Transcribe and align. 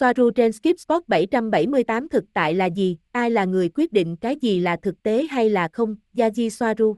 Soaru 0.00 0.30
trên 0.30 0.52
Skip 0.52 0.78
Spot 0.78 1.08
778 1.08 2.08
thực 2.08 2.24
tại 2.32 2.54
là 2.54 2.66
gì? 2.66 2.98
Ai 3.12 3.30
là 3.30 3.44
người 3.44 3.68
quyết 3.68 3.92
định 3.92 4.16
cái 4.16 4.36
gì 4.36 4.60
là 4.60 4.76
thực 4.76 5.02
tế 5.02 5.26
hay 5.30 5.50
là 5.50 5.68
không? 5.72 5.96
Yaji 6.14 6.48
Soaru. 6.48 6.96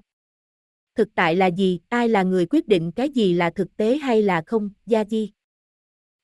Thực 0.95 1.09
tại 1.15 1.37
là 1.37 1.47
gì? 1.47 1.81
Ai 1.89 2.09
là 2.09 2.23
người 2.23 2.47
quyết 2.47 2.69
định 2.69 2.93
cái 2.93 3.09
gì 3.09 3.35
là 3.35 3.51
thực 3.51 3.77
tế 3.77 3.97
hay 3.97 4.23
là 4.23 4.43
không? 4.47 4.71
Yaji. 4.87 5.29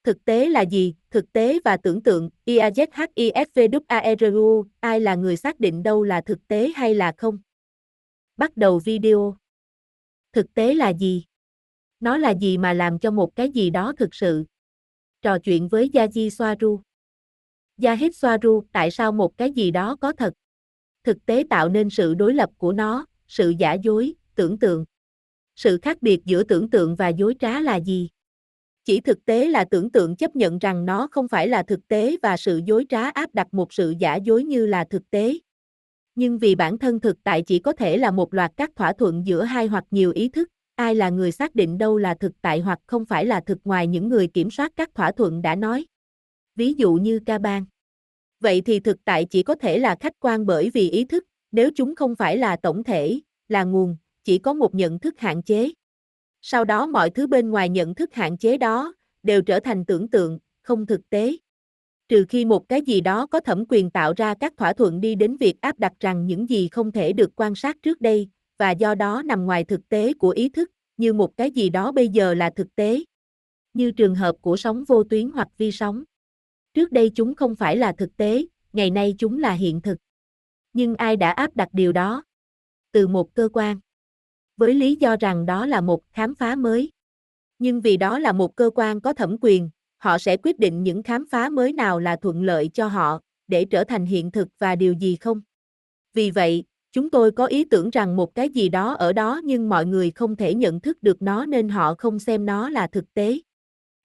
Thực 0.05 0.25
tế 0.25 0.49
là 0.49 0.63
gì? 0.63 0.95
Thực 1.11 1.33
tế 1.33 1.59
và 1.65 1.77
tưởng 1.77 2.03
tượng, 2.03 2.31
IAZHIFVWARU, 2.47 4.65
ai 4.81 5.01
là 5.01 5.15
người 5.15 5.37
xác 5.37 5.61
định 5.61 5.83
đâu 5.83 6.03
là 6.03 6.21
thực 6.21 6.49
tế 6.49 6.73
hay 6.77 6.95
là 6.95 7.13
không? 7.17 7.39
Bắt 8.37 8.57
đầu 8.57 8.79
video. 8.79 9.37
Thực 10.33 10.55
tế 10.55 10.75
là 10.75 10.93
gì? 10.93 11.25
Nó 12.01 12.17
là 12.17 12.31
gì 12.31 12.59
mà 12.59 12.73
làm 12.73 12.99
cho 12.99 13.11
một 13.11 13.37
cái 13.37 13.51
gì 13.51 13.71
đó 13.71 13.93
thực 13.99 14.15
sự? 14.15 14.45
Trò 15.23 15.39
chuyện 15.39 15.69
với 15.69 15.91
Yaji 15.93 16.31
Soaru. 16.31 16.81
Yahid 17.83 18.17
Soaru, 18.17 18.63
tại 18.73 18.91
sao 18.91 19.13
một 19.13 19.39
cái 19.39 19.53
gì 19.53 19.71
đó 19.71 19.97
có 20.01 20.13
thật? 20.13 20.35
Thực 21.05 21.27
tế 21.27 21.45
tạo 21.51 21.69
nên 21.69 21.91
sự 21.91 22.15
đối 22.15 22.35
lập 22.35 22.51
của 22.59 22.73
nó, 22.73 23.07
sự 23.27 23.55
giả 23.59 23.73
dối, 23.73 24.15
tưởng 24.35 24.59
tượng. 24.59 24.85
Sự 25.57 25.79
khác 25.83 26.03
biệt 26.03 26.21
giữa 26.25 26.43
tưởng 26.43 26.71
tượng 26.71 26.97
và 26.97 27.09
dối 27.09 27.35
trá 27.41 27.61
là 27.61 27.81
gì? 27.81 28.09
Chỉ 28.85 29.01
thực 29.01 29.25
tế 29.25 29.49
là 29.49 29.65
tưởng 29.65 29.91
tượng 29.91 30.17
chấp 30.17 30.37
nhận 30.37 30.59
rằng 30.59 30.85
nó 30.85 31.09
không 31.11 31.29
phải 31.29 31.49
là 31.49 31.63
thực 31.63 31.89
tế 31.89 32.17
và 32.23 32.37
sự 32.37 32.61
dối 32.67 32.87
trá 32.89 33.11
áp 33.11 33.35
đặt 33.35 33.55
một 33.55 33.73
sự 33.73 33.95
giả 33.99 34.17
dối 34.17 34.45
như 34.45 34.67
là 34.67 34.85
thực 34.91 35.11
tế. 35.11 35.39
Nhưng 36.15 36.39
vì 36.39 36.55
bản 36.55 36.79
thân 36.79 37.01
thực 37.01 37.17
tại 37.25 37.43
chỉ 37.47 37.59
có 37.59 37.73
thể 37.73 37.97
là 37.97 38.11
một 38.11 38.35
loạt 38.35 38.53
các 38.57 38.71
thỏa 38.77 38.93
thuận 38.93 39.27
giữa 39.27 39.45
hai 39.45 39.67
hoặc 39.67 39.85
nhiều 39.91 40.13
ý 40.13 40.29
thức, 40.29 40.49
ai 40.79 40.95
là 40.95 41.11
người 41.11 41.33
xác 41.33 41.55
định 41.55 41.79
đâu 41.79 41.99
là 41.99 42.15
thực 42.15 42.33
tại 42.43 42.61
hoặc 42.61 42.79
không 42.87 43.05
phải 43.05 43.27
là 43.27 43.41
thực 43.41 43.59
ngoài 43.65 43.87
những 43.87 44.09
người 44.09 44.27
kiểm 44.27 44.51
soát 44.51 44.73
các 44.77 44.95
thỏa 44.95 45.13
thuận 45.13 45.43
đã 45.43 45.55
nói. 45.55 45.87
Ví 46.57 46.75
dụ 46.75 46.95
như 46.95 47.21
ca 47.27 47.39
bang. 47.39 47.65
Vậy 48.41 48.61
thì 48.61 48.81
thực 48.81 49.05
tại 49.05 49.25
chỉ 49.25 49.43
có 49.43 49.55
thể 49.55 49.79
là 49.79 49.97
khách 50.01 50.13
quan 50.21 50.47
bởi 50.47 50.71
vì 50.71 50.91
ý 50.91 51.05
thức, 51.05 51.25
nếu 51.53 51.71
chúng 51.75 51.95
không 51.95 52.15
phải 52.17 52.37
là 52.37 52.57
tổng 52.57 52.85
thể, 52.85 53.21
là 53.49 53.65
nguồn, 53.65 53.97
chỉ 54.25 54.39
có 54.39 54.55
một 54.55 54.75
nhận 54.75 54.99
thức 54.99 55.19
hạn 55.19 55.43
chế. 55.43 55.73
Sau 56.41 56.65
đó 56.65 56.87
mọi 56.87 57.11
thứ 57.11 57.27
bên 57.27 57.51
ngoài 57.51 57.69
nhận 57.69 57.95
thức 57.95 58.15
hạn 58.15 58.39
chế 58.39 58.59
đó, 58.59 58.95
đều 59.23 59.43
trở 59.43 59.61
thành 59.61 59.85
tưởng 59.85 60.09
tượng, 60.09 60.39
không 60.63 60.87
thực 60.87 61.11
tế. 61.11 61.37
Trừ 62.09 62.25
khi 62.29 62.45
một 62.45 62.69
cái 62.69 62.83
gì 62.83 63.01
đó 63.01 63.27
có 63.27 63.41
thẩm 63.41 63.65
quyền 63.69 63.91
tạo 63.91 64.13
ra 64.17 64.35
các 64.41 64.53
thỏa 64.57 64.73
thuận 64.73 65.01
đi 65.01 65.15
đến 65.15 65.37
việc 65.37 65.61
áp 65.61 65.79
đặt 65.79 65.93
rằng 66.01 66.27
những 66.27 66.49
gì 66.49 66.69
không 66.69 66.93
thể 66.93 67.13
được 67.13 67.31
quan 67.37 67.55
sát 67.55 67.77
trước 67.83 68.01
đây, 68.01 68.29
và 68.59 68.71
do 68.71 68.95
đó 68.95 69.23
nằm 69.25 69.45
ngoài 69.45 69.65
thực 69.65 69.89
tế 69.89 70.13
của 70.13 70.31
ý 70.31 70.49
thức, 70.49 70.71
như 70.97 71.13
một 71.13 71.37
cái 71.37 71.51
gì 71.51 71.71
đó 71.71 71.93
bây 71.93 72.09
giờ 72.09 72.35
là 72.35 72.51
thực 72.51 72.75
tế. 72.75 73.05
Như 73.75 73.91
trường 73.91 74.15
hợp 74.15 74.37
của 74.41 74.57
sóng 74.57 74.85
vô 74.85 75.05
tuyến 75.05 75.31
hoặc 75.31 75.49
vi 75.59 75.73
sóng. 75.73 76.05
Trước 76.75 76.93
đây 76.93 77.11
chúng 77.15 77.35
không 77.35 77.57
phải 77.57 77.77
là 77.77 77.93
thực 77.93 78.17
tế, 78.17 78.47
ngày 78.73 78.91
nay 78.91 79.15
chúng 79.19 79.39
là 79.39 79.53
hiện 79.53 79.81
thực. 79.81 79.99
Nhưng 80.73 80.95
ai 80.95 81.17
đã 81.17 81.31
áp 81.31 81.57
đặt 81.57 81.69
điều 81.73 81.93
đó? 81.93 82.25
Từ 82.93 83.09
một 83.09 83.35
cơ 83.35 83.49
quan 83.53 83.81
với 84.59 84.75
lý 84.75 84.97
do 84.97 85.17
rằng 85.21 85.47
đó 85.47 85.67
là 85.67 85.81
một 85.81 86.03
khám 86.11 86.35
phá 86.35 86.57
mới. 86.57 86.93
Nhưng 87.59 87.81
vì 87.81 87.97
đó 87.97 88.19
là 88.19 88.33
một 88.33 88.57
cơ 88.57 88.71
quan 88.75 89.01
có 89.01 89.13
thẩm 89.13 89.37
quyền, 89.41 89.71
họ 89.97 90.19
sẽ 90.19 90.37
quyết 90.37 90.59
định 90.59 90.83
những 90.83 91.03
khám 91.03 91.25
phá 91.31 91.49
mới 91.49 91.73
nào 91.73 92.01
là 92.01 92.17
thuận 92.17 92.43
lợi 92.43 92.71
cho 92.75 92.89
họ, 92.89 93.21
để 93.47 93.65
trở 93.65 93.85
thành 93.85 94.07
hiện 94.07 94.31
thực 94.31 94.49
và 94.59 94.77
điều 94.77 94.93
gì 94.93 95.17
không. 95.17 95.41
Vì 96.15 96.31
vậy, 96.31 96.65
chúng 96.93 97.11
tôi 97.11 97.31
có 97.31 97.47
ý 97.47 97.65
tưởng 97.65 97.91
rằng 97.91 98.17
một 98.17 98.35
cái 98.35 98.49
gì 98.49 98.69
đó 98.69 98.95
ở 98.95 99.13
đó 99.13 99.41
nhưng 99.45 99.69
mọi 99.69 99.87
người 99.87 100.11
không 100.11 100.37
thể 100.37 100.55
nhận 100.55 100.81
thức 100.81 101.03
được 101.03 101.23
nó 101.23 101.47
nên 101.47 101.69
họ 101.69 101.95
không 101.95 102.19
xem 102.19 102.47
nó 102.47 102.71
là 102.71 102.87
thực 102.87 103.15
tế. 103.15 103.39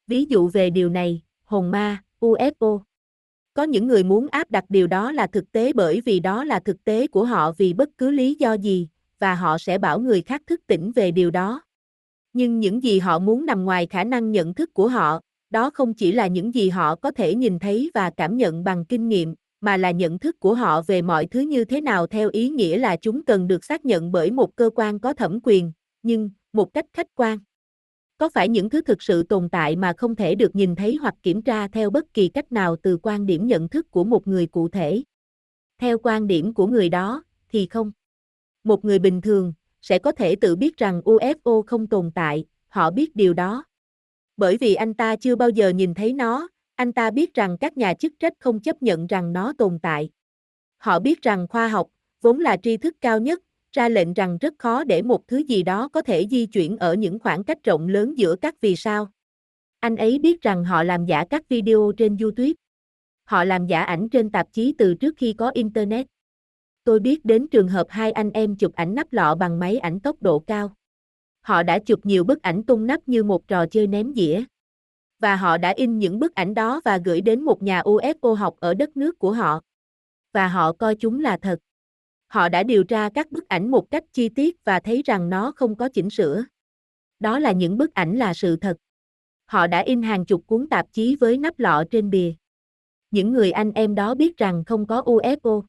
Ví 0.08 0.26
dụ 0.26 0.48
về 0.48 0.70
điều 0.70 0.90
này, 0.90 1.22
hồn 1.44 1.72
ma, 1.72 2.04
UFO. 2.20 2.80
Có 3.54 3.64
những 3.64 3.88
người 3.88 4.04
muốn 4.04 4.28
áp 4.28 4.52
đặt 4.52 4.66
điều 4.70 4.88
đó 4.88 5.12
là 5.12 5.28
thực 5.28 5.52
tế 5.52 5.74
bởi 5.74 6.02
vì 6.02 6.20
đó 6.20 6.44
là 6.44 6.60
thực 6.60 6.84
tế 6.84 7.08
của 7.08 7.26
họ 7.26 7.52
vì 7.52 7.74
bất 7.74 7.90
cứ 7.98 8.12
lý 8.12 8.36
do 8.36 8.54
gì, 8.54 8.88
và 9.20 9.36
họ 9.36 9.58
sẽ 9.58 9.78
bảo 9.78 10.00
người 10.00 10.22
khác 10.22 10.42
thức 10.48 10.62
tỉnh 10.68 10.92
về 10.92 11.12
điều 11.12 11.32
đó. 11.32 11.62
Nhưng 12.34 12.60
những 12.60 12.84
gì 12.84 13.00
họ 13.00 13.20
muốn 13.20 13.46
nằm 13.46 13.66
ngoài 13.66 13.88
khả 13.88 14.04
năng 14.04 14.32
nhận 14.32 14.54
thức 14.54 14.74
của 14.74 14.88
họ, 14.88 15.20
đó 15.50 15.70
không 15.70 15.94
chỉ 15.94 16.12
là 16.12 16.28
những 16.28 16.54
gì 16.54 16.70
họ 16.70 16.96
có 16.96 17.12
thể 17.12 17.36
nhìn 17.36 17.60
thấy 17.60 17.92
và 17.94 18.10
cảm 18.10 18.38
nhận 18.38 18.64
bằng 18.64 18.86
kinh 18.86 19.10
nghiệm, 19.10 19.36
mà 19.64 19.78
là 19.78 19.92
nhận 19.92 20.20
thức 20.20 20.40
của 20.40 20.54
họ 20.54 20.82
về 20.82 21.02
mọi 21.02 21.26
thứ 21.26 21.40
như 21.40 21.66
thế 21.66 21.82
nào 21.82 22.08
theo 22.08 22.30
ý 22.30 22.50
nghĩa 22.50 22.78
là 22.78 22.96
chúng 22.96 23.26
cần 23.26 23.48
được 23.48 23.66
xác 23.66 23.86
nhận 23.86 24.12
bởi 24.12 24.32
một 24.32 24.56
cơ 24.56 24.70
quan 24.76 25.00
có 25.00 25.14
thẩm 25.14 25.40
quyền, 25.44 25.72
nhưng, 26.02 26.30
một 26.54 26.74
cách 26.74 26.86
khách 26.94 27.08
quan. 27.16 27.40
Có 28.18 28.30
phải 28.30 28.50
những 28.50 28.70
thứ 28.70 28.82
thực 28.82 29.02
sự 29.02 29.24
tồn 29.24 29.50
tại 29.50 29.76
mà 29.76 29.94
không 29.98 30.16
thể 30.16 30.36
được 30.36 30.56
nhìn 30.56 30.76
thấy 30.76 30.96
hoặc 30.96 31.16
kiểm 31.24 31.42
tra 31.42 31.68
theo 31.68 31.90
bất 31.90 32.14
kỳ 32.14 32.28
cách 32.28 32.52
nào 32.52 32.76
từ 32.84 32.98
quan 32.98 33.26
điểm 33.26 33.48
nhận 33.48 33.70
thức 33.70 33.92
của 33.92 34.04
một 34.04 34.28
người 34.28 34.48
cụ 34.48 34.70
thể? 34.70 35.04
Theo 35.78 35.98
quan 35.98 36.28
điểm 36.28 36.54
của 36.54 36.68
người 36.68 36.90
đó, 36.90 37.24
thì 37.50 37.68
không 37.68 37.92
một 38.64 38.86
người 38.86 39.00
bình 39.00 39.22
thường 39.22 39.54
sẽ 39.82 40.00
có 40.00 40.12
thể 40.12 40.36
tự 40.36 40.56
biết 40.56 40.78
rằng 40.78 41.02
UFO 41.06 41.62
không 41.68 41.88
tồn 41.88 42.12
tại, 42.16 42.46
họ 42.68 42.92
biết 42.92 43.16
điều 43.16 43.34
đó. 43.34 43.64
Bởi 44.38 44.58
vì 44.58 44.76
anh 44.76 44.94
ta 44.94 45.16
chưa 45.16 45.36
bao 45.36 45.50
giờ 45.50 45.70
nhìn 45.70 45.94
thấy 45.94 46.14
nó, 46.14 46.48
anh 46.84 46.94
ta 46.94 47.12
biết 47.12 47.34
rằng 47.34 47.58
các 47.58 47.78
nhà 47.78 47.94
chức 47.94 48.14
trách 48.20 48.34
không 48.40 48.60
chấp 48.60 48.82
nhận 48.82 49.08
rằng 49.08 49.34
nó 49.34 49.54
tồn 49.58 49.80
tại. 49.82 50.10
Họ 50.78 51.00
biết 51.00 51.22
rằng 51.22 51.48
khoa 51.48 51.68
học, 51.68 51.88
vốn 52.22 52.40
là 52.40 52.58
tri 52.58 52.78
thức 52.78 52.96
cao 53.02 53.20
nhất, 53.20 53.42
ra 53.72 53.90
lệnh 53.90 54.14
rằng 54.14 54.38
rất 54.38 54.54
khó 54.58 54.84
để 54.84 55.02
một 55.02 55.28
thứ 55.28 55.38
gì 55.38 55.64
đó 55.64 55.88
có 55.88 56.02
thể 56.02 56.28
di 56.32 56.46
chuyển 56.46 56.78
ở 56.78 56.94
những 56.94 57.20
khoảng 57.20 57.44
cách 57.44 57.64
rộng 57.64 57.88
lớn 57.88 58.18
giữa 58.18 58.36
các 58.36 58.56
vì 58.62 58.76
sao. 58.76 59.08
Anh 59.80 59.96
ấy 59.96 60.20
biết 60.20 60.42
rằng 60.42 60.64
họ 60.64 60.84
làm 60.84 61.06
giả 61.06 61.26
các 61.30 61.50
video 61.50 61.92
trên 61.98 62.18
YouTube. 62.18 62.52
Họ 63.24 63.44
làm 63.44 63.68
giả 63.68 63.84
ảnh 63.84 64.10
trên 64.10 64.30
tạp 64.30 64.48
chí 64.52 64.76
từ 64.78 64.96
trước 64.96 65.14
khi 65.18 65.34
có 65.34 65.50
Internet 65.50 66.08
tôi 66.84 67.00
biết 67.00 67.26
đến 67.26 67.48
trường 67.48 67.68
hợp 67.68 67.88
hai 67.90 68.12
anh 68.12 68.32
em 68.32 68.56
chụp 68.56 68.74
ảnh 68.74 68.96
nắp 68.96 69.14
lọ 69.14 69.36
bằng 69.36 69.60
máy 69.60 69.78
ảnh 69.78 70.00
tốc 70.00 70.22
độ 70.22 70.40
cao. 70.40 70.74
Họ 71.42 71.64
đã 71.64 71.80
chụp 71.80 72.06
nhiều 72.06 72.24
bức 72.24 72.42
ảnh 72.42 72.64
tung 72.64 72.88
nắp 72.88 73.08
như 73.08 73.24
một 73.24 73.48
trò 73.48 73.66
chơi 73.66 73.88
ném 73.88 74.14
dĩa. 74.16 74.44
Và 75.24 75.36
họ 75.36 75.58
đã 75.58 75.74
in 75.76 76.00
những 76.00 76.20
bức 76.20 76.36
ảnh 76.36 76.54
đó 76.54 76.82
và 76.86 76.98
gửi 77.06 77.22
đến 77.22 77.42
một 77.42 77.64
nhà 77.64 77.82
UFO 77.82 78.34
học 78.34 78.56
ở 78.60 78.74
đất 78.74 78.98
nước 78.98 79.20
của 79.20 79.32
họ. 79.32 79.62
Và 80.34 80.48
họ 80.48 80.74
coi 80.74 80.96
chúng 80.96 81.20
là 81.20 81.38
thật. 81.38 81.60
Họ 82.28 82.50
đã 82.50 82.64
điều 82.64 82.84
tra 82.84 83.10
các 83.10 83.32
bức 83.32 83.48
ảnh 83.48 83.72
một 83.72 83.92
cách 83.92 84.04
chi 84.14 84.30
tiết 84.30 84.64
và 84.66 84.80
thấy 84.80 85.02
rằng 85.06 85.30
nó 85.30 85.52
không 85.56 85.76
có 85.76 85.90
chỉnh 85.90 86.10
sửa. 86.10 86.44
Đó 87.20 87.40
là 87.40 87.52
những 87.52 87.78
bức 87.78 87.94
ảnh 87.94 88.18
là 88.18 88.34
sự 88.34 88.56
thật. 88.56 88.78
Họ 89.46 89.68
đã 89.68 89.80
in 89.80 90.02
hàng 90.02 90.26
chục 90.26 90.48
cuốn 90.48 90.68
tạp 90.70 90.86
chí 90.92 91.16
với 91.16 91.38
nắp 91.38 91.60
lọ 91.60 91.84
trên 91.92 92.10
bìa. 92.10 92.34
Những 93.12 93.32
người 93.32 93.52
anh 93.52 93.72
em 93.72 93.96
đó 93.96 94.16
biết 94.16 94.38
rằng 94.38 94.64
không 94.66 94.88
có 94.88 95.02
UFO. 95.02 95.64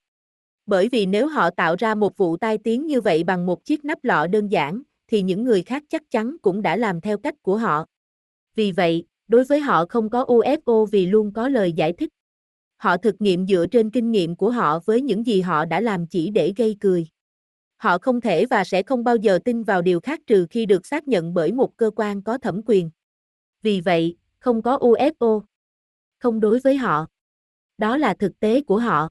Bởi 0.67 0.89
vì 0.89 1.07
nếu 1.07 1.27
họ 1.27 1.51
tạo 1.51 1.77
ra 1.79 1.95
một 1.95 2.17
vụ 2.17 2.37
tai 2.37 2.59
tiếng 2.59 2.87
như 2.87 3.01
vậy 3.01 3.25
bằng 3.25 3.47
một 3.47 3.65
chiếc 3.65 3.85
nắp 3.85 4.05
lọ 4.05 4.27
đơn 4.27 4.49
giản, 4.49 4.83
thì 5.07 5.23
những 5.23 5.45
người 5.45 5.63
khác 5.63 5.83
chắc 5.89 6.03
chắn 6.11 6.37
cũng 6.43 6.63
đã 6.63 6.77
làm 6.77 7.01
theo 7.01 7.19
cách 7.19 7.35
của 7.43 7.57
họ. 7.57 7.85
Vì 8.55 8.73
vậy, 8.73 9.05
đối 9.29 9.45
với 9.45 9.61
họ 9.61 9.87
không 9.89 10.11
có 10.11 10.25
UFO 10.25 10.87
vì 10.87 11.07
luôn 11.07 11.33
có 11.33 11.49
lời 11.49 11.73
giải 11.73 11.93
thích. 11.93 12.09
Họ 12.77 12.97
thực 12.97 13.21
nghiệm 13.21 13.47
dựa 13.47 13.67
trên 13.67 13.91
kinh 13.91 14.11
nghiệm 14.11 14.37
của 14.37 14.51
họ 14.51 14.81
với 14.85 15.03
những 15.03 15.27
gì 15.27 15.41
họ 15.41 15.65
đã 15.65 15.81
làm 15.81 16.07
chỉ 16.07 16.31
để 16.31 16.53
gây 16.57 16.77
cười. 16.81 17.07
Họ 17.77 17.99
không 17.99 18.21
thể 18.21 18.47
và 18.47 18.65
sẽ 18.65 18.83
không 18.83 19.05
bao 19.05 19.17
giờ 19.17 19.39
tin 19.45 19.63
vào 19.63 19.83
điều 19.83 20.01
khác 20.01 20.21
trừ 20.27 20.47
khi 20.51 20.67
được 20.67 20.87
xác 20.87 21.09
nhận 21.09 21.35
bởi 21.35 21.53
một 21.53 21.77
cơ 21.77 21.91
quan 21.97 22.23
có 22.23 22.39
thẩm 22.39 22.61
quyền. 22.67 22.91
Vì 23.63 23.81
vậy, 23.81 24.17
không 24.39 24.63
có 24.63 24.79
UFO. 24.79 25.43
Không 26.19 26.41
đối 26.41 26.59
với 26.59 26.77
họ. 26.77 27.07
Đó 27.79 27.97
là 27.97 28.15
thực 28.15 28.41
tế 28.41 28.61
của 28.61 28.79
họ. 28.79 29.09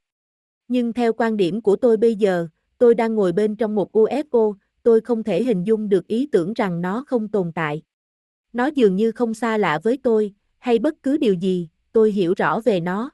Nhưng 0.67 0.93
theo 0.93 1.13
quan 1.13 1.37
điểm 1.37 1.61
của 1.61 1.75
tôi 1.75 1.97
bây 1.97 2.15
giờ, 2.15 2.47
tôi 2.77 2.95
đang 2.95 3.15
ngồi 3.15 3.31
bên 3.31 3.55
trong 3.55 3.75
một 3.75 3.95
UFO, 3.95 4.53
tôi 4.83 5.01
không 5.01 5.23
thể 5.23 5.43
hình 5.43 5.63
dung 5.63 5.89
được 5.89 6.07
ý 6.07 6.29
tưởng 6.31 6.53
rằng 6.53 6.81
nó 6.81 7.03
không 7.07 7.27
tồn 7.27 7.51
tại. 7.55 7.81
Nó 8.53 8.65
dường 8.65 8.95
như 8.95 9.11
không 9.11 9.33
xa 9.33 9.57
lạ 9.57 9.79
với 9.83 9.97
tôi, 10.03 10.33
hay 10.59 10.79
bất 10.79 10.93
cứ 11.03 11.17
điều 11.17 11.33
gì, 11.33 11.69
tôi 11.91 12.11
hiểu 12.11 12.33
rõ 12.37 12.59
về 12.59 12.79
nó. 12.79 13.11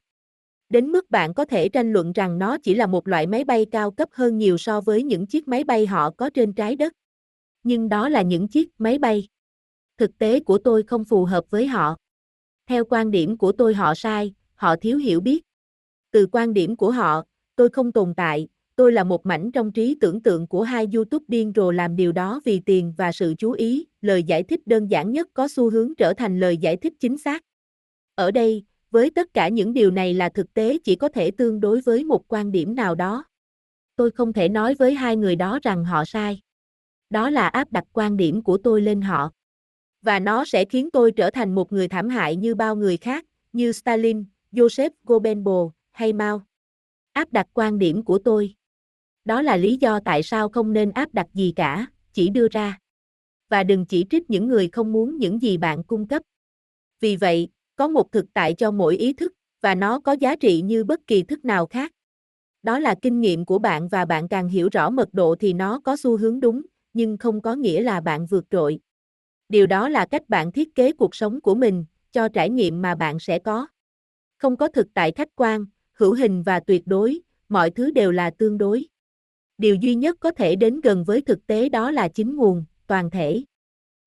Đến 0.69 0.87
mức 0.91 1.11
bạn 1.11 1.33
có 1.33 1.45
thể 1.45 1.69
tranh 1.69 1.93
luận 1.93 2.11
rằng 2.11 2.39
nó 2.39 2.57
chỉ 2.63 2.75
là 2.75 2.87
một 2.87 3.07
loại 3.07 3.27
máy 3.27 3.43
bay 3.43 3.65
cao 3.71 3.91
cấp 3.91 4.09
hơn 4.11 4.37
nhiều 4.37 4.57
so 4.57 4.81
với 4.81 5.03
những 5.03 5.25
chiếc 5.25 5.47
máy 5.47 5.63
bay 5.63 5.85
họ 5.85 6.11
có 6.11 6.29
trên 6.29 6.53
trái 6.53 6.75
đất. 6.75 6.93
Nhưng 7.63 7.89
đó 7.89 8.09
là 8.09 8.21
những 8.21 8.47
chiếc 8.47 8.69
máy 8.77 8.97
bay. 8.97 9.27
Thực 9.97 10.17
tế 10.17 10.39
của 10.39 10.57
tôi 10.57 10.83
không 10.83 11.05
phù 11.05 11.25
hợp 11.25 11.49
với 11.49 11.67
họ. 11.67 11.95
Theo 12.67 12.85
quan 12.85 13.11
điểm 13.11 13.37
của 13.37 13.51
tôi 13.51 13.73
họ 13.73 13.95
sai, 13.95 14.33
họ 14.55 14.75
thiếu 14.75 14.97
hiểu 14.97 15.21
biết. 15.21 15.43
Từ 16.11 16.27
quan 16.31 16.53
điểm 16.53 16.75
của 16.75 16.91
họ, 16.91 17.23
tôi 17.55 17.69
không 17.69 17.91
tồn 17.91 18.13
tại, 18.15 18.47
tôi 18.79 18.91
là 18.91 19.03
một 19.03 19.25
mảnh 19.25 19.51
trong 19.51 19.71
trí 19.71 19.97
tưởng 20.01 20.21
tượng 20.21 20.47
của 20.47 20.63
hai 20.63 20.87
YouTube 20.93 21.25
điên 21.27 21.53
rồ 21.55 21.71
làm 21.71 21.95
điều 21.95 22.11
đó 22.11 22.41
vì 22.45 22.59
tiền 22.59 22.93
và 22.97 23.11
sự 23.11 23.33
chú 23.37 23.51
ý, 23.51 23.87
lời 24.01 24.23
giải 24.23 24.43
thích 24.43 24.67
đơn 24.67 24.87
giản 24.87 25.11
nhất 25.11 25.27
có 25.33 25.47
xu 25.47 25.69
hướng 25.69 25.95
trở 25.95 26.13
thành 26.13 26.39
lời 26.39 26.57
giải 26.57 26.77
thích 26.77 26.93
chính 26.99 27.17
xác. 27.17 27.43
Ở 28.15 28.31
đây, 28.31 28.63
với 28.91 29.09
tất 29.09 29.33
cả 29.33 29.47
những 29.47 29.73
điều 29.73 29.91
này 29.91 30.13
là 30.13 30.29
thực 30.29 30.53
tế 30.53 30.77
chỉ 30.83 30.95
có 30.95 31.09
thể 31.09 31.31
tương 31.31 31.59
đối 31.59 31.81
với 31.81 32.03
một 32.03 32.27
quan 32.27 32.51
điểm 32.51 32.75
nào 32.75 32.95
đó. 32.95 33.23
Tôi 33.95 34.11
không 34.11 34.33
thể 34.33 34.49
nói 34.49 34.75
với 34.75 34.93
hai 34.93 35.15
người 35.15 35.35
đó 35.35 35.59
rằng 35.63 35.85
họ 35.85 36.05
sai. 36.05 36.41
Đó 37.09 37.29
là 37.29 37.47
áp 37.47 37.71
đặt 37.71 37.83
quan 37.93 38.17
điểm 38.17 38.43
của 38.43 38.57
tôi 38.57 38.81
lên 38.81 39.01
họ. 39.01 39.31
Và 40.01 40.19
nó 40.19 40.45
sẽ 40.45 40.65
khiến 40.65 40.91
tôi 40.91 41.11
trở 41.11 41.29
thành 41.29 41.55
một 41.55 41.73
người 41.73 41.87
thảm 41.87 42.09
hại 42.09 42.35
như 42.35 42.55
bao 42.55 42.75
người 42.75 42.97
khác, 42.97 43.25
như 43.53 43.71
Stalin, 43.71 44.25
Joseph 44.51 44.91
Goebbels 45.03 45.73
hay 45.91 46.13
Mao. 46.13 46.41
Áp 47.13 47.33
đặt 47.33 47.47
quan 47.53 47.79
điểm 47.79 48.03
của 48.03 48.19
tôi. 48.19 48.58
Đó 49.25 49.41
là 49.41 49.57
lý 49.57 49.77
do 49.77 49.99
tại 50.05 50.23
sao 50.23 50.49
không 50.49 50.73
nên 50.73 50.91
áp 50.91 51.13
đặt 51.13 51.27
gì 51.33 51.53
cả, 51.55 51.87
chỉ 52.13 52.29
đưa 52.29 52.47
ra. 52.51 52.79
Và 53.49 53.63
đừng 53.63 53.85
chỉ 53.85 54.05
trích 54.09 54.29
những 54.29 54.47
người 54.47 54.69
không 54.71 54.91
muốn 54.91 55.17
những 55.17 55.41
gì 55.41 55.57
bạn 55.57 55.83
cung 55.83 56.07
cấp. 56.07 56.21
Vì 56.99 57.15
vậy, 57.15 57.47
có 57.75 57.87
một 57.87 58.11
thực 58.11 58.25
tại 58.33 58.53
cho 58.53 58.71
mỗi 58.71 58.97
ý 58.97 59.13
thức, 59.13 59.33
và 59.61 59.75
nó 59.75 59.99
có 59.99 60.11
giá 60.11 60.35
trị 60.35 60.61
như 60.61 60.83
bất 60.83 60.99
kỳ 61.07 61.23
thức 61.23 61.45
nào 61.45 61.65
khác. 61.65 61.91
Đó 62.63 62.79
là 62.79 62.95
kinh 63.01 63.21
nghiệm 63.21 63.45
của 63.45 63.59
bạn 63.59 63.87
và 63.87 64.05
bạn 64.05 64.27
càng 64.27 64.47
hiểu 64.47 64.69
rõ 64.71 64.89
mật 64.89 65.13
độ 65.13 65.35
thì 65.39 65.53
nó 65.53 65.79
có 65.79 65.97
xu 65.97 66.17
hướng 66.17 66.39
đúng, 66.39 66.61
nhưng 66.93 67.17
không 67.17 67.41
có 67.41 67.55
nghĩa 67.55 67.81
là 67.81 68.01
bạn 68.01 68.25
vượt 68.25 68.45
trội. 68.49 68.79
Điều 69.49 69.67
đó 69.67 69.89
là 69.89 70.05
cách 70.05 70.29
bạn 70.29 70.51
thiết 70.51 70.75
kế 70.75 70.91
cuộc 70.91 71.15
sống 71.15 71.41
của 71.41 71.55
mình, 71.55 71.85
cho 72.11 72.29
trải 72.29 72.49
nghiệm 72.49 72.81
mà 72.81 72.95
bạn 72.95 73.19
sẽ 73.19 73.39
có. 73.39 73.67
Không 74.37 74.57
có 74.57 74.67
thực 74.67 74.87
tại 74.93 75.11
khách 75.11 75.29
quan, 75.35 75.65
hữu 75.93 76.13
hình 76.13 76.43
và 76.43 76.59
tuyệt 76.59 76.83
đối, 76.85 77.21
mọi 77.49 77.71
thứ 77.71 77.91
đều 77.91 78.11
là 78.11 78.29
tương 78.29 78.57
đối. 78.57 78.85
Điều 79.59 79.75
duy 79.75 79.95
nhất 79.95 80.17
có 80.19 80.31
thể 80.31 80.55
đến 80.55 80.81
gần 80.81 81.03
với 81.03 81.21
thực 81.21 81.47
tế 81.47 81.69
đó 81.69 81.91
là 81.91 82.07
chính 82.07 82.35
nguồn, 82.35 82.65
toàn 82.87 83.09
thể. 83.09 83.43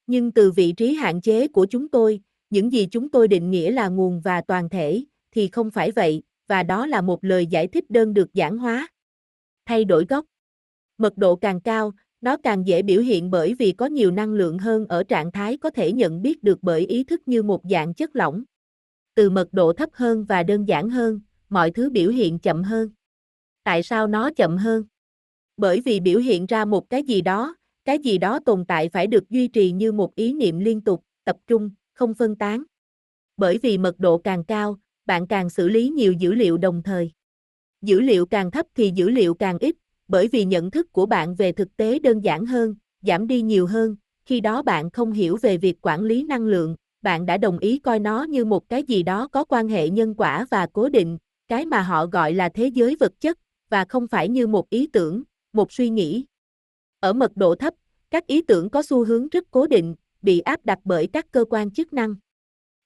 Nhưng 0.06 0.32
từ 0.32 0.50
vị 0.50 0.72
trí 0.72 0.94
hạn 0.94 1.20
chế 1.20 1.49
của 1.49 1.66
chúng 1.70 1.88
tôi, 1.88 2.20
những 2.50 2.72
gì 2.72 2.87
chúng 2.90 3.08
tôi 3.08 3.28
định 3.28 3.50
nghĩa 3.50 3.70
là 3.70 3.88
nguồn 3.88 4.20
và 4.20 4.40
toàn 4.40 4.69
thể, 4.69 5.04
thì 5.31 5.49
không 5.49 5.70
phải 5.70 5.90
vậy, 5.90 6.22
và 6.49 6.62
đó 6.62 6.87
là 6.87 7.00
một 7.00 7.25
lời 7.25 7.46
giải 7.46 7.66
thích 7.66 7.90
đơn 7.90 8.14
được 8.14 8.34
giản 8.34 8.58
hóa. 8.58 8.88
Thay 9.66 9.84
đổi 9.84 10.06
góc. 10.08 10.25
Mật 10.99 11.16
độ 11.16 11.37
càng 11.37 11.60
cao, 11.60 11.93
nó 12.20 12.37
càng 12.37 12.66
dễ 12.66 12.82
biểu 12.82 13.02
hiện 13.02 13.31
bởi 13.31 13.54
vì 13.54 13.72
có 13.72 13.87
nhiều 13.87 14.10
năng 14.10 14.32
lượng 14.32 14.58
hơn 14.58 14.87
ở 14.87 15.04
trạng 15.04 15.32
thái 15.32 15.56
có 15.56 15.70
thể 15.70 15.93
nhận 15.93 16.22
biết 16.22 16.43
được 16.43 16.58
bởi 16.62 16.87
ý 16.87 17.04
thức 17.04 17.22
như 17.26 17.43
một 17.43 17.62
dạng 17.70 17.94
chất 17.94 18.16
lỏng. 18.16 18.44
Từ 19.14 19.31
mật 19.31 19.49
độ 19.52 19.72
thấp 19.72 19.90
hơn 19.93 20.25
và 20.25 20.43
đơn 20.43 20.69
giản 20.69 20.90
hơn, 20.90 21.20
mọi 21.49 21.70
thứ 21.70 21.90
biểu 21.90 22.10
hiện 22.10 22.38
chậm 22.38 22.62
hơn. 22.62 22.90
Tại 23.64 23.82
sao 23.82 24.06
nó 24.06 24.31
chậm 24.37 24.56
hơn? 24.56 24.84
Bởi 25.62 25.81
vì 25.81 26.00
biểu 26.00 26.19
hiện 26.19 26.47
ra 26.47 26.64
một 26.64 26.91
cái 26.91 27.03
gì 27.03 27.20
đó, 27.20 27.56
cái 27.85 27.99
gì 27.99 28.19
đó 28.19 28.38
tồn 28.47 28.64
tại 28.64 28.88
phải 28.88 29.06
được 29.06 29.31
duy 29.31 29.49
trì 29.49 29.70
như 29.70 29.93
một 29.93 30.14
ý 30.14 30.32
niệm 30.32 30.59
liên 30.59 30.81
tục, 30.81 31.03
tập 31.25 31.37
trung, 31.47 31.70
không 31.94 32.14
phân 32.14 32.37
tán. 32.37 32.62
Bởi 33.37 33.59
vì 33.59 33.79
mật 33.79 33.99
độ 33.99 34.19
càng 34.19 34.44
cao, 34.44 34.79
bạn 35.06 35.26
càng 35.26 35.50
xử 35.50 35.69
lý 35.69 35.88
nhiều 35.88 36.12
dữ 36.12 36.35
liệu 36.35 36.59
đồng 36.59 36.82
thời. 36.82 37.11
Dữ 37.82 38.00
liệu 38.00 38.26
càng 38.26 38.50
thấp 38.50 38.67
thì 38.75 38.93
dữ 38.94 39.11
liệu 39.11 39.35
càng 39.35 39.59
ít, 39.59 39.76
bởi 40.09 40.29
vì 40.29 40.44
nhận 40.44 40.70
thức 40.70 40.93
của 40.93 41.06
bạn 41.06 41.35
về 41.35 41.53
thực 41.53 41.76
tế 41.76 41.99
đơn 41.99 42.20
giản 42.20 42.47
hơn, 42.47 42.75
giảm 43.03 43.26
đi 43.26 43.43
nhiều 43.43 43.67
hơn, 43.67 43.97
khi 44.25 44.41
đó 44.41 44.62
bạn 44.62 44.91
không 44.91 45.12
hiểu 45.12 45.37
về 45.43 45.56
việc 45.56 45.79
quản 45.82 46.05
lý 46.05 46.25
năng 46.25 46.47
lượng, 46.47 46.76
bạn 47.03 47.26
đã 47.26 47.38
đồng 47.38 47.59
ý 47.59 47.79
coi 47.79 47.99
nó 47.99 48.23
như 48.23 48.44
một 48.44 48.69
cái 48.69 48.82
gì 48.82 49.03
đó 49.03 49.29
có 49.29 49.44
quan 49.44 49.69
hệ 49.69 49.88
nhân 49.88 50.14
quả 50.14 50.47
và 50.50 50.67
cố 50.73 50.88
định, 50.88 51.19
cái 51.49 51.67
mà 51.67 51.82
họ 51.82 52.06
gọi 52.06 52.35
là 52.35 52.49
thế 52.49 52.67
giới 52.67 52.97
vật 53.00 53.12
chất, 53.20 53.38
và 53.70 53.85
không 53.85 54.06
phải 54.09 54.29
như 54.29 54.47
một 54.47 54.70
ý 54.70 54.87
tưởng, 54.87 55.23
một 55.52 55.72
suy 55.72 55.90
nghĩ. 55.90 56.25
Ở 57.00 57.12
mật 57.12 57.37
độ 57.37 57.54
thấp, 57.54 57.75
các 58.10 58.26
ý 58.26 58.43
tưởng 58.43 58.70
có 58.70 58.82
xu 58.82 59.04
hướng 59.04 59.28
rất 59.28 59.44
cố 59.50 59.66
định, 59.66 59.94
bị 60.22 60.40
áp 60.40 60.64
đặt 60.64 60.78
bởi 60.84 61.08
các 61.12 61.26
cơ 61.31 61.44
quan 61.50 61.70
chức 61.70 61.93
năng. 61.93 62.14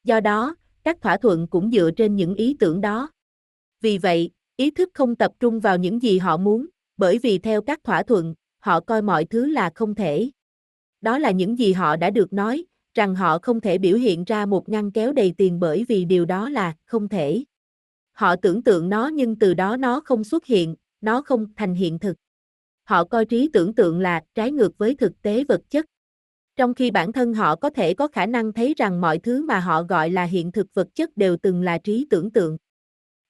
Do 0.05 0.21
đó, 0.21 0.57
các 0.85 1.01
thỏa 1.01 1.17
thuận 1.17 1.47
cũng 1.49 1.71
dựa 1.71 1.91
trên 1.97 2.17
những 2.17 2.35
ý 2.35 2.57
tưởng 2.59 2.81
đó. 2.81 3.11
Vì 3.81 3.99
vậy, 3.99 4.31
ý 4.57 4.71
thức 4.71 4.91
không 4.95 5.15
tập 5.15 5.33
trung 5.41 5.61
vào 5.61 5.79
những 5.79 6.03
gì 6.03 6.19
họ 6.19 6.37
muốn, 6.37 6.67
bởi 6.97 7.19
vì 7.19 7.39
theo 7.39 7.63
các 7.63 7.85
thỏa 7.85 8.03
thuận, 8.03 8.35
họ 8.59 8.81
coi 8.81 9.03
mọi 9.03 9.25
thứ 9.25 9.47
là 9.47 9.71
không 9.75 9.95
thể. 9.95 10.31
Đó 11.01 11.19
là 11.19 11.31
những 11.31 11.59
gì 11.59 11.73
họ 11.73 11.97
đã 11.97 12.11
được 12.11 12.33
nói, 12.33 12.65
rằng 12.95 13.15
họ 13.15 13.39
không 13.43 13.61
thể 13.61 13.79
biểu 13.79 13.97
hiện 13.97 14.25
ra 14.25 14.47
một 14.47 14.69
ngăn 14.69 14.91
kéo 14.91 15.13
đầy 15.13 15.35
tiền 15.37 15.61
bởi 15.61 15.85
vì 15.89 16.05
điều 16.05 16.25
đó 16.25 16.49
là 16.49 16.75
không 16.85 17.09
thể. 17.09 17.45
Họ 18.13 18.37
tưởng 18.37 18.63
tượng 18.63 18.89
nó 18.89 19.09
nhưng 19.09 19.39
từ 19.39 19.55
đó 19.55 19.77
nó 19.77 20.01
không 20.01 20.25
xuất 20.25 20.47
hiện, 20.47 20.75
nó 21.01 21.23
không 21.23 21.47
thành 21.57 21.75
hiện 21.75 21.99
thực. 21.99 22.17
Họ 22.87 23.05
coi 23.05 23.25
trí 23.25 23.51
tưởng 23.53 23.75
tượng 23.75 24.01
là 24.01 24.23
trái 24.35 24.53
ngược 24.53 24.79
với 24.79 24.95
thực 24.95 25.23
tế 25.23 25.45
vật 25.45 25.61
chất. 25.71 25.87
Trong 26.57 26.75
khi 26.75 26.91
bản 26.91 27.13
thân 27.13 27.35
họ 27.35 27.57
có 27.57 27.71
thể 27.71 27.95
có 27.95 28.09
khả 28.09 28.27
năng 28.27 28.53
thấy 28.53 28.75
rằng 28.77 29.01
mọi 29.01 29.19
thứ 29.19 29.43
mà 29.43 29.61
họ 29.61 29.83
gọi 29.83 30.11
là 30.11 30.25
hiện 30.25 30.53
thực 30.53 30.75
vật 30.75 30.89
chất 30.95 31.17
đều 31.17 31.37
từng 31.37 31.63
là 31.63 31.79
trí 31.79 32.07
tưởng 32.11 32.31
tượng. 32.31 32.57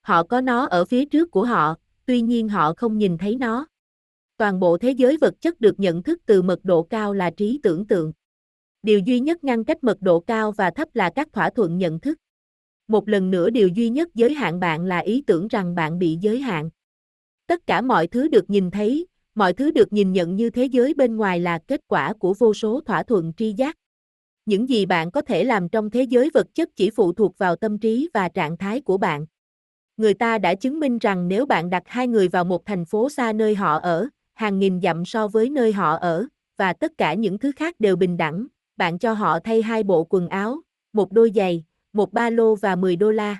Họ 0.03 0.23
có 0.23 0.41
nó 0.41 0.67
ở 0.67 0.85
phía 0.85 1.05
trước 1.05 1.31
của 1.31 1.45
họ, 1.45 1.75
tuy 2.07 2.21
nhiên 2.21 2.49
họ 2.49 2.75
không 2.77 2.99
nhìn 2.99 3.19
thấy 3.19 3.37
nó. 3.37 3.67
Toàn 4.37 4.61
bộ 4.61 4.79
thế 4.79 4.91
giới 4.91 5.17
vật 5.21 5.35
chất 5.41 5.61
được 5.61 5.81
nhận 5.81 6.03
thức 6.03 6.21
từ 6.27 6.43
mật 6.43 6.61
độ 6.63 6.83
cao 6.83 7.15
là 7.15 7.31
trí 7.31 7.61
tưởng 7.63 7.87
tượng. 7.87 8.13
Điều 8.83 8.99
duy 8.99 9.21
nhất 9.21 9.45
ngăn 9.45 9.65
cách 9.65 9.85
mật 9.85 9.97
độ 10.01 10.21
cao 10.21 10.53
và 10.53 10.71
thấp 10.71 10.89
là 10.95 11.11
các 11.15 11.29
thỏa 11.33 11.51
thuận 11.51 11.79
nhận 11.79 12.01
thức. 12.01 12.19
Một 12.89 13.09
lần 13.09 13.31
nữa 13.31 13.51
điều 13.51 13.69
duy 13.69 13.89
nhất 13.89 14.09
giới 14.15 14.35
hạn 14.35 14.61
bạn 14.61 14.85
là 14.85 14.99
ý 14.99 15.25
tưởng 15.27 15.49
rằng 15.49 15.75
bạn 15.75 15.99
bị 15.99 16.19
giới 16.21 16.41
hạn. 16.41 16.71
Tất 17.47 17.67
cả 17.67 17.81
mọi 17.81 18.07
thứ 18.07 18.29
được 18.29 18.51
nhìn 18.51 18.71
thấy, 18.71 19.07
mọi 19.37 19.53
thứ 19.53 19.71
được 19.71 19.93
nhìn 19.93 20.13
nhận 20.13 20.37
như 20.37 20.51
thế 20.51 20.65
giới 20.65 20.95
bên 20.95 21.17
ngoài 21.17 21.41
là 21.41 21.59
kết 21.59 21.81
quả 21.89 22.13
của 22.13 22.35
vô 22.39 22.55
số 22.55 22.81
thỏa 22.81 23.03
thuận 23.03 23.33
tri 23.37 23.53
giác. 23.53 23.77
Những 24.47 24.69
gì 24.69 24.87
bạn 24.87 25.11
có 25.11 25.21
thể 25.21 25.45
làm 25.45 25.69
trong 25.69 25.91
thế 25.91 26.03
giới 26.03 26.31
vật 26.35 26.47
chất 26.55 26.69
chỉ 26.77 26.91
phụ 26.91 27.13
thuộc 27.13 27.39
vào 27.39 27.57
tâm 27.57 27.79
trí 27.79 28.09
và 28.15 28.29
trạng 28.29 28.57
thái 28.57 28.81
của 28.81 28.99
bạn. 28.99 29.27
Người 29.97 30.15
ta 30.15 30.39
đã 30.39 30.55
chứng 30.55 30.81
minh 30.81 30.99
rằng 30.99 31.29
nếu 31.29 31.47
bạn 31.47 31.71
đặt 31.71 31.83
hai 31.87 32.09
người 32.09 32.29
vào 32.29 32.45
một 32.45 32.67
thành 32.67 32.85
phố 32.85 33.09
xa 33.09 33.33
nơi 33.33 33.55
họ 33.55 33.79
ở, 33.79 34.09
hàng 34.35 34.59
nghìn 34.59 34.81
dặm 34.81 35.05
so 35.05 35.29
với 35.29 35.51
nơi 35.51 35.73
họ 35.73 35.97
ở, 35.97 36.27
và 36.57 36.73
tất 36.73 36.93
cả 36.99 37.15
những 37.15 37.39
thứ 37.39 37.53
khác 37.57 37.81
đều 37.81 37.97
bình 37.97 38.17
đẳng, 38.17 38.47
bạn 38.77 38.99
cho 38.99 39.13
họ 39.13 39.39
thay 39.45 39.63
hai 39.63 39.83
bộ 39.83 40.05
quần 40.05 40.29
áo, 40.29 40.61
một 40.93 41.13
đôi 41.13 41.33
giày, 41.35 41.65
một 41.93 42.13
ba 42.13 42.31
lô 42.31 42.55
và 42.55 42.77
10 42.77 42.97
đô 42.97 43.11
la. 43.11 43.37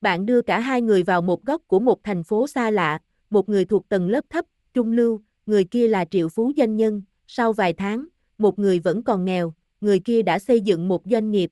Bạn 0.00 0.26
đưa 0.26 0.42
cả 0.42 0.60
hai 0.60 0.82
người 0.82 1.02
vào 1.02 1.22
một 1.22 1.44
góc 1.44 1.62
của 1.66 1.78
một 1.78 2.04
thành 2.04 2.24
phố 2.24 2.46
xa 2.46 2.70
lạ, 2.70 2.98
một 3.30 3.48
người 3.48 3.64
thuộc 3.64 3.88
tầng 3.88 4.08
lớp 4.08 4.24
thấp, 4.30 4.44
trung 4.74 4.92
lưu, 4.92 5.22
người 5.46 5.64
kia 5.64 5.88
là 5.88 6.04
triệu 6.04 6.28
phú 6.28 6.52
doanh 6.56 6.76
nhân, 6.76 7.02
sau 7.26 7.52
vài 7.52 7.72
tháng, 7.72 8.06
một 8.38 8.58
người 8.58 8.78
vẫn 8.78 9.02
còn 9.02 9.24
nghèo, 9.24 9.54
người 9.80 9.98
kia 9.98 10.22
đã 10.22 10.38
xây 10.38 10.60
dựng 10.60 10.88
một 10.88 11.02
doanh 11.04 11.30
nghiệp. 11.30 11.50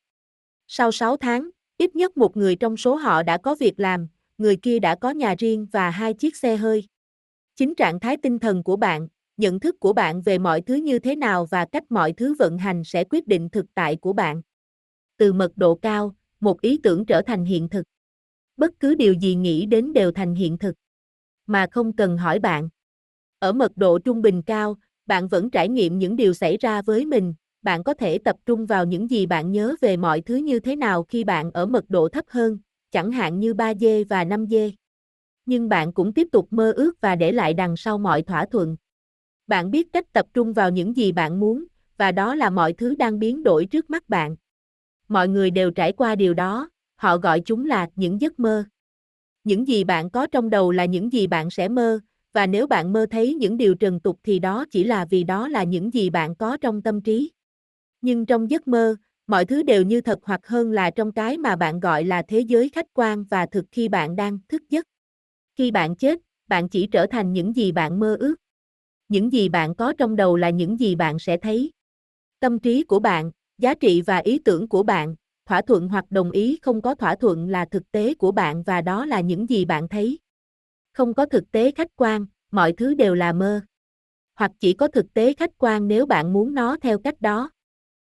Sau 0.69 0.92
6 0.92 1.16
tháng, 1.16 1.50
ít 1.76 1.96
nhất 1.96 2.16
một 2.16 2.36
người 2.36 2.56
trong 2.56 2.76
số 2.76 2.94
họ 2.94 3.22
đã 3.22 3.38
có 3.38 3.54
việc 3.54 3.80
làm, 3.80 4.08
người 4.38 4.56
kia 4.56 4.78
đã 4.78 4.94
có 4.94 5.10
nhà 5.10 5.34
riêng 5.38 5.66
và 5.72 5.90
hai 5.90 6.14
chiếc 6.14 6.36
xe 6.36 6.56
hơi. 6.56 6.88
Chính 7.56 7.74
trạng 7.74 8.00
thái 8.00 8.16
tinh 8.16 8.38
thần 8.38 8.62
của 8.62 8.76
bạn, 8.76 9.08
nhận 9.36 9.60
thức 9.60 9.80
của 9.80 9.92
bạn 9.92 10.22
về 10.22 10.38
mọi 10.38 10.60
thứ 10.60 10.74
như 10.74 10.98
thế 10.98 11.16
nào 11.16 11.46
và 11.46 11.64
cách 11.64 11.84
mọi 11.90 12.12
thứ 12.12 12.34
vận 12.38 12.58
hành 12.58 12.84
sẽ 12.84 13.04
quyết 13.04 13.26
định 13.26 13.48
thực 13.48 13.66
tại 13.74 13.96
của 13.96 14.12
bạn. 14.12 14.42
Từ 15.16 15.32
mật 15.32 15.52
độ 15.56 15.74
cao, 15.74 16.16
một 16.40 16.60
ý 16.60 16.80
tưởng 16.82 17.06
trở 17.06 17.22
thành 17.22 17.44
hiện 17.44 17.69
thực. 17.69 17.82
Bất 18.56 18.70
cứ 18.80 18.94
điều 18.94 19.12
gì 19.12 19.34
nghĩ 19.34 19.66
đến 19.66 19.92
đều 19.92 20.12
thành 20.12 20.34
hiện 20.34 20.58
thực. 20.58 20.74
Mà 21.46 21.67
không 21.70 21.96
cần 21.96 22.19
hỏi 22.19 22.38
bạn. 22.38 22.69
Ở 23.43 23.53
mật 23.53 23.72
độ 23.77 23.99
trung 23.99 24.22
bình 24.22 24.43
cao, 24.43 24.77
bạn 25.06 25.29
vẫn 25.29 25.51
trải 25.51 25.69
nghiệm 25.69 25.99
những 25.99 26.17
điều 26.17 26.34
xảy 26.34 26.56
ra 26.56 26.82
với 26.82 27.06
mình, 27.06 27.34
bạn 27.63 27.84
có 27.84 27.94
thể 27.94 28.19
tập 28.19 28.37
trung 28.46 28.67
vào 28.67 28.84
những 28.84 29.11
gì 29.11 29.27
bạn 29.27 29.53
nhớ 29.53 29.75
về 29.81 29.96
mọi 29.96 30.20
thứ 30.20 30.37
như 30.37 30.61
thế 30.61 30.77
nào 30.77 31.03
khi 31.03 31.25
bạn 31.25 31.51
ở 31.51 31.67
mật 31.67 31.84
độ 31.89 32.08
thấp 32.08 32.25
hơn, 32.29 32.58
chẳng 32.91 33.11
hạn 33.13 33.39
như 33.41 33.55
3 33.55 33.75
dê 33.75 34.05
và 34.05 34.25
5 34.25 34.46
dê 34.46 34.72
Nhưng 35.46 35.69
bạn 35.69 35.93
cũng 35.93 36.13
tiếp 36.13 36.29
tục 36.32 36.49
mơ 36.51 36.72
ước 36.72 37.01
và 37.01 37.17
để 37.17 37.32
lại 37.32 37.55
đằng 37.55 37.77
sau 37.77 37.99
mọi 37.99 38.22
thỏa 38.22 38.46
thuận. 38.46 38.77
Bạn 39.46 39.70
biết 39.70 39.93
cách 39.93 40.13
tập 40.13 40.27
trung 40.34 40.53
vào 40.53 40.70
những 40.70 40.96
gì 40.96 41.13
bạn 41.13 41.41
muốn, 41.41 41.65
và 41.96 42.13
đó 42.13 42.34
là 42.34 42.51
mọi 42.51 42.72
thứ 42.72 42.94
đang 42.94 43.19
biến 43.19 43.43
đổi 43.43 43.67
trước 43.67 43.91
mắt 43.91 44.08
bạn. 44.08 44.37
Mọi 45.08 45.29
người 45.29 45.51
đều 45.51 45.70
trải 45.70 45.93
qua 45.93 46.15
điều 46.15 46.34
đó, 46.34 46.70
họ 46.96 47.17
gọi 47.17 47.41
chúng 47.41 47.65
là 47.65 47.89
những 47.96 48.20
giấc 48.20 48.41
mơ. 48.41 48.65
Những 49.44 49.69
gì 49.69 49.84
bạn 49.84 50.11
có 50.11 50.27
trong 50.27 50.51
đầu 50.51 50.70
là 50.70 50.84
những 50.84 51.13
gì 51.13 51.27
bạn 51.27 51.51
sẽ 51.51 51.69
mơ, 51.69 52.01
và 52.32 52.46
nếu 52.46 52.67
bạn 52.67 52.93
mơ 52.93 53.06
thấy 53.10 53.34
những 53.34 53.56
điều 53.56 53.74
trần 53.74 54.01
tục 54.01 54.19
thì 54.24 54.39
đó 54.39 54.65
chỉ 54.70 54.84
là 54.84 55.05
vì 55.10 55.24
đó 55.24 55.48
là 55.48 55.65
những 55.65 55.94
gì 55.94 56.10
bạn 56.10 56.34
có 56.36 56.56
trong 56.56 56.82
tâm 56.82 57.01
trí. 57.01 57.31
Nhưng 58.01 58.27
trong 58.27 58.51
giấc 58.51 58.69
mơ, 58.69 58.96
mọi 59.27 59.44
thứ 59.44 59.62
đều 59.62 59.82
như 59.82 60.01
thật 60.01 60.19
hoặc 60.22 60.46
hơn 60.46 60.72
là 60.72 60.91
trong 60.91 61.12
cái 61.12 61.39
mà 61.39 61.56
bạn 61.56 61.81
gọi 61.81 62.05
là 62.05 62.22
thế 62.29 62.41
giới 62.41 62.69
khách 62.69 62.86
quan 62.94 63.24
và 63.24 63.46
thực 63.46 63.65
khi 63.72 63.89
bạn 63.89 64.17
đang 64.17 64.39
thức 64.48 64.62
giấc. 64.70 64.86
Khi 65.58 65.70
bạn 65.70 65.96
chết, 65.96 66.20
bạn 66.48 66.69
chỉ 66.69 66.86
trở 66.86 67.06
thành 67.06 67.32
những 67.32 67.56
gì 67.56 67.72
bạn 67.72 68.01
mơ 68.01 68.17
ước. 68.20 68.34
Những 69.08 69.32
gì 69.32 69.48
bạn 69.48 69.74
có 69.74 69.93
trong 69.98 70.17
đầu 70.17 70.36
là 70.36 70.51
những 70.51 70.81
gì 70.81 70.94
bạn 70.94 71.19
sẽ 71.19 71.36
thấy. 71.36 71.70
Tâm 72.41 72.58
trí 72.58 72.84
của 72.84 72.98
bạn, 72.98 73.31
giá 73.58 73.74
trị 73.74 74.03
và 74.03 74.19
ý 74.19 74.39
tưởng 74.39 74.69
của 74.69 74.82
bạn, 74.82 75.15
thỏa 75.46 75.62
thuận 75.62 75.89
hoặc 75.89 76.05
đồng 76.10 76.31
ý 76.31 76.58
không 76.62 76.82
có 76.82 76.94
thỏa 76.94 77.15
thuận 77.15 77.48
là 77.48 77.65
thực 77.65 77.93
tế 77.93 78.15
của 78.15 78.32
bạn 78.32 78.62
và 78.62 78.81
đó 78.82 79.06
là 79.06 79.20
những 79.20 79.48
gì 79.48 79.65
bạn 79.65 79.89
thấy. 79.89 80.19
Không 80.93 81.15
có 81.15 81.27
thực 81.27 81.53
tế 81.53 81.70
khách 81.70 81.96
quan, 81.96 82.27
mọi 82.51 82.72
thứ 82.72 82.94
đều 82.94 83.15
là 83.15 83.32
mơ. 83.32 83.61
Hoặc 84.34 84.51
chỉ 84.61 84.72
có 84.72 84.89
thực 84.89 85.15
tế 85.15 85.34
khách 85.34 85.58
quan 85.58 85.89
nếu 85.89 86.06
bạn 86.06 86.32
muốn 86.32 86.55
nó 86.55 86.77
theo 86.82 86.99
cách 86.99 87.20
đó. 87.20 87.51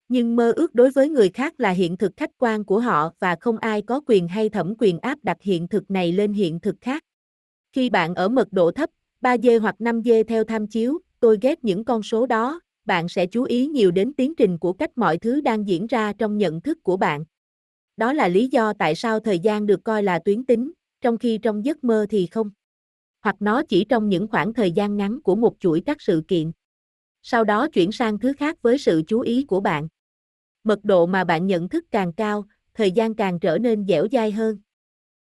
Nhưng 0.09 0.37
mơ 0.37 0.53
ước 0.57 0.75
đối 0.75 0.91
với 0.91 1.09
người 1.09 1.31
khác 1.31 1.55
là 1.59 1.71
hiện 1.71 1.97
thực 1.97 2.13
khách 2.17 2.31
quan 2.39 2.65
của 2.65 2.81
họ 2.81 3.13
và 3.19 3.37
không 3.41 3.59
ai 3.59 3.83
có 3.83 4.01
quyền 4.07 4.29
hay 4.29 4.49
thẩm 4.49 4.75
quyền 4.79 4.99
áp 4.99 5.19
đặt 5.23 5.37
hiện 5.41 5.69
thực 5.69 5.91
này 5.91 6.13
lên 6.13 6.33
hiện 6.33 6.61
thực 6.61 6.77
khác. 6.81 7.05
Khi 7.73 7.91
bạn 7.91 8.15
ở 8.15 8.29
mật 8.29 8.53
độ 8.53 8.71
thấp, 8.71 8.91
3G 9.21 9.61
hoặc 9.61 9.75
5G 9.79 10.25
theo 10.25 10.45
tham 10.45 10.67
chiếu, 10.67 10.99
tôi 11.21 11.39
ghét 11.43 11.65
những 11.65 11.85
con 11.85 12.03
số 12.03 12.27
đó, 12.27 12.61
bạn 12.85 13.09
sẽ 13.09 13.27
chú 13.27 13.43
ý 13.43 13.67
nhiều 13.67 13.91
đến 13.91 14.13
tiến 14.15 14.35
trình 14.35 14.59
của 14.59 14.73
cách 14.73 14.99
mọi 14.99 15.19
thứ 15.19 15.41
đang 15.41 15.69
diễn 15.69 15.87
ra 15.87 16.13
trong 16.13 16.39
nhận 16.39 16.61
thức 16.61 16.79
của 16.83 16.97
bạn. 16.97 17.25
Đó 17.97 18.13
là 18.13 18.29
lý 18.29 18.49
do 18.49 18.73
tại 18.73 18.95
sao 18.95 19.21
thời 19.21 19.39
gian 19.39 19.67
được 19.67 19.85
coi 19.85 20.03
là 20.03 20.19
tuyến 20.19 20.45
tính, 20.45 20.73
trong 21.01 21.19
khi 21.19 21.39
trong 21.39 21.65
giấc 21.65 21.85
mơ 21.85 22.07
thì 22.11 22.27
không. 22.27 22.51
Hoặc 23.21 23.37
nó 23.41 23.63
chỉ 23.69 23.85
trong 23.85 24.09
những 24.09 24.29
khoảng 24.29 24.53
thời 24.55 24.73
gian 24.73 24.97
ngắn 24.97 25.23
của 25.23 25.35
một 25.35 25.57
chuỗi 25.61 25.83
các 25.87 26.01
sự 26.01 26.23
kiện. 26.29 26.53
Sau 27.23 27.45
đó 27.45 27.69
chuyển 27.69 27.93
sang 27.93 28.19
thứ 28.19 28.33
khác 28.33 28.63
với 28.63 28.79
sự 28.79 29.03
chú 29.07 29.21
ý 29.21 29.45
của 29.45 29.61
bạn. 29.61 29.89
Mật 30.65 30.85
độ 30.85 31.07
mà 31.07 31.25
bạn 31.25 31.47
nhận 31.47 31.69
thức 31.69 31.85
càng 31.91 32.13
cao, 32.13 32.45
thời 32.75 32.93
gian 32.93 33.15
càng 33.15 33.41
trở 33.41 33.59
nên 33.59 33.87
dẻo 33.89 34.07
dai 34.13 34.31
hơn. 34.31 34.59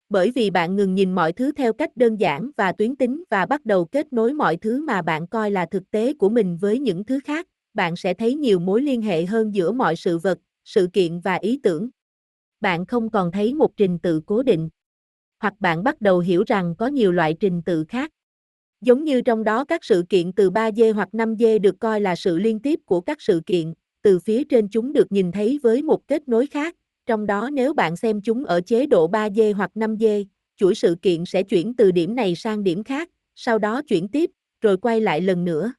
Bởi 0.10 0.32
vì 0.32 0.50
bạn 0.50 0.76
ngừng 0.76 0.96
nhìn 0.96 1.16
mọi 1.16 1.34
thứ 1.34 1.52
theo 1.52 1.74
cách 1.74 1.98
đơn 1.98 2.16
giản 2.16 2.52
và 2.58 2.72
tuyến 2.72 2.96
tính 2.96 3.24
và 3.30 3.46
bắt 3.46 3.66
đầu 3.66 3.86
kết 3.86 4.14
nối 4.14 4.34
mọi 4.34 4.58
thứ 4.58 4.82
mà 4.86 5.02
bạn 5.02 5.28
coi 5.28 5.52
là 5.52 5.66
thực 5.66 5.92
tế 5.92 6.14
của 6.14 6.30
mình 6.30 6.58
với 6.58 6.80
những 6.80 7.04
thứ 7.04 7.20
khác, 7.26 7.48
bạn 7.74 7.96
sẽ 7.96 8.14
thấy 8.14 8.36
nhiều 8.36 8.60
mối 8.60 8.82
liên 8.82 9.02
hệ 9.02 9.26
hơn 9.26 9.56
giữa 9.56 9.72
mọi 9.72 9.96
sự 9.96 10.18
vật, 10.18 10.40
sự 10.66 10.88
kiện 10.94 11.20
và 11.20 11.36
ý 11.36 11.60
tưởng. 11.64 11.90
Bạn 12.62 12.86
không 12.86 13.10
còn 13.10 13.32
thấy 13.32 13.54
một 13.54 13.78
trình 13.78 14.00
tự 14.00 14.22
cố 14.26 14.44
định. 14.44 14.70
Hoặc 15.40 15.54
bạn 15.60 15.84
bắt 15.84 16.02
đầu 16.02 16.20
hiểu 16.20 16.44
rằng 16.48 16.76
có 16.78 16.88
nhiều 16.88 17.12
loại 17.12 17.36
trình 17.40 17.62
tự 17.66 17.86
khác. 17.90 18.12
Giống 18.82 19.04
như 19.04 19.22
trong 19.22 19.44
đó 19.44 19.66
các 19.66 19.84
sự 19.84 20.04
kiện 20.10 20.34
từ 20.34 20.50
3D 20.50 20.94
hoặc 20.94 21.10
5D 21.12 21.60
được 21.60 21.80
coi 21.80 22.02
là 22.02 22.16
sự 22.16 22.38
liên 22.38 22.60
tiếp 22.60 22.80
của 22.86 23.02
các 23.02 23.22
sự 23.22 23.42
kiện, 23.46 23.74
từ 24.02 24.20
phía 24.20 24.44
trên 24.44 24.68
chúng 24.70 24.94
được 24.94 25.12
nhìn 25.12 25.32
thấy 25.32 25.60
với 25.64 25.82
một 25.82 26.08
kết 26.08 26.28
nối 26.28 26.48
khác, 26.48 26.76
trong 27.06 27.26
đó 27.26 27.50
nếu 27.54 27.74
bạn 27.74 27.96
xem 27.96 28.22
chúng 28.22 28.46
ở 28.46 28.62
chế 28.62 28.86
độ 28.86 29.10
3D 29.10 29.54
hoặc 29.54 29.72
5D, 29.76 30.26
chuỗi 30.58 30.76
sự 30.76 30.96
kiện 31.02 31.26
sẽ 31.26 31.44
chuyển 31.44 31.74
từ 31.76 31.92
điểm 31.92 32.16
này 32.16 32.36
sang 32.36 32.64
điểm 32.64 32.84
khác, 32.84 33.10
sau 33.36 33.60
đó 33.60 33.82
chuyển 33.82 34.08
tiếp, 34.08 34.32
rồi 34.62 34.78
quay 34.78 35.02
lại 35.02 35.22
lần 35.22 35.46
nữa. 35.46 35.74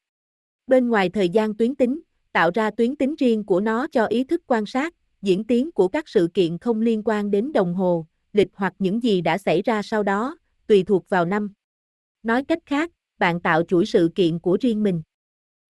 Bên 0.67 0.89
ngoài 0.89 1.09
thời 1.09 1.29
gian 1.29 1.57
tuyến 1.57 1.75
tính, 1.75 2.01
tạo 2.33 2.51
ra 2.55 2.71
tuyến 2.71 2.97
tính 2.97 3.15
riêng 3.19 3.45
của 3.45 3.61
nó 3.61 3.87
cho 3.93 4.07
ý 4.07 4.25
thức 4.25 4.43
quan 4.47 4.67
sát, 4.67 4.95
diễn 5.23 5.45
tiến 5.45 5.73
của 5.73 5.89
các 5.89 6.09
sự 6.09 6.29
kiện 6.35 6.59
không 6.59 6.81
liên 6.81 7.03
quan 7.05 7.31
đến 7.31 7.53
đồng 7.53 7.75
hồ, 7.75 8.07
lịch 8.39 8.49
hoặc 8.55 8.75
những 8.79 9.03
gì 9.03 9.21
đã 9.21 9.39
xảy 9.39 9.63
ra 9.63 9.83
sau 9.83 10.03
đó, 10.03 10.39
tùy 10.67 10.85
thuộc 10.85 11.09
vào 11.09 11.25
năm. 11.25 11.53
Nói 12.23 12.45
cách 12.45 12.59
khác, 12.67 12.91
bạn 13.19 13.41
tạo 13.41 13.63
chuỗi 13.63 13.87
sự 13.87 14.11
kiện 14.15 14.39
của 14.39 14.59
riêng 14.61 14.83
mình. 14.83 15.03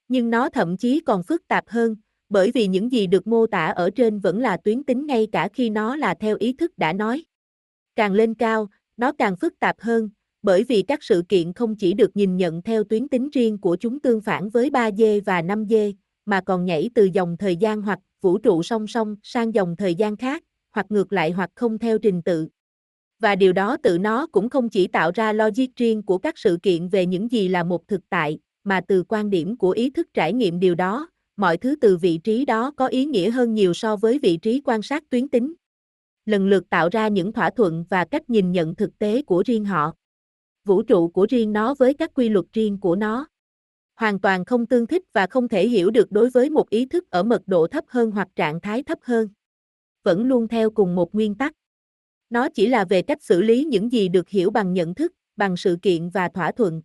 Nhưng 0.08 0.30
nó 0.30 0.48
thậm 0.48 0.76
chí 0.76 1.00
còn 1.00 1.22
phức 1.22 1.48
tạp 1.48 1.64
hơn, 1.68 1.96
bởi 2.28 2.50
vì 2.50 2.66
những 2.66 2.92
gì 2.92 3.06
được 3.06 3.26
mô 3.26 3.46
tả 3.46 3.66
ở 3.66 3.90
trên 3.90 4.20
vẫn 4.20 4.40
là 4.40 4.56
tuyến 4.56 4.84
tính 4.84 5.06
ngay 5.06 5.26
cả 5.32 5.48
khi 5.52 5.70
nó 5.70 5.96
là 5.96 6.14
theo 6.20 6.36
ý 6.40 6.52
thức 6.52 6.78
đã 6.78 6.92
nói. 6.92 7.24
Càng 7.96 8.12
lên 8.12 8.34
cao, 8.34 8.68
nó 8.96 9.12
càng 9.12 9.36
phức 9.36 9.58
tạp 9.58 9.76
hơn, 9.80 10.10
bởi 10.42 10.64
vì 10.64 10.82
các 10.82 11.02
sự 11.02 11.22
kiện 11.28 11.52
không 11.52 11.76
chỉ 11.76 11.92
được 11.94 12.16
nhìn 12.16 12.36
nhận 12.36 12.62
theo 12.62 12.84
tuyến 12.84 13.08
tính 13.08 13.30
riêng 13.30 13.58
của 13.58 13.76
chúng 13.76 14.00
tương 14.00 14.20
phản 14.20 14.48
với 14.48 14.70
3D 14.70 15.20
và 15.24 15.42
5D, 15.42 15.92
mà 16.24 16.40
còn 16.40 16.64
nhảy 16.64 16.90
từ 16.94 17.04
dòng 17.04 17.36
thời 17.36 17.56
gian 17.56 17.82
hoặc 17.82 17.98
vũ 18.20 18.38
trụ 18.38 18.62
song 18.62 18.86
song 18.86 19.16
sang 19.22 19.54
dòng 19.54 19.76
thời 19.76 19.94
gian 19.94 20.16
khác, 20.16 20.44
hoặc 20.70 20.86
ngược 20.88 21.12
lại 21.12 21.30
hoặc 21.30 21.50
không 21.54 21.78
theo 21.78 21.98
trình 21.98 22.22
tự. 22.22 22.48
Và 23.20 23.36
điều 23.36 23.52
đó 23.52 23.76
tự 23.82 23.98
nó 23.98 24.26
cũng 24.26 24.48
không 24.48 24.68
chỉ 24.68 24.86
tạo 24.86 25.10
ra 25.14 25.32
logic 25.32 25.76
riêng 25.76 26.02
của 26.02 26.18
các 26.18 26.38
sự 26.38 26.58
kiện 26.62 26.88
về 26.88 27.06
những 27.06 27.32
gì 27.32 27.48
là 27.48 27.64
một 27.64 27.88
thực 27.88 28.00
tại, 28.08 28.38
mà 28.64 28.80
từ 28.88 29.02
quan 29.08 29.30
điểm 29.30 29.56
của 29.56 29.70
ý 29.70 29.90
thức 29.90 30.08
trải 30.14 30.32
nghiệm 30.32 30.60
điều 30.60 30.74
đó, 30.74 31.08
mọi 31.36 31.56
thứ 31.56 31.76
từ 31.80 31.96
vị 31.96 32.18
trí 32.24 32.44
đó 32.44 32.70
có 32.76 32.86
ý 32.86 33.04
nghĩa 33.04 33.30
hơn 33.30 33.54
nhiều 33.54 33.74
so 33.74 33.96
với 33.96 34.18
vị 34.18 34.36
trí 34.36 34.60
quan 34.64 34.82
sát 34.82 35.10
tuyến 35.10 35.28
tính. 35.28 35.54
Lần 36.26 36.48
lượt 36.48 36.70
tạo 36.70 36.88
ra 36.92 37.08
những 37.08 37.32
thỏa 37.32 37.50
thuận 37.50 37.84
và 37.90 38.04
cách 38.04 38.30
nhìn 38.30 38.52
nhận 38.52 38.74
thực 38.74 38.98
tế 38.98 39.22
của 39.22 39.42
riêng 39.46 39.64
họ. 39.64 39.92
Vũ 40.64 40.82
trụ 40.82 41.08
của 41.08 41.26
riêng 41.30 41.52
nó 41.52 41.74
với 41.74 41.94
các 41.94 42.10
quy 42.14 42.28
luật 42.28 42.46
riêng 42.52 42.80
của 42.80 42.96
nó. 42.96 43.26
Hoàn 43.96 44.20
toàn 44.20 44.44
không 44.44 44.66
tương 44.66 44.86
thích 44.86 45.02
và 45.12 45.26
không 45.26 45.48
thể 45.48 45.68
hiểu 45.68 45.90
được 45.90 46.12
đối 46.12 46.30
với 46.30 46.50
một 46.50 46.70
ý 46.70 46.86
thức 46.86 47.10
ở 47.10 47.22
mật 47.22 47.42
độ 47.46 47.66
thấp 47.66 47.84
hơn 47.88 48.10
hoặc 48.10 48.28
trạng 48.36 48.60
thái 48.60 48.82
thấp 48.82 48.98
hơn. 49.02 49.28
Vẫn 50.02 50.24
luôn 50.24 50.48
theo 50.48 50.70
cùng 50.70 50.94
một 50.94 51.14
nguyên 51.14 51.34
tắc. 51.34 51.52
Nó 52.30 52.48
chỉ 52.48 52.66
là 52.66 52.84
về 52.84 53.02
cách 53.02 53.22
xử 53.22 53.42
lý 53.42 53.64
những 53.64 53.92
gì 53.92 54.08
được 54.08 54.28
hiểu 54.28 54.50
bằng 54.50 54.72
nhận 54.72 54.94
thức, 54.94 55.12
bằng 55.36 55.56
sự 55.56 55.76
kiện 55.82 56.08
và 56.08 56.28
thỏa 56.28 56.52
thuận. 56.52 56.82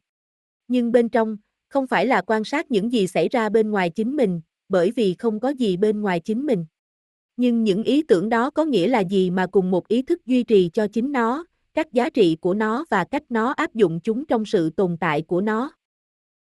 Nhưng 0.68 0.92
bên 0.92 1.10
trong, 1.10 1.38
không 1.68 1.88
phải 1.88 2.06
là 2.06 2.22
quan 2.22 2.44
sát 2.44 2.72
những 2.72 2.92
gì 2.92 3.08
xảy 3.08 3.30
ra 3.30 3.50
bên 3.50 3.72
ngoài 3.72 3.90
chính 3.90 4.16
mình, 4.16 4.42
bởi 4.70 4.92
vì 4.92 5.14
không 5.14 5.40
có 5.40 5.50
gì 5.50 5.78
bên 5.78 6.02
ngoài 6.02 6.20
chính 6.20 6.46
mình. 6.46 6.66
Nhưng 7.38 7.64
những 7.64 7.84
ý 7.84 8.04
tưởng 8.04 8.30
đó 8.30 8.50
có 8.50 8.66
nghĩa 8.66 8.88
là 8.88 9.00
gì 9.00 9.30
mà 9.30 9.48
cùng 9.48 9.72
một 9.72 9.88
ý 9.88 10.02
thức 10.02 10.26
duy 10.26 10.44
trì 10.44 10.70
cho 10.74 10.88
chính 10.88 11.12
nó, 11.12 11.46
các 11.74 11.94
giá 11.94 12.10
trị 12.10 12.38
của 12.42 12.54
nó 12.54 12.86
và 12.90 13.04
cách 13.04 13.24
nó 13.30 13.52
áp 13.52 13.74
dụng 13.74 14.00
chúng 14.04 14.26
trong 14.26 14.46
sự 14.46 14.70
tồn 14.70 14.98
tại 14.98 15.22
của 15.22 15.42
nó. 15.42 15.72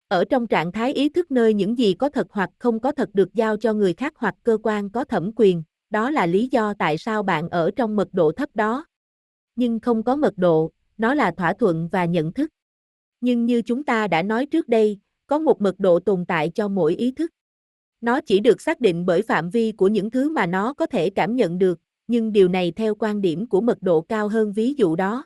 Ở 0.08 0.26
trong 0.26 0.48
trạng 0.48 0.72
thái 0.72 0.94
ý 0.94 1.10
thức 1.10 1.32
nơi 1.32 1.54
những 1.54 1.78
gì 1.78 1.94
có 1.94 2.10
thật 2.10 2.28
hoặc 2.30 2.50
không 2.60 2.80
có 2.80 2.92
thật 2.92 3.10
được 3.14 3.34
giao 3.34 3.58
cho 3.58 3.74
người 3.74 3.94
khác 3.94 4.14
hoặc 4.16 4.36
cơ 4.44 4.58
quan 4.64 4.90
có 4.90 5.04
thẩm 5.04 5.32
quyền, 5.36 5.64
đó 5.90 6.12
là 6.12 6.26
lý 6.26 6.48
do 6.52 6.74
tại 6.74 6.98
sao 6.98 7.24
bạn 7.24 7.50
ở 7.50 7.72
trong 7.76 7.96
mật 7.96 8.08
độ 8.14 8.32
thấp 8.32 8.50
đó. 8.54 8.86
Nhưng 9.56 9.80
không 9.80 10.04
có 10.04 10.16
mật 10.16 10.34
độ, 10.38 10.72
nó 10.98 11.14
là 11.14 11.32
thỏa 11.32 11.54
thuận 11.54 11.88
và 11.92 12.06
nhận 12.06 12.34
thức. 12.34 12.50
Nhưng 13.22 13.46
như 13.46 13.62
chúng 13.62 13.84
ta 13.84 14.08
đã 14.08 14.24
nói 14.24 14.46
trước 14.46 14.68
đây, 14.68 15.00
có 15.28 15.40
một 15.40 15.62
mật 15.62 15.80
độ 15.80 16.00
tồn 16.00 16.26
tại 16.26 16.52
cho 16.56 16.68
mỗi 16.68 16.96
ý 16.96 17.12
thức. 17.12 17.32
Nó 18.02 18.22
chỉ 18.22 18.40
được 18.40 18.62
xác 18.62 18.80
định 18.80 19.06
bởi 19.06 19.22
phạm 19.22 19.50
vi 19.50 19.72
của 19.72 19.88
những 19.88 20.12
thứ 20.12 20.30
mà 20.30 20.46
nó 20.46 20.74
có 20.74 20.86
thể 20.86 21.10
cảm 21.10 21.36
nhận 21.36 21.60
được, 21.60 21.80
nhưng 22.08 22.32
điều 22.32 22.48
này 22.48 22.72
theo 22.72 22.96
quan 22.96 23.22
điểm 23.22 23.48
của 23.48 23.62
mật 23.62 23.82
độ 23.82 24.02
cao 24.02 24.28
hơn 24.28 24.54
ví 24.54 24.74
dụ 24.78 24.96
đó. 24.96 25.26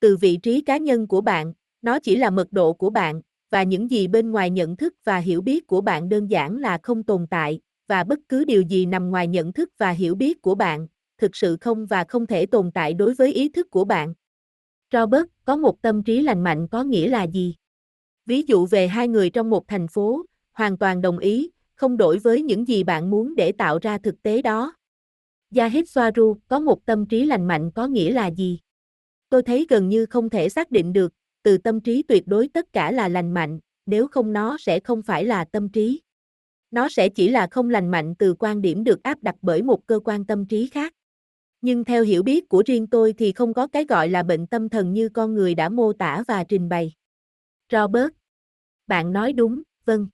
Từ 0.00 0.16
vị 0.16 0.36
trí 0.36 0.60
cá 0.60 0.76
nhân 0.76 1.06
của 1.06 1.20
bạn, 1.20 1.52
nó 1.82 1.98
chỉ 1.98 2.16
là 2.16 2.30
mật 2.30 2.52
độ 2.52 2.72
của 2.72 2.90
bạn, 2.90 3.22
và 3.50 3.62
những 3.62 3.90
gì 3.90 4.08
bên 4.08 4.30
ngoài 4.30 4.50
nhận 4.50 4.76
thức 4.76 4.94
và 5.04 5.18
hiểu 5.18 5.40
biết 5.40 5.66
của 5.66 5.80
bạn 5.80 6.08
đơn 6.08 6.26
giản 6.26 6.58
là 6.58 6.78
không 6.82 7.02
tồn 7.02 7.26
tại, 7.30 7.60
và 7.88 8.04
bất 8.04 8.18
cứ 8.28 8.44
điều 8.44 8.62
gì 8.62 8.86
nằm 8.86 9.10
ngoài 9.10 9.28
nhận 9.28 9.52
thức 9.52 9.70
và 9.78 9.90
hiểu 9.90 10.14
biết 10.14 10.42
của 10.42 10.54
bạn, 10.54 10.86
thực 11.22 11.36
sự 11.36 11.56
không 11.60 11.86
và 11.86 12.04
không 12.04 12.26
thể 12.26 12.46
tồn 12.46 12.70
tại 12.70 12.94
đối 12.94 13.14
với 13.14 13.32
ý 13.32 13.48
thức 13.48 13.70
của 13.70 13.84
bạn. 13.84 14.14
Robert, 14.92 15.24
có 15.44 15.56
một 15.56 15.82
tâm 15.82 16.02
trí 16.02 16.22
lành 16.22 16.42
mạnh 16.42 16.68
có 16.68 16.82
nghĩa 16.82 17.08
là 17.08 17.22
gì? 17.22 17.54
Ví 18.26 18.42
dụ 18.46 18.66
về 18.66 18.88
hai 18.88 19.08
người 19.08 19.30
trong 19.30 19.50
một 19.50 19.68
thành 19.68 19.88
phố, 19.88 20.22
hoàn 20.52 20.78
toàn 20.78 21.02
đồng 21.02 21.18
ý, 21.18 21.50
không 21.74 21.96
đổi 21.96 22.18
với 22.18 22.42
những 22.42 22.68
gì 22.68 22.84
bạn 22.84 23.10
muốn 23.10 23.34
để 23.34 23.52
tạo 23.52 23.78
ra 23.82 23.98
thực 23.98 24.22
tế 24.22 24.42
đó. 24.42 24.74
Yahid 25.56 25.98
Swaru 25.98 26.36
có 26.48 26.60
một 26.60 26.86
tâm 26.86 27.06
trí 27.06 27.24
lành 27.24 27.46
mạnh 27.48 27.70
có 27.74 27.86
nghĩa 27.86 28.12
là 28.12 28.30
gì? 28.30 28.60
Tôi 29.28 29.42
thấy 29.42 29.66
gần 29.68 29.88
như 29.88 30.06
không 30.06 30.30
thể 30.30 30.48
xác 30.48 30.70
định 30.70 30.92
được, 30.92 31.12
từ 31.42 31.58
tâm 31.58 31.80
trí 31.80 32.02
tuyệt 32.02 32.26
đối 32.26 32.48
tất 32.48 32.72
cả 32.72 32.92
là 32.92 33.08
lành 33.08 33.34
mạnh, 33.34 33.58
nếu 33.86 34.08
không 34.08 34.32
nó 34.32 34.56
sẽ 34.60 34.80
không 34.80 35.02
phải 35.02 35.24
là 35.24 35.44
tâm 35.44 35.68
trí. 35.68 36.00
Nó 36.70 36.88
sẽ 36.88 37.08
chỉ 37.08 37.28
là 37.28 37.46
không 37.50 37.70
lành 37.70 37.90
mạnh 37.90 38.14
từ 38.18 38.34
quan 38.38 38.62
điểm 38.62 38.84
được 38.84 39.02
áp 39.02 39.22
đặt 39.22 39.34
bởi 39.42 39.62
một 39.62 39.86
cơ 39.86 40.00
quan 40.04 40.24
tâm 40.24 40.46
trí 40.46 40.66
khác. 40.66 40.94
Nhưng 41.62 41.84
theo 41.84 42.02
hiểu 42.02 42.22
biết 42.22 42.48
của 42.48 42.62
riêng 42.66 42.86
tôi 42.86 43.12
thì 43.12 43.32
không 43.32 43.54
có 43.54 43.66
cái 43.66 43.84
gọi 43.84 44.08
là 44.08 44.22
bệnh 44.22 44.46
tâm 44.46 44.68
thần 44.68 44.92
như 44.92 45.08
con 45.08 45.34
người 45.34 45.54
đã 45.54 45.68
mô 45.68 45.92
tả 45.92 46.24
và 46.28 46.44
trình 46.44 46.68
bày. 46.68 46.92
Robert. 47.72 48.08
Bạn 48.86 49.12
nói 49.12 49.32
đúng, 49.32 49.62
vâng. 49.84 50.08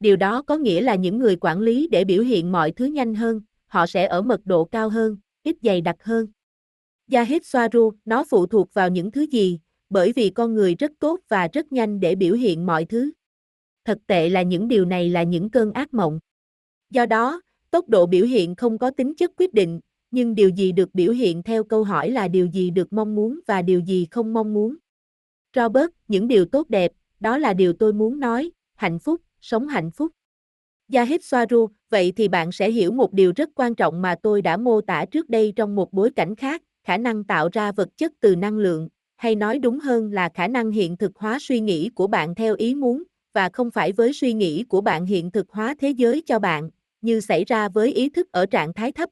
Điều 0.00 0.16
đó 0.16 0.42
có 0.42 0.56
nghĩa 0.56 0.80
là 0.80 0.94
những 0.94 1.18
người 1.18 1.36
quản 1.36 1.60
lý 1.60 1.88
để 1.88 2.04
biểu 2.04 2.22
hiện 2.22 2.52
mọi 2.52 2.72
thứ 2.72 2.84
nhanh 2.84 3.14
hơn, 3.14 3.40
họ 3.66 3.86
sẽ 3.86 4.06
ở 4.06 4.22
mật 4.22 4.40
độ 4.44 4.64
cao 4.64 4.88
hơn, 4.88 5.16
ít 5.42 5.56
dày 5.62 5.80
đặc 5.80 5.96
hơn. 6.00 6.26
Yahid 7.12 7.42
Swaru, 7.42 7.92
nó 8.04 8.24
phụ 8.30 8.46
thuộc 8.46 8.74
vào 8.74 8.88
những 8.88 9.10
thứ 9.10 9.26
gì, 9.26 9.60
bởi 9.90 10.12
vì 10.12 10.30
con 10.30 10.54
người 10.54 10.74
rất 10.74 10.92
tốt 10.98 11.20
và 11.28 11.48
rất 11.52 11.72
nhanh 11.72 12.00
để 12.00 12.14
biểu 12.14 12.34
hiện 12.34 12.66
mọi 12.66 12.84
thứ. 12.84 13.10
Thật 13.84 13.98
tệ 14.06 14.28
là 14.28 14.42
những 14.42 14.68
điều 14.68 14.84
này 14.84 15.10
là 15.10 15.22
những 15.22 15.50
cơn 15.50 15.72
ác 15.72 15.94
mộng. 15.94 16.18
Do 16.90 17.06
đó, 17.06 17.40
tốc 17.70 17.88
độ 17.88 18.06
biểu 18.06 18.26
hiện 18.26 18.54
không 18.54 18.78
có 18.78 18.90
tính 18.90 19.14
chất 19.14 19.30
quyết 19.36 19.54
định, 19.54 19.80
nhưng 20.12 20.34
điều 20.34 20.48
gì 20.48 20.72
được 20.72 20.94
biểu 20.94 21.12
hiện 21.12 21.42
theo 21.42 21.64
câu 21.64 21.84
hỏi 21.84 22.10
là 22.10 22.28
điều 22.28 22.46
gì 22.46 22.70
được 22.70 22.92
mong 22.92 23.14
muốn 23.14 23.40
và 23.46 23.62
điều 23.62 23.80
gì 23.80 24.06
không 24.10 24.32
mong 24.32 24.54
muốn. 24.54 24.76
Robert, 25.56 25.90
những 26.08 26.28
điều 26.28 26.44
tốt 26.44 26.68
đẹp, 26.68 26.92
đó 27.20 27.38
là 27.38 27.54
điều 27.54 27.72
tôi 27.72 27.92
muốn 27.92 28.20
nói, 28.20 28.50
hạnh 28.74 28.98
phúc, 28.98 29.20
sống 29.40 29.68
hạnh 29.68 29.90
phúc. 29.90 30.12
Yahid 30.92 31.20
Swaru, 31.20 31.68
vậy 31.90 32.12
thì 32.16 32.28
bạn 32.28 32.52
sẽ 32.52 32.70
hiểu 32.70 32.92
một 32.92 33.12
điều 33.12 33.32
rất 33.36 33.48
quan 33.54 33.74
trọng 33.74 34.02
mà 34.02 34.14
tôi 34.22 34.42
đã 34.42 34.56
mô 34.56 34.80
tả 34.80 35.04
trước 35.10 35.28
đây 35.28 35.52
trong 35.56 35.74
một 35.74 35.92
bối 35.92 36.10
cảnh 36.16 36.36
khác, 36.36 36.62
khả 36.84 36.96
năng 36.96 37.24
tạo 37.24 37.48
ra 37.52 37.72
vật 37.72 37.88
chất 37.96 38.12
từ 38.20 38.36
năng 38.36 38.58
lượng, 38.58 38.88
hay 39.16 39.34
nói 39.34 39.58
đúng 39.58 39.78
hơn 39.78 40.12
là 40.12 40.28
khả 40.34 40.48
năng 40.48 40.70
hiện 40.70 40.96
thực 40.96 41.16
hóa 41.16 41.38
suy 41.40 41.60
nghĩ 41.60 41.88
của 41.88 42.06
bạn 42.06 42.34
theo 42.34 42.54
ý 42.54 42.74
muốn, 42.74 43.02
và 43.32 43.48
không 43.48 43.70
phải 43.70 43.92
với 43.92 44.12
suy 44.12 44.32
nghĩ 44.32 44.64
của 44.64 44.80
bạn 44.80 45.06
hiện 45.06 45.30
thực 45.30 45.50
hóa 45.50 45.74
thế 45.80 45.90
giới 45.90 46.22
cho 46.26 46.38
bạn, 46.38 46.70
như 47.00 47.20
xảy 47.20 47.44
ra 47.44 47.68
với 47.68 47.92
ý 47.92 48.08
thức 48.08 48.32
ở 48.32 48.46
trạng 48.46 48.74
thái 48.74 48.92
thấp. 48.92 49.10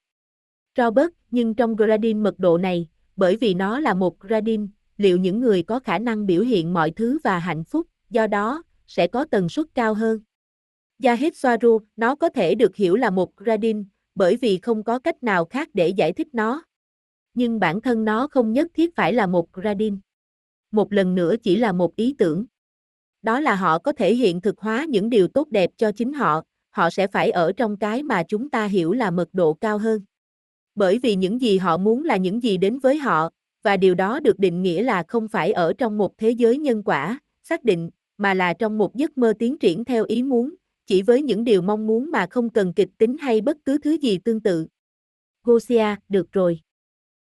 Robert, 0.77 1.11
nhưng 1.31 1.55
trong 1.55 1.77
gradin 1.77 2.23
mật 2.23 2.39
độ 2.39 2.59
này, 2.59 2.89
bởi 3.17 3.37
vì 3.37 3.55
nó 3.55 3.81
là 3.81 3.95
một 3.95 4.21
gradin, 4.21 4.69
liệu 4.97 5.19
những 5.19 5.41
người 5.41 5.63
có 5.63 5.79
khả 5.79 5.99
năng 5.99 6.27
biểu 6.27 6.43
hiện 6.43 6.73
mọi 6.73 6.91
thứ 6.91 7.19
và 7.25 7.39
hạnh 7.39 7.65
phúc, 7.65 7.87
do 8.11 8.27
đó, 8.27 8.63
sẽ 8.87 9.07
có 9.07 9.25
tần 9.25 9.49
suất 9.49 9.67
cao 9.75 9.95
hơn. 9.95 10.21
Yahid 11.03 11.33
Swaru, 11.33 11.79
nó 11.97 12.15
có 12.15 12.29
thể 12.29 12.55
được 12.55 12.77
hiểu 12.77 12.97
là 12.97 13.11
một 13.11 13.37
gradin, 13.37 13.85
bởi 14.15 14.37
vì 14.37 14.59
không 14.59 14.85
có 14.85 14.99
cách 14.99 15.23
nào 15.23 15.45
khác 15.45 15.69
để 15.75 15.89
giải 15.89 16.13
thích 16.13 16.29
nó. 16.33 16.63
Nhưng 17.35 17.61
bản 17.61 17.81
thân 17.81 18.05
nó 18.05 18.29
không 18.29 18.53
nhất 18.53 18.67
thiết 18.75 18.97
phải 18.97 19.13
là 19.13 19.27
một 19.27 19.53
gradin. 19.53 19.99
Một 20.71 20.93
lần 20.93 21.15
nữa 21.15 21.35
chỉ 21.43 21.57
là 21.57 21.73
một 21.73 21.97
ý 21.97 22.15
tưởng. 22.19 22.47
Đó 23.23 23.41
là 23.41 23.55
họ 23.55 23.79
có 23.79 23.93
thể 23.93 24.15
hiện 24.15 24.41
thực 24.41 24.59
hóa 24.59 24.87
những 24.89 25.11
điều 25.11 25.29
tốt 25.29 25.49
đẹp 25.51 25.71
cho 25.77 25.93
chính 25.93 26.13
họ, 26.13 26.43
họ 26.71 26.91
sẽ 26.91 27.07
phải 27.07 27.31
ở 27.31 27.53
trong 27.53 27.77
cái 27.77 28.03
mà 28.03 28.23
chúng 28.29 28.51
ta 28.51 28.67
hiểu 28.67 28.93
là 28.93 29.11
mật 29.11 29.29
độ 29.33 29.55
cao 29.55 29.79
hơn. 29.79 30.03
Bởi 30.81 30.99
vì 30.99 31.15
những 31.15 31.41
gì 31.41 31.59
họ 31.59 31.77
muốn 31.77 32.05
là 32.05 32.17
những 32.17 32.43
gì 32.43 32.57
đến 32.57 32.79
với 32.79 32.99
họ, 32.99 33.31
và 33.63 33.77
điều 33.77 33.95
đó 33.95 34.21
được 34.21 34.39
định 34.39 34.63
nghĩa 34.63 34.83
là 34.83 35.03
không 35.09 35.29
phải 35.29 35.53
ở 35.53 35.73
trong 35.79 35.99
một 35.99 36.19
thế 36.19 36.31
giới 36.31 36.59
nhân 36.59 36.83
quả, 36.83 37.21
xác 37.43 37.65
định, 37.65 37.91
mà 38.19 38.35
là 38.35 38.55
trong 38.55 38.79
một 38.79 38.97
giấc 38.97 39.19
mơ 39.19 39.33
tiến 39.39 39.59
triển 39.59 39.85
theo 39.85 40.05
ý 40.05 40.23
muốn, 40.23 40.55
chỉ 40.87 41.03
với 41.03 41.23
những 41.23 41.45
điều 41.45 41.63
mong 41.63 41.87
muốn 41.87 42.11
mà 42.11 42.27
không 42.31 42.51
cần 42.51 42.73
kịch 42.73 42.89
tính 42.99 43.17
hay 43.21 43.41
bất 43.41 43.57
cứ 43.65 43.79
thứ 43.79 43.91
gì 43.93 44.19
tương 44.19 44.41
tự. 44.41 44.67
Gosia, 45.45 45.87
được 46.09 46.33
rồi. 46.33 46.61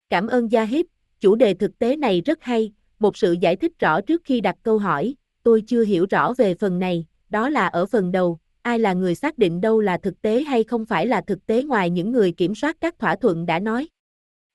Cảm 0.09 0.27
ơn 0.27 0.51
Gia 0.51 0.63
Hiếp, 0.63 0.85
chủ 1.19 1.35
đề 1.35 1.53
thực 1.53 1.79
tế 1.79 1.95
này 1.95 2.21
rất 2.21 2.43
hay, 2.43 2.73
một 2.99 3.17
sự 3.17 3.35
giải 3.41 3.55
thích 3.55 3.79
rõ 3.79 4.01
trước 4.01 4.21
khi 4.23 4.41
đặt 4.41 4.55
câu 4.63 4.77
hỏi, 4.77 5.15
tôi 5.43 5.63
chưa 5.67 5.83
hiểu 5.83 6.05
rõ 6.09 6.33
về 6.37 6.55
phần 6.55 6.79
này, 6.79 7.05
đó 7.29 7.49
là 7.49 7.67
ở 7.67 7.85
phần 7.85 8.11
đầu, 8.11 8.39
ai 8.69 8.79
là 8.79 8.93
người 8.93 9.15
xác 9.15 9.37
định 9.37 9.61
đâu 9.61 9.81
là 9.81 9.97
thực 9.97 10.21
tế 10.21 10.43
hay 10.43 10.63
không 10.63 10.85
phải 10.85 11.07
là 11.07 11.21
thực 11.21 11.45
tế 11.45 11.63
ngoài 11.63 11.89
những 11.89 12.11
người 12.11 12.31
kiểm 12.31 12.55
soát 12.55 12.77
các 12.81 12.99
thỏa 12.99 13.15
thuận 13.15 13.45
đã 13.45 13.59
nói. 13.59 13.87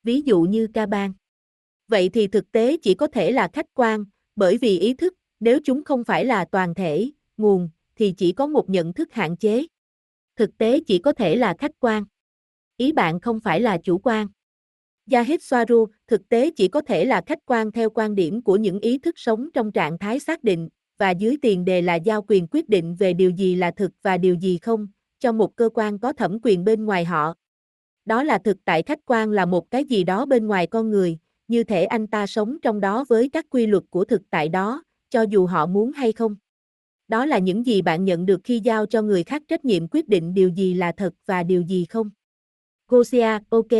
Ví 0.03 0.21
dụ 0.21 0.43
như 0.43 0.69
ca 0.75 0.87
bang. 0.87 1.13
Vậy 1.89 2.09
thì 2.09 2.27
thực 2.27 2.53
tế 2.53 2.77
chỉ 2.83 2.95
có 2.95 3.07
thể 3.07 3.33
là 3.33 3.49
khách 3.53 3.67
quan, 3.75 4.05
bởi 4.37 4.59
vì 4.59 4.79
ý 4.79 4.95
thức, 4.95 5.15
nếu 5.41 5.59
chúng 5.65 5.85
không 5.85 6.05
phải 6.05 6.25
là 6.25 6.45
toàn 6.45 6.75
thể, 6.75 7.11
nguồn, 7.37 7.71
thì 7.97 8.15
chỉ 8.17 8.33
có 8.33 8.47
một 8.47 8.71
nhận 8.71 8.93
thức 8.93 9.13
hạn 9.13 9.37
chế. 9.37 9.67
Thực 10.37 10.59
tế 10.59 10.81
chỉ 10.87 10.99
có 10.99 11.13
thể 11.13 11.37
là 11.37 11.55
khách 11.59 11.73
quan. 11.81 12.05
Ý 12.77 12.93
bạn 12.93 13.21
không 13.21 13.41
phải 13.41 13.61
là 13.61 13.79
chủ 13.85 13.99
quan. 13.99 14.29
Yahid 15.11 15.41
Swaru, 15.41 15.87
thực 16.07 16.29
tế 16.29 16.51
chỉ 16.57 16.69
có 16.69 16.81
thể 16.81 17.05
là 17.05 17.23
khách 17.27 17.47
quan 17.47 17.73
theo 17.73 17.91
quan 17.91 18.15
điểm 18.15 18.43
của 18.43 18.57
những 18.57 18.81
ý 18.81 18.99
thức 18.99 19.15
sống 19.19 19.49
trong 19.55 19.73
trạng 19.73 19.99
thái 19.99 20.21
xác 20.21 20.45
định, 20.45 20.69
và 20.99 21.11
dưới 21.11 21.37
tiền 21.43 21.65
đề 21.65 21.83
là 21.83 21.95
giao 21.95 22.23
quyền 22.29 22.47
quyết 22.51 22.69
định 22.69 22.95
về 22.95 23.13
điều 23.13 23.31
gì 23.31 23.55
là 23.55 23.71
thực 23.71 23.93
và 24.03 24.19
điều 24.19 24.35
gì 24.35 24.59
không, 24.59 24.89
cho 25.19 25.33
một 25.33 25.57
cơ 25.57 25.69
quan 25.75 25.99
có 25.99 26.13
thẩm 26.13 26.39
quyền 26.43 26.65
bên 26.65 26.85
ngoài 26.85 27.05
họ. 27.05 27.35
Đó 28.05 28.23
là 28.23 28.39
thực 28.39 28.57
tại 28.65 28.83
khách 28.83 29.01
quan 29.07 29.31
là 29.31 29.47
một 29.47 29.71
cái 29.71 29.85
gì 29.85 30.05
đó 30.05 30.27
bên 30.27 30.47
ngoài 30.47 30.67
con 30.67 30.91
người, 30.91 31.19
như 31.49 31.65
thể 31.65 31.85
anh 31.85 32.07
ta 32.07 32.27
sống 32.27 32.57
trong 32.63 32.81
đó 32.81 33.05
với 33.09 33.29
các 33.29 33.47
quy 33.51 33.67
luật 33.67 33.85
của 33.91 34.05
thực 34.05 34.23
tại 34.31 34.49
đó, 34.49 34.83
cho 35.11 35.23
dù 35.23 35.47
họ 35.47 35.67
muốn 35.67 35.93
hay 35.93 36.13
không. 36.13 36.37
Đó 37.09 37.27
là 37.27 37.39
những 37.39 37.67
gì 37.67 37.83
bạn 37.83 38.05
nhận 38.05 38.27
được 38.27 38.41
khi 38.45 38.61
giao 38.61 38.87
cho 38.87 39.03
người 39.03 39.25
khác 39.25 39.43
trách 39.49 39.65
nhiệm 39.65 39.89
quyết 39.89 40.09
định 40.09 40.35
điều 40.35 40.49
gì 40.49 40.75
là 40.75 40.93
thật 40.93 41.15
và 41.27 41.43
điều 41.43 41.63
gì 41.63 41.85
không. 41.89 42.11
Gosia, 42.89 43.39
ok, 43.49 43.73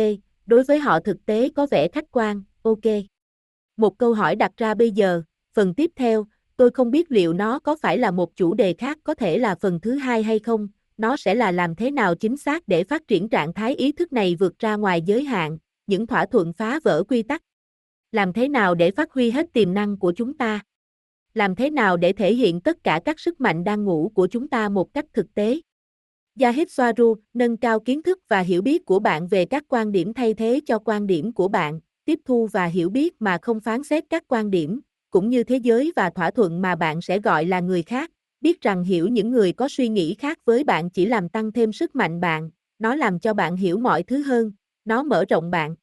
đối 0.45 0.63
với 0.63 0.79
họ 0.79 0.99
thực 0.99 1.25
tế 1.25 1.49
có 1.55 1.67
vẻ 1.71 1.87
khách 1.87 2.11
quan, 2.11 2.43
ok. 2.61 2.85
Một 3.77 3.97
câu 3.97 4.13
hỏi 4.13 4.35
đặt 4.35 4.51
ra 4.57 4.73
bây 4.73 4.91
giờ, 4.91 5.21
phần 5.53 5.73
tiếp 5.73 5.91
theo, 5.95 6.27
tôi 6.57 6.71
không 6.71 6.91
biết 6.91 7.11
liệu 7.11 7.33
nó 7.33 7.59
có 7.59 7.75
phải 7.81 7.97
là 7.97 8.11
một 8.11 8.35
chủ 8.35 8.53
đề 8.53 8.73
khác 8.73 8.97
có 9.03 9.13
thể 9.13 9.37
là 9.37 9.55
phần 9.55 9.79
thứ 9.79 9.95
hai 9.95 10.23
hay 10.23 10.39
không, 10.39 10.67
nó 10.97 11.17
sẽ 11.17 11.35
là 11.35 11.51
làm 11.51 11.75
thế 11.75 11.91
nào 11.91 12.15
chính 12.15 12.37
xác 12.37 12.67
để 12.67 12.83
phát 12.83 13.07
triển 13.07 13.29
trạng 13.29 13.53
thái 13.53 13.75
ý 13.75 13.91
thức 13.91 14.13
này 14.13 14.35
vượt 14.35 14.59
ra 14.59 14.75
ngoài 14.75 15.01
giới 15.01 15.23
hạn, 15.23 15.57
những 15.87 16.07
thỏa 16.07 16.25
thuận 16.25 16.53
phá 16.53 16.79
vỡ 16.83 17.03
quy 17.03 17.23
tắc. 17.23 17.41
Làm 18.11 18.33
thế 18.33 18.47
nào 18.47 18.75
để 18.75 18.91
phát 18.91 19.11
huy 19.11 19.31
hết 19.31 19.53
tiềm 19.53 19.73
năng 19.73 19.99
của 19.99 20.13
chúng 20.15 20.37
ta? 20.37 20.59
Làm 21.33 21.55
thế 21.55 21.69
nào 21.69 21.97
để 21.97 22.13
thể 22.13 22.33
hiện 22.33 22.61
tất 22.61 22.83
cả 22.83 23.01
các 23.05 23.19
sức 23.19 23.41
mạnh 23.41 23.63
đang 23.63 23.83
ngủ 23.83 24.11
của 24.15 24.27
chúng 24.27 24.47
ta 24.47 24.69
một 24.69 24.93
cách 24.93 25.05
thực 25.13 25.33
tế? 25.33 25.61
Yahid 26.39 26.67
Swaru, 26.67 27.15
nâng 27.33 27.57
cao 27.57 27.79
kiến 27.79 28.03
thức 28.03 28.19
và 28.27 28.39
hiểu 28.39 28.61
biết 28.61 28.85
của 28.85 28.99
bạn 28.99 29.27
về 29.27 29.45
các 29.45 29.63
quan 29.67 29.91
điểm 29.91 30.13
thay 30.13 30.33
thế 30.33 30.61
cho 30.65 30.79
quan 30.79 31.07
điểm 31.07 31.33
của 31.33 31.47
bạn, 31.47 31.79
tiếp 32.05 32.19
thu 32.25 32.47
và 32.51 32.65
hiểu 32.65 32.89
biết 32.89 33.21
mà 33.21 33.37
không 33.41 33.59
phán 33.59 33.83
xét 33.83 34.03
các 34.09 34.23
quan 34.27 34.51
điểm, 34.51 34.81
cũng 35.15 35.29
như 35.29 35.43
thế 35.43 35.57
giới 35.57 35.93
và 35.95 36.09
thỏa 36.09 36.31
thuận 36.31 36.61
mà 36.61 36.75
bạn 36.75 37.01
sẽ 37.01 37.19
gọi 37.19 37.45
là 37.45 37.59
người 37.59 37.83
khác, 37.83 38.11
biết 38.41 38.61
rằng 38.61 38.83
hiểu 38.83 39.07
những 39.07 39.31
người 39.31 39.53
có 39.53 39.67
suy 39.69 39.87
nghĩ 39.87 40.15
khác 40.19 40.39
với 40.45 40.63
bạn 40.63 40.89
chỉ 40.89 41.05
làm 41.05 41.29
tăng 41.29 41.51
thêm 41.51 41.73
sức 41.73 41.95
mạnh 41.95 42.19
bạn, 42.19 42.49
nó 42.79 42.95
làm 42.95 43.19
cho 43.19 43.33
bạn 43.33 43.55
hiểu 43.55 43.77
mọi 43.77 44.03
thứ 44.03 44.23
hơn, 44.23 44.51
nó 44.85 45.03
mở 45.03 45.25
rộng 45.29 45.51
bạn. 45.51 45.75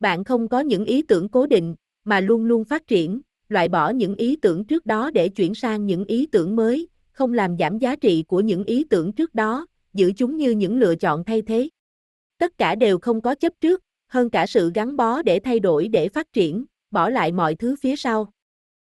Bạn 0.00 0.24
không 0.24 0.48
có 0.48 0.60
những 0.60 0.84
ý 0.84 1.02
tưởng 1.02 1.28
cố 1.28 1.46
định, 1.46 1.74
mà 2.04 2.20
luôn 2.20 2.44
luôn 2.44 2.64
phát 2.64 2.86
triển, 2.86 3.20
loại 3.48 3.68
bỏ 3.68 3.90
những 3.90 4.14
ý 4.14 4.36
tưởng 4.36 4.64
trước 4.64 4.86
đó 4.86 5.10
để 5.10 5.28
chuyển 5.28 5.54
sang 5.54 5.86
những 5.86 6.04
ý 6.04 6.26
tưởng 6.26 6.56
mới, 6.56 6.88
không 7.12 7.32
làm 7.32 7.56
giảm 7.58 7.78
giá 7.78 7.96
trị 7.96 8.24
của 8.28 8.40
những 8.40 8.64
ý 8.64 8.84
tưởng 8.84 9.12
trước 9.12 9.34
đó, 9.34 9.66
giữ 9.94 10.12
chúng 10.16 10.36
như 10.36 10.50
những 10.50 10.78
lựa 10.78 10.94
chọn 10.94 11.24
thay 11.24 11.42
thế. 11.42 11.68
Tất 12.38 12.58
cả 12.58 12.74
đều 12.74 12.98
không 12.98 13.20
có 13.20 13.34
chấp 13.34 13.52
trước, 13.60 13.82
hơn 14.08 14.30
cả 14.30 14.46
sự 14.46 14.70
gắn 14.74 14.96
bó 14.96 15.22
để 15.22 15.40
thay 15.40 15.60
đổi 15.60 15.88
để 15.88 16.08
phát 16.08 16.32
triển, 16.32 16.64
bỏ 16.90 17.08
lại 17.08 17.32
mọi 17.32 17.54
thứ 17.54 17.76
phía 17.80 17.96
sau. 17.96 18.32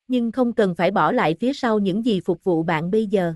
Nhưng 0.09 0.31
không 0.31 0.53
cần 0.53 0.75
phải 0.75 0.91
bỏ 0.91 1.11
lại 1.11 1.35
phía 1.39 1.53
sau 1.53 1.79
những 1.79 2.05
gì 2.05 2.19
phục 2.19 2.43
vụ 2.43 2.63
bạn 2.63 2.91
bây 2.91 3.07
giờ. 3.07 3.33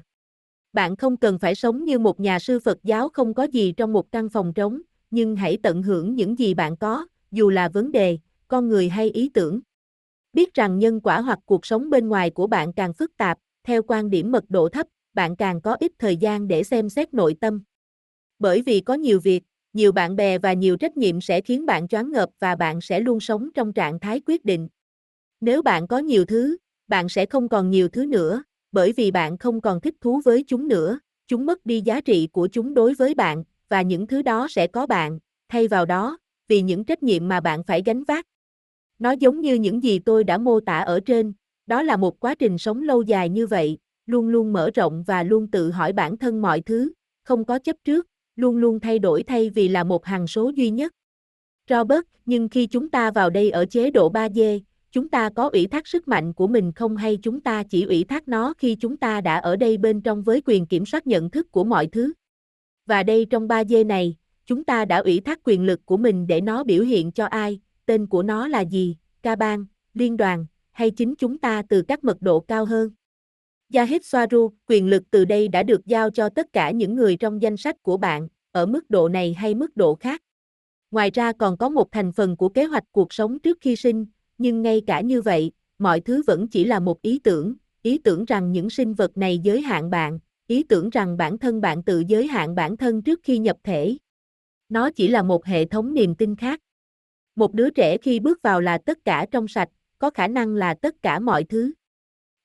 Bạn 0.74 0.96
không 0.96 1.18
cần 1.18 1.40
phải 1.40 1.56
sống 1.56 1.84
như 1.86 2.00
một 2.00 2.20
nhà 2.20 2.40
sư 2.40 2.60
Phật 2.60 2.78
giáo 2.84 3.10
không 3.10 3.34
có 3.34 3.44
gì 3.44 3.72
trong 3.78 3.94
một 3.94 4.12
căn 4.12 4.30
phòng 4.30 4.54
trống, 4.54 4.82
nhưng 5.12 5.36
hãy 5.36 5.58
tận 5.64 5.84
hưởng 5.84 6.16
những 6.16 6.40
gì 6.40 6.54
bạn 6.54 6.78
có, 6.78 7.08
dù 7.32 7.50
là 7.50 7.70
vấn 7.70 7.92
đề, 7.92 8.18
con 8.48 8.70
người 8.70 8.90
hay 8.90 9.10
ý 9.10 9.30
tưởng. 9.30 9.60
Biết 10.34 10.54
rằng 10.54 10.80
nhân 10.80 11.02
quả 11.02 11.22
hoặc 11.22 11.40
cuộc 11.46 11.66
sống 11.66 11.90
bên 11.90 12.08
ngoài 12.08 12.30
của 12.30 12.48
bạn 12.48 12.74
càng 12.74 12.94
phức 12.94 13.18
tạp, 13.18 13.38
theo 13.64 13.82
quan 13.88 14.10
điểm 14.10 14.32
mật 14.32 14.44
độ 14.50 14.70
thấp, 14.70 14.88
bạn 15.14 15.36
càng 15.36 15.62
có 15.62 15.76
ít 15.80 15.92
thời 16.00 16.18
gian 16.18 16.48
để 16.48 16.64
xem 16.64 16.90
xét 16.90 17.14
nội 17.14 17.36
tâm. 17.42 17.64
Bởi 18.40 18.62
vì 18.62 18.80
có 18.80 18.94
nhiều 18.94 19.20
việc, 19.20 19.44
nhiều 19.74 19.92
bạn 19.92 20.16
bè 20.16 20.38
và 20.38 20.54
nhiều 20.54 20.78
trách 20.78 20.98
nhiệm 20.98 21.22
sẽ 21.22 21.42
khiến 21.42 21.66
bạn 21.66 21.88
choáng 21.88 22.12
ngợp 22.12 22.30
và 22.40 22.56
bạn 22.56 22.82
sẽ 22.82 23.00
luôn 23.00 23.20
sống 23.20 23.50
trong 23.56 23.74
trạng 23.74 24.00
thái 24.00 24.22
quyết 24.26 24.46
định. 24.46 24.68
Nếu 25.42 25.62
bạn 25.62 25.88
có 25.88 25.98
nhiều 25.98 26.26
thứ, 26.26 26.58
bạn 26.94 27.10
sẽ 27.10 27.26
không 27.26 27.50
còn 27.50 27.70
nhiều 27.70 27.88
thứ 27.88 28.06
nữa, 28.06 28.44
bởi 28.72 28.92
vì 28.92 29.12
bạn 29.12 29.38
không 29.38 29.62
còn 29.62 29.82
thích 29.82 29.96
thú 30.02 30.22
với 30.26 30.44
chúng 30.48 30.68
nữa, 30.68 31.00
chúng 31.28 31.46
mất 31.46 31.66
đi 31.66 31.82
giá 31.82 32.02
trị 32.02 32.28
của 32.32 32.48
chúng 32.48 32.74
đối 32.74 32.94
với 32.94 33.14
bạn, 33.14 33.44
và 33.70 33.82
những 33.82 34.08
thứ 34.08 34.22
đó 34.22 34.48
sẽ 34.50 34.68
có 34.68 34.86
bạn, 34.86 35.20
thay 35.50 35.68
vào 35.68 35.86
đó, 35.86 36.18
vì 36.48 36.62
những 36.62 36.84
trách 36.84 37.04
nhiệm 37.04 37.28
mà 37.28 37.40
bạn 37.40 37.64
phải 37.64 37.82
gánh 37.86 38.04
vác. 38.04 38.26
Nó 39.00 39.12
giống 39.12 39.42
như 39.42 39.56
những 39.56 39.84
gì 39.84 40.00
tôi 40.00 40.24
đã 40.24 40.38
mô 40.38 40.60
tả 40.60 40.80
ở 40.80 41.00
trên, 41.00 41.34
đó 41.66 41.84
là 41.84 41.98
một 41.98 42.20
quá 42.20 42.36
trình 42.36 42.58
sống 42.58 42.84
lâu 42.84 43.02
dài 43.02 43.30
như 43.30 43.48
vậy, 43.48 43.78
luôn 44.06 44.28
luôn 44.28 44.54
mở 44.54 44.70
rộng 44.74 45.04
và 45.04 45.24
luôn 45.24 45.52
tự 45.52 45.72
hỏi 45.72 45.94
bản 45.94 46.18
thân 46.18 46.42
mọi 46.42 46.62
thứ, 46.62 46.92
không 47.24 47.46
có 47.46 47.60
chấp 47.60 47.76
trước, 47.84 48.08
luôn 48.36 48.58
luôn 48.58 48.80
thay 48.80 49.00
đổi 49.00 49.24
thay 49.24 49.50
vì 49.50 49.68
là 49.68 49.84
một 49.84 50.06
hằng 50.06 50.28
số 50.28 50.52
duy 50.56 50.70
nhất. 50.70 50.94
Robert, 51.70 52.04
nhưng 52.26 52.50
khi 52.50 52.68
chúng 52.68 52.90
ta 52.90 53.12
vào 53.12 53.30
đây 53.30 53.52
ở 53.52 53.66
chế 53.66 53.92
độ 53.92 54.12
3D, 54.12 54.60
chúng 54.94 55.10
ta 55.10 55.30
có 55.36 55.50
ủy 55.54 55.68
thác 55.68 55.88
sức 55.88 56.08
mạnh 56.08 56.34
của 56.34 56.48
mình 56.48 56.72
không 56.72 56.98
hay 56.98 57.18
chúng 57.22 57.42
ta 57.42 57.64
chỉ 57.64 57.84
ủy 57.84 58.04
thác 58.04 58.28
nó 58.28 58.54
khi 58.58 58.76
chúng 58.76 58.98
ta 58.98 59.22
đã 59.22 59.38
ở 59.38 59.56
đây 59.56 59.78
bên 59.78 60.02
trong 60.02 60.24
với 60.24 60.42
quyền 60.46 60.66
kiểm 60.66 60.86
soát 60.86 61.08
nhận 61.08 61.30
thức 61.30 61.52
của 61.52 61.64
mọi 61.64 61.88
thứ. 61.88 62.14
Và 62.86 63.04
đây 63.04 63.26
trong 63.30 63.48
3 63.48 63.64
dê 63.64 63.84
này, 63.84 64.16
chúng 64.46 64.64
ta 64.64 64.86
đã 64.86 64.98
ủy 64.98 65.20
thác 65.20 65.40
quyền 65.44 65.66
lực 65.66 65.86
của 65.86 65.98
mình 65.98 66.28
để 66.28 66.42
nó 66.42 66.64
biểu 66.64 66.84
hiện 66.84 67.12
cho 67.12 67.26
ai, 67.26 67.60
tên 67.86 68.08
của 68.08 68.24
nó 68.24 68.48
là 68.48 68.62
gì, 68.62 68.98
ca 69.22 69.36
bang, 69.36 69.66
liên 69.94 70.18
đoàn, 70.18 70.46
hay 70.72 70.92
chính 70.92 71.16
chúng 71.16 71.38
ta 71.38 71.64
từ 71.70 71.82
các 71.82 72.04
mật 72.04 72.22
độ 72.22 72.40
cao 72.40 72.66
hơn. 72.66 72.92
Yahid 73.74 74.02
Swaru, 74.02 74.50
quyền 74.68 74.88
lực 74.88 75.04
từ 75.12 75.26
đây 75.26 75.48
đã 75.48 75.64
được 75.64 75.86
giao 75.86 76.10
cho 76.10 76.30
tất 76.30 76.54
cả 76.54 76.72
những 76.72 76.96
người 76.96 77.16
trong 77.16 77.42
danh 77.42 77.58
sách 77.58 77.84
của 77.84 77.98
bạn, 77.98 78.28
ở 78.52 78.66
mức 78.66 78.90
độ 78.90 79.10
này 79.10 79.34
hay 79.34 79.56
mức 79.56 79.78
độ 79.78 79.96
khác. 79.96 80.22
Ngoài 80.92 81.12
ra 81.14 81.32
còn 81.34 81.58
có 81.58 81.70
một 81.70 81.92
thành 81.92 82.12
phần 82.12 82.38
của 82.38 82.50
kế 82.50 82.66
hoạch 82.66 82.84
cuộc 82.92 83.14
sống 83.14 83.40
trước 83.40 83.58
khi 83.62 83.76
sinh, 83.76 84.06
nhưng 84.38 84.62
ngay 84.62 84.82
cả 84.88 85.02
như 85.02 85.22
vậy, 85.22 85.52
mọi 85.78 86.02
thứ 86.02 86.24
vẫn 86.28 86.48
chỉ 86.48 86.66
là 86.66 86.80
một 86.80 87.02
ý 87.02 87.20
tưởng, 87.20 87.56
ý 87.82 87.98
tưởng 87.98 88.26
rằng 88.26 88.52
những 88.52 88.70
sinh 88.70 88.94
vật 88.94 89.18
này 89.18 89.40
giới 89.40 89.62
hạn 89.62 89.90
bạn, 89.90 90.20
ý 90.48 90.64
tưởng 90.64 90.90
rằng 90.90 91.18
bản 91.18 91.38
thân 91.38 91.62
bạn 91.62 91.84
tự 91.84 92.04
giới 92.08 92.28
hạn 92.28 92.56
bản 92.56 92.78
thân 92.78 93.02
trước 93.02 93.20
khi 93.24 93.38
nhập 93.38 93.58
thể. 93.64 93.98
Nó 94.70 94.90
chỉ 94.92 95.08
là 95.08 95.24
một 95.24 95.46
hệ 95.46 95.66
thống 95.66 95.94
niềm 95.94 96.16
tin 96.16 96.36
khác. 96.36 96.60
Một 97.36 97.54
đứa 97.54 97.70
trẻ 97.70 97.98
khi 97.98 98.20
bước 98.20 98.42
vào 98.42 98.62
là 98.62 98.78
tất 98.78 98.98
cả 99.06 99.26
trong 99.32 99.48
sạch, 99.48 99.70
có 100.00 100.10
khả 100.10 100.28
năng 100.28 100.56
là 100.56 100.74
tất 100.74 100.96
cả 101.02 101.20
mọi 101.20 101.44
thứ. 101.44 101.74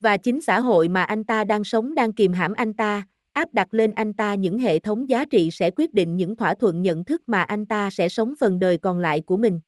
Và 0.01 0.17
chính 0.17 0.41
xã 0.41 0.61
hội 0.61 0.89
mà 0.89 1.03
anh 1.03 1.25
ta 1.25 1.45
đang 1.45 1.65
sống 1.65 1.95
đang 1.95 2.13
kìm 2.13 2.33
hãm 2.33 2.53
anh 2.53 2.75
ta, 2.75 3.07
áp 3.33 3.55
đặt 3.55 3.75
lên 3.75 3.93
anh 3.93 4.13
ta 4.13 4.35
những 4.35 4.59
hệ 4.59 4.79
thống 4.79 5.09
giá 5.09 5.25
trị 5.25 5.51
sẽ 5.51 5.71
quyết 5.71 5.95
định 5.95 6.17
những 6.17 6.37
thỏa 6.37 6.55
thuận 6.55 6.83
nhận 6.83 7.05
thức 7.05 7.23
mà 7.27 7.43
anh 7.43 7.67
ta 7.67 7.91
sẽ 7.91 8.09
sống 8.09 8.35
phần 8.41 8.59
đời 8.59 8.79
còn 8.79 8.99
lại 8.99 9.21
của 9.21 9.37
mình. 9.37 9.61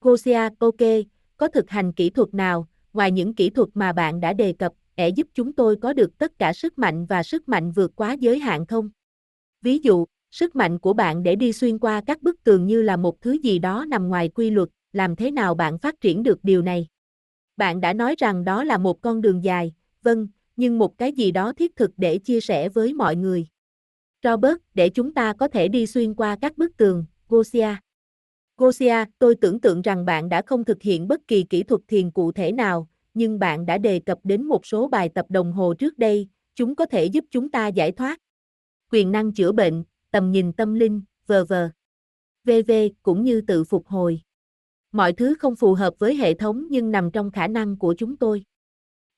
Gosia, 0.00 0.48
ok, 0.58 0.80
có 1.42 1.48
thực 1.48 1.70
hành 1.70 1.92
kỹ 1.92 2.10
thuật 2.10 2.34
nào, 2.34 2.68
ngoài 2.92 3.12
những 3.12 3.34
kỹ 3.34 3.50
thuật 3.50 3.68
mà 3.74 3.92
bạn 3.92 4.20
đã 4.20 4.32
đề 4.32 4.52
cập, 4.52 4.72
để 4.96 5.08
giúp 5.08 5.28
chúng 5.34 5.52
tôi 5.52 5.76
có 5.76 5.92
được 5.92 6.18
tất 6.18 6.38
cả 6.38 6.52
sức 6.52 6.78
mạnh 6.78 7.06
và 7.06 7.22
sức 7.22 7.48
mạnh 7.48 7.72
vượt 7.72 7.96
quá 7.96 8.12
giới 8.12 8.38
hạn 8.38 8.66
không? 8.66 8.90
Ví 9.62 9.78
dụ, 9.78 10.06
sức 10.30 10.56
mạnh 10.56 10.78
của 10.78 10.92
bạn 10.92 11.22
để 11.22 11.36
đi 11.36 11.52
xuyên 11.52 11.78
qua 11.78 12.00
các 12.06 12.22
bức 12.22 12.44
tường 12.44 12.66
như 12.66 12.82
là 12.82 12.96
một 12.96 13.20
thứ 13.20 13.32
gì 13.32 13.58
đó 13.58 13.84
nằm 13.88 14.08
ngoài 14.08 14.28
quy 14.28 14.50
luật, 14.50 14.68
làm 14.92 15.16
thế 15.16 15.30
nào 15.30 15.54
bạn 15.54 15.78
phát 15.78 16.00
triển 16.00 16.22
được 16.22 16.38
điều 16.42 16.62
này? 16.62 16.86
Bạn 17.56 17.80
đã 17.80 17.92
nói 17.92 18.14
rằng 18.18 18.44
đó 18.44 18.64
là 18.64 18.78
một 18.78 19.00
con 19.00 19.20
đường 19.20 19.44
dài, 19.44 19.74
vâng, 20.02 20.28
nhưng 20.56 20.78
một 20.78 20.98
cái 20.98 21.12
gì 21.12 21.30
đó 21.30 21.52
thiết 21.52 21.76
thực 21.76 21.90
để 21.96 22.18
chia 22.18 22.40
sẻ 22.40 22.68
với 22.68 22.94
mọi 22.94 23.16
người. 23.16 23.46
Robert, 24.24 24.58
để 24.74 24.88
chúng 24.88 25.14
ta 25.14 25.32
có 25.32 25.48
thể 25.48 25.68
đi 25.68 25.86
xuyên 25.86 26.14
qua 26.14 26.36
các 26.40 26.58
bức 26.58 26.76
tường, 26.76 27.04
Gosia. 27.28 27.74
Gosia, 28.62 29.04
tôi 29.18 29.34
tưởng 29.34 29.60
tượng 29.60 29.82
rằng 29.82 30.04
bạn 30.04 30.28
đã 30.28 30.42
không 30.42 30.64
thực 30.64 30.82
hiện 30.82 31.08
bất 31.08 31.20
kỳ 31.28 31.42
kỹ 31.42 31.62
thuật 31.62 31.80
thiền 31.88 32.10
cụ 32.10 32.32
thể 32.32 32.52
nào, 32.52 32.88
nhưng 33.14 33.38
bạn 33.38 33.66
đã 33.66 33.78
đề 33.78 33.98
cập 33.98 34.18
đến 34.24 34.44
một 34.44 34.66
số 34.66 34.88
bài 34.88 35.08
tập 35.14 35.26
đồng 35.28 35.52
hồ 35.52 35.74
trước 35.74 35.98
đây, 35.98 36.28
chúng 36.54 36.74
có 36.74 36.86
thể 36.86 37.04
giúp 37.04 37.24
chúng 37.30 37.50
ta 37.50 37.68
giải 37.68 37.92
thoát. 37.92 38.18
Quyền 38.92 39.12
năng 39.12 39.32
chữa 39.32 39.52
bệnh, 39.52 39.84
tầm 40.10 40.30
nhìn 40.30 40.52
tâm 40.52 40.74
linh, 40.74 41.02
vờ 41.26 41.44
vờ. 41.44 41.70
VV 42.44 42.72
cũng 43.02 43.24
như 43.24 43.40
tự 43.40 43.64
phục 43.64 43.86
hồi. 43.86 44.20
Mọi 44.92 45.12
thứ 45.12 45.34
không 45.38 45.56
phù 45.56 45.74
hợp 45.74 45.94
với 45.98 46.14
hệ 46.14 46.34
thống 46.34 46.66
nhưng 46.70 46.90
nằm 46.90 47.10
trong 47.10 47.30
khả 47.30 47.48
năng 47.48 47.78
của 47.78 47.94
chúng 47.98 48.16
tôi. 48.16 48.42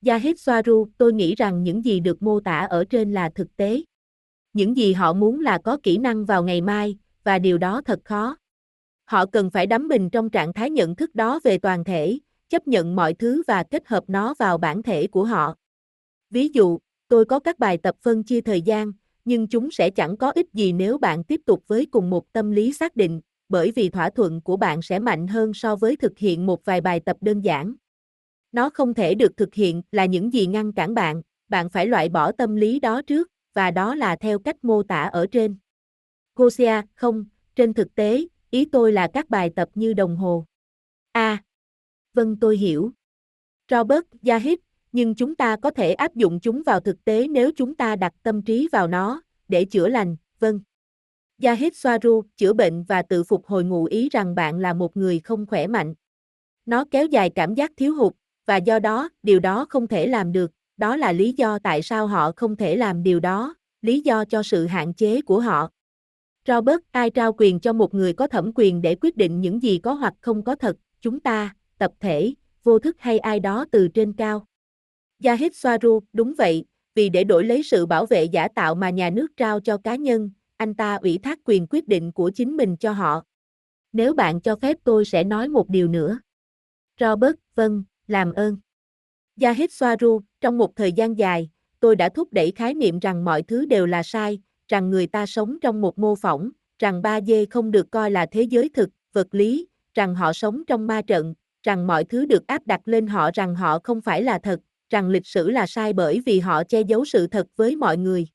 Yahid 0.05 0.49
Swaru, 0.49 0.87
tôi 0.97 1.13
nghĩ 1.13 1.35
rằng 1.35 1.63
những 1.63 1.85
gì 1.85 1.99
được 1.99 2.23
mô 2.23 2.39
tả 2.39 2.59
ở 2.59 2.85
trên 2.85 3.13
là 3.13 3.29
thực 3.35 3.55
tế. 3.55 3.81
Những 4.53 4.77
gì 4.77 4.93
họ 4.93 5.13
muốn 5.13 5.41
là 5.41 5.57
có 5.57 5.77
kỹ 5.83 5.97
năng 5.97 6.25
vào 6.25 6.43
ngày 6.43 6.61
mai, 6.61 6.97
và 7.23 7.39
điều 7.39 7.57
đó 7.57 7.81
thật 7.85 7.99
khó. 8.03 8.37
Họ 9.05 9.25
cần 9.25 9.49
phải 9.49 9.67
đắm 9.67 9.87
mình 9.87 10.09
trong 10.09 10.29
trạng 10.29 10.53
thái 10.53 10.69
nhận 10.69 10.95
thức 10.95 11.15
đó 11.15 11.39
về 11.43 11.57
toàn 11.57 11.83
thể, 11.83 12.19
chấp 12.49 12.67
nhận 12.67 12.95
mọi 12.95 13.13
thứ 13.13 13.43
và 13.47 13.63
kết 13.63 13.87
hợp 13.87 14.03
nó 14.07 14.33
vào 14.39 14.57
bản 14.57 14.83
thể 14.83 15.07
của 15.07 15.23
họ. 15.25 15.55
Ví 16.29 16.47
dụ, 16.47 16.79
tôi 17.07 17.25
có 17.25 17.39
các 17.39 17.59
bài 17.59 17.77
tập 17.77 17.95
phân 18.01 18.23
chia 18.23 18.41
thời 18.41 18.61
gian, 18.61 18.91
nhưng 19.25 19.47
chúng 19.47 19.71
sẽ 19.71 19.89
chẳng 19.89 20.17
có 20.17 20.31
ích 20.31 20.53
gì 20.53 20.73
nếu 20.73 20.97
bạn 20.97 21.23
tiếp 21.23 21.41
tục 21.45 21.63
với 21.67 21.85
cùng 21.85 22.09
một 22.09 22.33
tâm 22.33 22.51
lý 22.51 22.73
xác 22.73 22.95
định, 22.95 23.21
bởi 23.49 23.71
vì 23.71 23.89
thỏa 23.89 24.09
thuận 24.09 24.41
của 24.41 24.57
bạn 24.57 24.81
sẽ 24.81 24.99
mạnh 24.99 25.27
hơn 25.27 25.53
so 25.53 25.75
với 25.75 25.95
thực 25.95 26.17
hiện 26.17 26.45
một 26.45 26.65
vài 26.65 26.81
bài 26.81 26.99
tập 26.99 27.17
đơn 27.21 27.41
giản. 27.41 27.75
Nó 28.51 28.69
không 28.69 28.93
thể 28.93 29.15
được 29.15 29.37
thực 29.37 29.53
hiện 29.53 29.81
là 29.91 30.05
những 30.05 30.33
gì 30.33 30.45
ngăn 30.45 30.73
cản 30.73 30.93
bạn, 30.93 31.21
bạn 31.47 31.69
phải 31.69 31.87
loại 31.87 32.09
bỏ 32.09 32.31
tâm 32.31 32.55
lý 32.55 32.79
đó 32.79 33.01
trước, 33.01 33.31
và 33.53 33.71
đó 33.71 33.95
là 33.95 34.15
theo 34.15 34.39
cách 34.39 34.63
mô 34.63 34.83
tả 34.83 35.03
ở 35.03 35.25
trên. 35.31 35.57
Gosia, 36.35 36.81
không, 36.95 37.25
trên 37.55 37.73
thực 37.73 37.95
tế, 37.95 38.27
ý 38.55 38.65
tôi 38.65 38.91
là 38.91 39.07
các 39.13 39.29
bài 39.29 39.49
tập 39.55 39.69
như 39.75 39.93
đồng 39.93 40.17
hồ. 40.17 40.45
A. 41.11 41.29
À, 41.29 41.43
vâng 42.13 42.39
tôi 42.39 42.57
hiểu. 42.57 42.91
Robert, 43.71 44.05
Yahid, 44.25 44.57
nhưng 44.91 45.15
chúng 45.15 45.35
ta 45.35 45.55
có 45.55 45.69
thể 45.71 45.93
áp 45.93 46.15
dụng 46.15 46.39
chúng 46.39 46.63
vào 46.65 46.79
thực 46.79 47.05
tế 47.05 47.27
nếu 47.27 47.51
chúng 47.55 47.75
ta 47.75 47.95
đặt 47.95 48.13
tâm 48.23 48.41
trí 48.41 48.69
vào 48.71 48.87
nó, 48.87 49.21
để 49.47 49.65
chữa 49.65 49.87
lành, 49.87 50.15
vâng. 50.39 50.59
Yahid 51.41 51.73
Swaru, 51.73 52.21
chữa 52.37 52.53
bệnh 52.53 52.83
và 52.83 53.01
tự 53.01 53.23
phục 53.23 53.45
hồi 53.45 53.63
ngụ 53.63 53.85
ý 53.85 54.09
rằng 54.09 54.35
bạn 54.35 54.59
là 54.59 54.73
một 54.73 54.97
người 54.97 55.19
không 55.19 55.45
khỏe 55.45 55.67
mạnh. 55.67 55.93
Nó 56.65 56.85
kéo 56.91 57.05
dài 57.05 57.29
cảm 57.35 57.53
giác 57.53 57.71
thiếu 57.77 57.95
hụt, 57.95 58.13
và 58.45 58.57
do 58.57 58.79
đó, 58.79 59.09
điều 59.23 59.39
đó 59.39 59.65
không 59.69 59.87
thể 59.87 60.07
làm 60.07 60.31
được, 60.31 60.51
đó 60.77 60.97
là 60.97 61.11
lý 61.11 61.33
do 61.33 61.59
tại 61.59 61.81
sao 61.81 62.07
họ 62.07 62.31
không 62.35 62.55
thể 62.55 62.75
làm 62.75 63.03
điều 63.03 63.19
đó, 63.19 63.55
lý 63.81 64.01
do 64.01 64.25
cho 64.25 64.43
sự 64.43 64.65
hạn 64.65 64.93
chế 64.93 65.21
của 65.21 65.39
họ. 65.39 65.69
Robert, 66.47 66.79
ai 66.91 67.09
trao 67.09 67.33
quyền 67.37 67.59
cho 67.59 67.73
một 67.73 67.93
người 67.93 68.13
có 68.13 68.27
thẩm 68.27 68.51
quyền 68.55 68.81
để 68.81 68.95
quyết 68.95 69.17
định 69.17 69.41
những 69.41 69.61
gì 69.61 69.77
có 69.77 69.93
hoặc 69.93 70.13
không 70.21 70.43
có 70.43 70.55
thật, 70.55 70.75
chúng 71.01 71.19
ta, 71.19 71.55
tập 71.77 71.91
thể, 71.99 72.33
vô 72.63 72.79
thức 72.79 72.95
hay 72.99 73.19
ai 73.19 73.39
đó 73.39 73.65
từ 73.71 73.87
trên 73.87 74.13
cao. 74.13 74.45
Yahid 75.23 75.51
Swaru, 75.51 75.99
đúng 76.13 76.33
vậy, 76.37 76.65
vì 76.95 77.09
để 77.09 77.23
đổi 77.23 77.43
lấy 77.43 77.63
sự 77.63 77.85
bảo 77.85 78.05
vệ 78.05 78.23
giả 78.23 78.47
tạo 78.47 78.75
mà 78.75 78.89
nhà 78.89 79.09
nước 79.09 79.27
trao 79.37 79.59
cho 79.59 79.77
cá 79.77 79.95
nhân, 79.95 80.31
anh 80.57 80.73
ta 80.73 80.95
ủy 80.95 81.19
thác 81.23 81.39
quyền 81.45 81.67
quyết 81.67 81.87
định 81.87 82.11
của 82.11 82.31
chính 82.35 82.57
mình 82.57 82.77
cho 82.77 82.91
họ. 82.91 83.23
Nếu 83.93 84.13
bạn 84.13 84.41
cho 84.41 84.55
phép 84.55 84.77
tôi 84.83 85.05
sẽ 85.05 85.23
nói 85.23 85.49
một 85.49 85.69
điều 85.69 85.87
nữa. 85.87 86.19
Robert, 86.99 87.35
vâng, 87.55 87.83
làm 88.07 88.33
ơn. 88.33 88.57
Yahid 89.41 89.69
Swaru, 89.69 90.21
trong 90.41 90.57
một 90.57 90.75
thời 90.75 90.91
gian 90.91 91.17
dài, 91.17 91.49
tôi 91.79 91.95
đã 91.95 92.09
thúc 92.09 92.33
đẩy 92.33 92.51
khái 92.51 92.73
niệm 92.73 92.99
rằng 92.99 93.25
mọi 93.25 93.43
thứ 93.43 93.65
đều 93.65 93.85
là 93.85 94.03
sai, 94.03 94.41
rằng 94.67 94.89
người 94.89 95.07
ta 95.07 95.25
sống 95.25 95.57
trong 95.61 95.81
một 95.81 95.99
mô 95.99 96.15
phỏng, 96.15 96.49
rằng 96.79 97.01
3D 97.01 97.45
không 97.49 97.71
được 97.71 97.91
coi 97.91 98.11
là 98.11 98.25
thế 98.25 98.41
giới 98.41 98.69
thực, 98.69 98.89
vật 99.13 99.27
lý, 99.31 99.67
rằng 99.93 100.15
họ 100.15 100.33
sống 100.33 100.63
trong 100.67 100.87
ma 100.87 101.01
trận, 101.01 101.33
rằng 101.63 101.87
mọi 101.87 102.03
thứ 102.03 102.25
được 102.25 102.47
áp 102.47 102.67
đặt 102.67 102.81
lên 102.85 103.07
họ 103.07 103.29
rằng 103.33 103.55
họ 103.55 103.79
không 103.83 104.01
phải 104.01 104.23
là 104.23 104.39
thật, 104.39 104.59
rằng 104.89 105.09
lịch 105.09 105.27
sử 105.27 105.49
là 105.49 105.67
sai 105.67 105.93
bởi 105.93 106.21
vì 106.25 106.39
họ 106.39 106.63
che 106.63 106.81
giấu 106.81 107.05
sự 107.05 107.27
thật 107.27 107.47
với 107.55 107.75
mọi 107.75 107.97
người. 107.97 108.27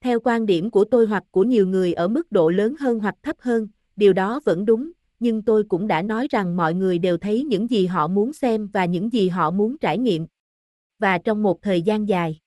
Theo 0.00 0.20
quan 0.20 0.46
điểm 0.46 0.70
của 0.70 0.84
tôi 0.84 1.06
hoặc 1.06 1.24
của 1.30 1.44
nhiều 1.44 1.66
người 1.66 1.92
ở 1.92 2.08
mức 2.08 2.32
độ 2.32 2.48
lớn 2.48 2.74
hơn 2.80 2.98
hoặc 2.98 3.14
thấp 3.22 3.36
hơn, 3.38 3.68
điều 3.96 4.12
đó 4.12 4.40
vẫn 4.44 4.64
đúng, 4.64 4.90
nhưng 5.20 5.42
tôi 5.42 5.64
cũng 5.68 5.86
đã 5.86 6.02
nói 6.02 6.26
rằng 6.30 6.56
mọi 6.56 6.74
người 6.74 6.98
đều 6.98 7.16
thấy 7.16 7.44
những 7.44 7.70
gì 7.70 7.86
họ 7.86 8.08
muốn 8.08 8.32
xem 8.32 8.68
và 8.72 8.84
những 8.84 9.12
gì 9.12 9.28
họ 9.28 9.50
muốn 9.50 9.78
trải 9.78 9.98
nghiệm. 9.98 10.26
Và 10.98 11.18
trong 11.18 11.42
một 11.42 11.62
thời 11.62 11.82
gian 11.82 12.08
dài, 12.08 12.38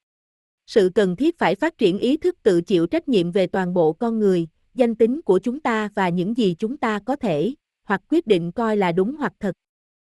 sự 0.69 0.89
cần 0.95 1.15
thiết 1.15 1.37
phải 1.37 1.55
phát 1.55 1.77
triển 1.77 1.99
ý 1.99 2.17
thức 2.17 2.35
tự 2.43 2.61
chịu 2.61 2.87
trách 2.87 3.07
nhiệm 3.07 3.31
về 3.31 3.47
toàn 3.47 3.73
bộ 3.73 3.93
con 3.93 4.19
người, 4.19 4.47
danh 4.75 4.95
tính 4.95 5.21
của 5.21 5.39
chúng 5.39 5.59
ta 5.59 5.89
và 5.95 6.09
những 6.09 6.37
gì 6.37 6.55
chúng 6.59 6.77
ta 6.77 6.99
có 7.05 7.15
thể, 7.15 7.53
hoặc 7.83 8.01
quyết 8.09 8.27
định 8.27 8.51
coi 8.51 8.77
là 8.77 8.91
đúng 8.91 9.15
hoặc 9.15 9.33
thật. 9.39 9.55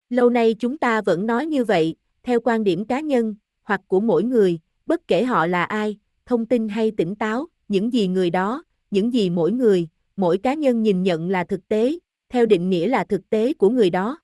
Lâu 0.09 0.29
nay 0.29 0.55
chúng 0.59 0.77
ta 0.77 1.01
vẫn 1.01 1.25
nói 1.25 1.45
như 1.45 1.63
vậy, 1.63 1.95
theo 2.23 2.39
quan 2.43 2.63
điểm 2.63 2.85
cá 2.85 2.99
nhân, 2.99 3.35
hoặc 3.63 3.81
của 3.87 3.99
mỗi 3.99 4.23
người, 4.23 4.59
bất 4.85 5.07
kể 5.07 5.23
họ 5.23 5.47
là 5.47 5.63
ai, 5.63 5.97
thông 6.25 6.45
tin 6.45 6.67
hay 6.69 6.91
tỉnh 6.91 7.15
táo, 7.15 7.47
những 7.67 7.93
gì 7.93 8.07
người 8.07 8.29
đó, 8.29 8.63
những 8.91 9.13
gì 9.13 9.29
mỗi 9.29 9.51
người, 9.51 9.87
mỗi 10.15 10.37
cá 10.37 10.53
nhân 10.53 10.83
nhìn 10.83 11.03
nhận 11.03 11.29
là 11.29 11.43
thực 11.43 11.67
tế, 11.67 11.99
theo 12.29 12.45
định 12.45 12.69
nghĩa 12.69 12.87
là 12.87 13.03
thực 13.03 13.29
tế 13.29 13.53
của 13.53 13.69
người 13.69 13.89
đó. 13.89 14.19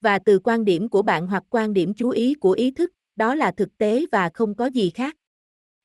Và 0.00 0.18
từ 0.18 0.38
quan 0.38 0.64
điểm 0.64 0.88
của 0.88 1.02
bạn 1.02 1.26
hoặc 1.26 1.44
quan 1.50 1.72
điểm 1.72 1.94
chú 1.94 2.10
ý 2.10 2.34
của 2.34 2.52
ý 2.52 2.70
thức, 2.70 2.92
đó 3.16 3.34
là 3.34 3.50
thực 3.50 3.78
tế 3.78 4.06
và 4.12 4.30
không 4.34 4.54
có 4.54 4.66
gì 4.66 4.90
khác. 4.90 5.16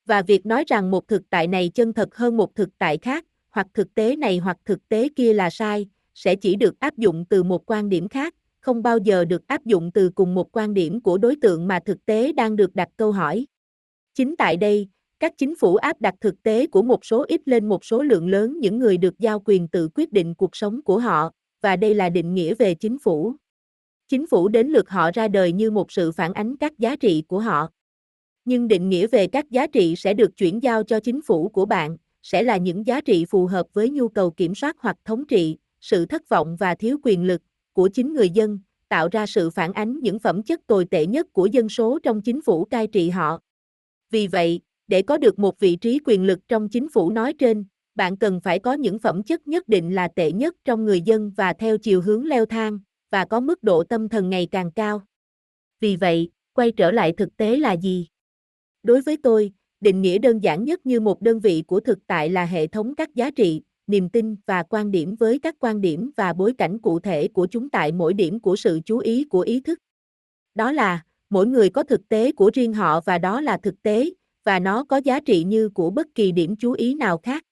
Và 0.06 0.22
việc 0.22 0.46
nói 0.46 0.64
rằng 0.68 0.92
một 0.92 1.08
thực 1.08 1.22
tại 1.30 1.48
này 1.48 1.72
chân 1.74 1.94
thật 1.94 2.16
hơn 2.16 2.38
một 2.38 2.56
thực 2.56 2.70
tại 2.78 2.98
khác, 2.98 3.26
hoặc 3.50 3.68
thực 3.74 3.96
tế 3.96 4.16
này 4.16 4.38
hoặc 4.38 4.58
thực 4.66 4.90
tế 4.90 5.08
kia 5.16 5.34
là 5.34 5.50
sai, 5.50 5.88
sẽ 6.14 6.36
chỉ 6.36 6.56
được 6.56 6.80
áp 6.80 6.98
dụng 6.98 7.26
từ 7.30 7.44
một 7.44 7.72
quan 7.72 7.90
điểm 7.90 8.08
khác, 8.10 8.36
không 8.60 8.84
bao 8.84 8.98
giờ 8.98 9.26
được 9.26 9.48
áp 9.48 9.66
dụng 9.66 9.92
từ 9.92 10.10
cùng 10.16 10.34
một 10.36 10.58
quan 10.58 10.74
điểm 10.74 11.02
của 11.02 11.18
đối 11.18 11.36
tượng 11.36 11.68
mà 11.68 11.80
thực 11.86 12.06
tế 12.06 12.34
đang 12.34 12.56
được 12.56 12.76
đặt 12.76 12.90
câu 12.98 13.12
hỏi. 13.12 13.46
Chính 14.16 14.36
tại 14.38 14.58
đây, 14.58 14.88
các 15.20 15.34
chính 15.38 15.56
phủ 15.56 15.76
áp 15.76 16.02
đặt 16.02 16.16
thực 16.22 16.44
tế 16.44 16.68
của 16.68 16.82
một 16.82 17.06
số 17.06 17.26
ít 17.28 17.42
lên 17.46 17.70
một 17.70 17.86
số 17.86 18.04
lượng 18.04 18.30
lớn 18.30 18.60
những 18.60 18.80
người 18.80 18.98
được 18.98 19.20
giao 19.20 19.40
quyền 19.40 19.68
tự 19.68 19.90
quyết 19.96 20.12
định 20.12 20.36
cuộc 20.36 20.56
sống 20.56 20.82
của 20.82 21.00
họ, 21.00 21.32
và 21.62 21.76
đây 21.76 21.96
là 21.96 22.10
định 22.10 22.34
nghĩa 22.34 22.56
về 22.56 22.76
chính 22.76 23.00
phủ. 23.00 23.36
Chính 24.08 24.28
phủ 24.28 24.48
đến 24.48 24.68
lượt 24.68 24.90
họ 24.90 25.12
ra 25.14 25.28
đời 25.28 25.52
như 25.52 25.72
một 25.72 25.92
sự 25.92 26.12
phản 26.12 26.34
ánh 26.34 26.58
các 26.58 26.80
giá 26.80 26.96
trị 26.96 27.24
của 27.28 27.40
họ. 27.40 27.70
Nhưng 28.46 28.68
định 28.68 28.90
nghĩa 28.90 29.08
về 29.08 29.28
các 29.28 29.52
giá 29.52 29.68
trị 29.68 29.96
sẽ 29.96 30.14
được 30.14 30.38
chuyển 30.38 30.64
giao 30.64 30.84
cho 30.84 31.00
chính 31.00 31.22
phủ 31.22 31.50
của 31.50 31.66
bạn, 31.66 31.98
sẽ 32.24 32.44
là 32.44 32.58
những 32.58 32.88
giá 32.88 33.02
trị 33.02 33.26
phù 33.26 33.46
hợp 33.46 33.68
với 33.74 33.90
nhu 33.90 34.08
cầu 34.08 34.32
kiểm 34.32 34.56
soát 34.56 34.76
hoặc 34.80 34.98
thống 35.06 35.26
trị, 35.28 35.58
sự 35.82 36.06
thất 36.06 36.30
vọng 36.30 36.56
và 36.60 36.76
thiếu 36.76 36.98
quyền 37.04 37.24
lực 37.24 37.42
của 37.74 37.90
chính 37.94 38.14
người 38.14 38.30
dân, 38.30 38.60
tạo 38.90 39.08
ra 39.12 39.26
sự 39.26 39.50
phản 39.50 39.74
ánh 39.74 40.00
những 40.00 40.20
phẩm 40.20 40.44
chất 40.44 40.68
tồi 40.68 40.86
tệ 40.86 41.06
nhất 41.06 41.28
của 41.34 41.46
dân 41.46 41.70
số 41.70 42.00
trong 42.04 42.22
chính 42.22 42.42
phủ 42.42 42.66
cai 42.66 42.88
trị 42.88 43.10
họ. 43.10 43.40
Vì 44.12 44.28
vậy, 44.28 44.60
để 44.88 45.02
có 45.02 45.18
được 45.18 45.40
một 45.40 45.60
vị 45.60 45.76
trí 45.76 46.00
quyền 46.06 46.24
lực 46.24 46.40
trong 46.48 46.70
chính 46.70 46.90
phủ 46.90 47.10
nói 47.10 47.34
trên, 47.34 47.66
bạn 47.96 48.18
cần 48.18 48.40
phải 48.44 48.60
có 48.60 48.74
những 48.74 49.00
phẩm 49.00 49.24
chất 49.24 49.48
nhất 49.48 49.68
định 49.68 49.96
là 49.96 50.08
tệ 50.08 50.32
nhất 50.32 50.56
trong 50.66 50.86
người 50.86 51.02
dân 51.02 51.32
và 51.38 51.54
theo 51.54 51.78
chiều 51.78 52.02
hướng 52.02 52.26
leo 52.26 52.46
thang, 52.46 52.80
và 53.12 53.26
có 53.26 53.40
mức 53.40 53.64
độ 53.64 53.84
tâm 53.84 54.10
thần 54.10 54.30
ngày 54.30 54.48
càng 54.52 54.72
cao. 54.72 55.02
Vì 55.80 55.96
vậy, 55.96 56.30
quay 56.54 56.72
trở 56.72 56.92
lại 56.92 57.14
thực 57.18 57.38
tế 57.38 57.58
là 57.58 57.74
gì? 57.74 58.08
Đối 58.84 59.02
với 59.02 59.18
tôi, 59.18 59.52
định 59.82 60.02
nghĩa 60.02 60.18
đơn 60.18 60.40
giản 60.40 60.64
nhất 60.64 60.86
như 60.86 61.00
một 61.00 61.22
đơn 61.22 61.40
vị 61.40 61.64
của 61.68 61.80
thực 61.80 62.00
tại 62.08 62.30
là 62.30 62.46
hệ 62.46 62.68
thống 62.68 62.96
các 62.96 63.16
giá 63.16 63.32
trị, 63.32 63.62
niềm 63.88 64.10
tin 64.10 64.36
và 64.46 64.64
quan 64.64 64.92
điểm 64.92 65.16
với 65.16 65.40
các 65.40 65.56
quan 65.60 65.82
điểm 65.82 66.12
và 66.18 66.34
bối 66.34 66.54
cảnh 66.58 66.80
cụ 66.80 67.00
thể 67.00 67.28
của 67.28 67.48
chúng 67.52 67.70
tại 67.70 67.92
mỗi 67.92 68.14
điểm 68.14 68.40
của 68.40 68.56
sự 68.56 68.80
chú 68.86 68.98
ý 68.98 69.24
của 69.24 69.42
ý 69.42 69.60
thức. 69.60 69.80
Đó 70.56 70.72
là, 70.72 71.04
mỗi 71.30 71.48
người 71.48 71.70
có 71.70 71.84
thực 71.84 72.10
tế 72.10 72.32
của 72.32 72.52
riêng 72.54 72.74
họ 72.74 73.02
và 73.02 73.18
đó 73.18 73.42
là 73.42 73.58
thực 73.58 73.84
tế, 73.84 74.10
và 74.44 74.60
nó 74.60 74.84
có 74.84 74.98
giá 74.98 75.20
trị 75.20 75.44
như 75.44 75.70
của 75.70 75.90
bất 75.90 76.08
kỳ 76.16 76.32
điểm 76.32 76.56
chú 76.56 76.72
ý 76.72 76.96
nào 76.96 77.18
khác. 77.18 77.44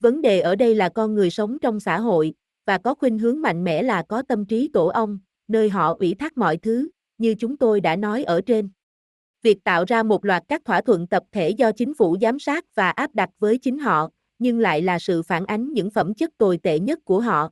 Vấn 0.00 0.22
đề 0.22 0.40
ở 0.40 0.56
đây 0.56 0.74
là 0.74 0.88
con 0.88 1.14
người 1.14 1.30
sống 1.30 1.58
trong 1.58 1.80
xã 1.80 2.00
hội, 2.00 2.34
và 2.66 2.78
có 2.78 2.94
khuynh 2.94 3.18
hướng 3.18 3.42
mạnh 3.42 3.64
mẽ 3.64 3.82
là 3.82 4.02
có 4.02 4.22
tâm 4.22 4.46
trí 4.46 4.68
tổ 4.72 4.86
ong, 4.86 5.18
nơi 5.48 5.68
họ 5.68 5.96
ủy 6.00 6.14
thác 6.14 6.38
mọi 6.38 6.56
thứ, 6.56 6.88
như 7.18 7.34
chúng 7.38 7.56
tôi 7.56 7.80
đã 7.80 7.96
nói 7.96 8.24
ở 8.24 8.40
trên. 8.40 8.68
Việc 9.42 9.64
tạo 9.64 9.84
ra 9.88 10.02
một 10.02 10.24
loạt 10.24 10.42
các 10.48 10.64
thỏa 10.64 10.80
thuận 10.80 11.06
tập 11.06 11.22
thể 11.32 11.50
do 11.50 11.72
chính 11.72 11.94
phủ 11.94 12.16
giám 12.20 12.38
sát 12.38 12.74
và 12.74 12.90
áp 12.90 13.14
đặt 13.14 13.30
với 13.38 13.58
chính 13.58 13.78
họ, 13.78 14.10
nhưng 14.38 14.58
lại 14.58 14.82
là 14.82 14.98
sự 14.98 15.22
phản 15.22 15.46
ánh 15.46 15.72
những 15.72 15.90
phẩm 15.90 16.14
chất 16.14 16.30
tồi 16.38 16.58
tệ 16.62 16.78
nhất 16.78 16.98
của 17.04 17.20
họ. 17.20 17.50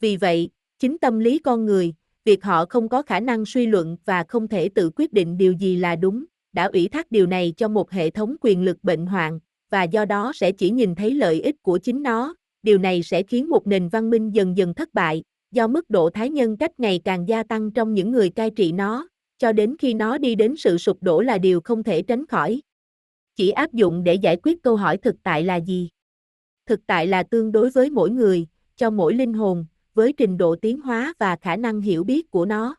Vì 0.00 0.16
vậy, 0.16 0.48
chính 0.78 0.98
tâm 0.98 1.18
lý 1.18 1.38
con 1.38 1.66
người, 1.66 1.94
việc 2.24 2.44
họ 2.44 2.64
không 2.68 2.88
có 2.88 3.02
khả 3.02 3.20
năng 3.20 3.44
suy 3.46 3.66
luận 3.66 3.96
và 4.04 4.24
không 4.28 4.48
thể 4.48 4.68
tự 4.68 4.90
quyết 4.96 5.12
định 5.12 5.38
điều 5.38 5.52
gì 5.52 5.76
là 5.76 5.96
đúng, 5.96 6.24
đã 6.52 6.64
ủy 6.72 6.88
thác 6.88 7.10
điều 7.10 7.26
này 7.26 7.54
cho 7.56 7.68
một 7.68 7.90
hệ 7.90 8.10
thống 8.10 8.36
quyền 8.40 8.62
lực 8.62 8.84
bệnh 8.84 9.06
hoạn, 9.06 9.40
và 9.70 9.82
do 9.82 10.04
đó 10.04 10.32
sẽ 10.34 10.52
chỉ 10.52 10.70
nhìn 10.70 10.94
thấy 10.94 11.10
lợi 11.10 11.40
ích 11.40 11.62
của 11.62 11.78
chính 11.78 12.02
nó, 12.02 12.34
điều 12.62 12.78
này 12.78 13.02
sẽ 13.02 13.22
khiến 13.22 13.48
một 13.48 13.66
nền 13.66 13.88
văn 13.88 14.10
minh 14.10 14.30
dần 14.30 14.56
dần 14.56 14.74
thất 14.74 14.94
bại, 14.94 15.22
do 15.50 15.66
mức 15.66 15.90
độ 15.90 16.10
thái 16.10 16.30
nhân 16.30 16.56
cách 16.56 16.80
ngày 16.80 17.00
càng 17.04 17.28
gia 17.28 17.42
tăng 17.42 17.70
trong 17.70 17.94
những 17.94 18.10
người 18.10 18.30
cai 18.30 18.50
trị 18.50 18.72
nó, 18.72 19.08
cho 19.42 19.52
đến 19.52 19.76
khi 19.78 19.94
nó 19.94 20.18
đi 20.18 20.34
đến 20.34 20.56
sự 20.56 20.78
sụp 20.78 21.02
đổ 21.02 21.20
là 21.20 21.38
điều 21.38 21.60
không 21.60 21.82
thể 21.82 22.02
tránh 22.02 22.26
khỏi. 22.26 22.60
Chỉ 23.36 23.50
áp 23.50 23.72
dụng 23.72 24.04
để 24.04 24.14
giải 24.14 24.36
quyết 24.42 24.62
câu 24.62 24.76
hỏi 24.76 24.96
thực 24.96 25.16
tại 25.22 25.44
là 25.44 25.56
gì? 25.56 25.88
Thực 26.66 26.80
tại 26.86 27.06
là 27.06 27.22
tương 27.22 27.52
đối 27.52 27.70
với 27.70 27.90
mỗi 27.90 28.10
người, 28.10 28.46
cho 28.76 28.90
mỗi 28.90 29.14
linh 29.14 29.32
hồn, 29.32 29.66
với 29.94 30.12
trình 30.12 30.38
độ 30.38 30.56
tiến 30.56 30.80
hóa 30.80 31.14
và 31.18 31.36
khả 31.36 31.56
năng 31.56 31.80
hiểu 31.80 32.04
biết 32.04 32.30
của 32.30 32.46
nó. 32.46 32.74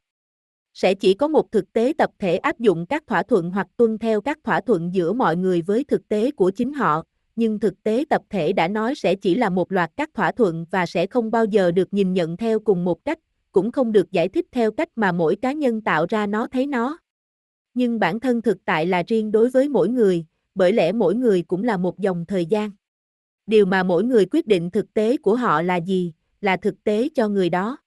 Sẽ 0.74 0.94
chỉ 0.94 1.14
có 1.14 1.28
một 1.28 1.52
thực 1.52 1.74
tế 1.74 1.94
tập 1.98 2.10
thể 2.20 2.38
áp 2.38 2.60
dụng 2.60 2.86
các 2.86 3.08
thỏa 3.08 3.24
thuận 3.24 3.52
hoặc 3.52 3.68
tuân 3.78 3.98
theo 3.98 4.22
các 4.22 4.40
thỏa 4.44 4.62
thuận 4.62 4.94
giữa 4.94 5.14
mọi 5.14 5.38
người 5.38 5.62
với 5.62 5.84
thực 5.84 6.08
tế 6.08 6.32
của 6.32 6.52
chính 6.52 6.74
họ, 6.74 7.04
nhưng 7.36 7.60
thực 7.60 7.84
tế 7.84 8.06
tập 8.10 8.22
thể 8.30 8.54
đã 8.54 8.68
nói 8.68 8.96
sẽ 8.96 9.16
chỉ 9.16 9.36
là 9.36 9.50
một 9.50 9.72
loạt 9.72 9.92
các 9.96 10.10
thỏa 10.14 10.32
thuận 10.32 10.66
và 10.72 10.86
sẽ 10.86 11.08
không 11.08 11.32
bao 11.32 11.46
giờ 11.46 11.72
được 11.72 11.94
nhìn 11.94 12.14
nhận 12.14 12.38
theo 12.38 12.60
cùng 12.60 12.86
một 12.86 13.06
cách, 13.06 13.20
cũng 13.54 13.72
không 13.72 13.92
được 13.92 14.12
giải 14.12 14.30
thích 14.30 14.46
theo 14.52 14.72
cách 14.72 14.90
mà 14.96 15.12
mỗi 15.12 15.36
cá 15.36 15.52
nhân 15.52 15.82
tạo 15.82 16.06
ra 16.10 16.28
nó 16.28 16.48
thấy 16.48 16.68
nó. 16.68 16.98
Nhưng 17.74 18.00
bản 18.00 18.20
thân 18.20 18.42
thực 18.42 18.58
tại 18.66 18.86
là 18.86 19.04
riêng 19.08 19.32
đối 19.32 19.50
với 19.50 19.70
mỗi 19.70 19.90
người, 19.90 20.26
bởi 20.56 20.74
lẽ 20.74 20.92
mỗi 20.92 21.16
người 21.16 21.42
cũng 21.42 21.64
là 21.64 21.78
một 21.78 22.00
dòng 22.00 22.26
thời 22.26 22.46
gian. 22.46 22.72
Điều 23.46 23.66
mà 23.66 23.84
mỗi 23.84 24.04
người 24.04 24.26
quyết 24.32 24.48
định 24.48 24.70
thực 24.70 24.94
tế 24.94 25.18
của 25.18 25.36
họ 25.36 25.62
là 25.62 25.76
gì, 25.76 26.14
là 26.42 26.58
thực 26.58 26.84
tế 26.84 27.10
cho 27.16 27.28
người 27.28 27.50
đó. 27.50 27.78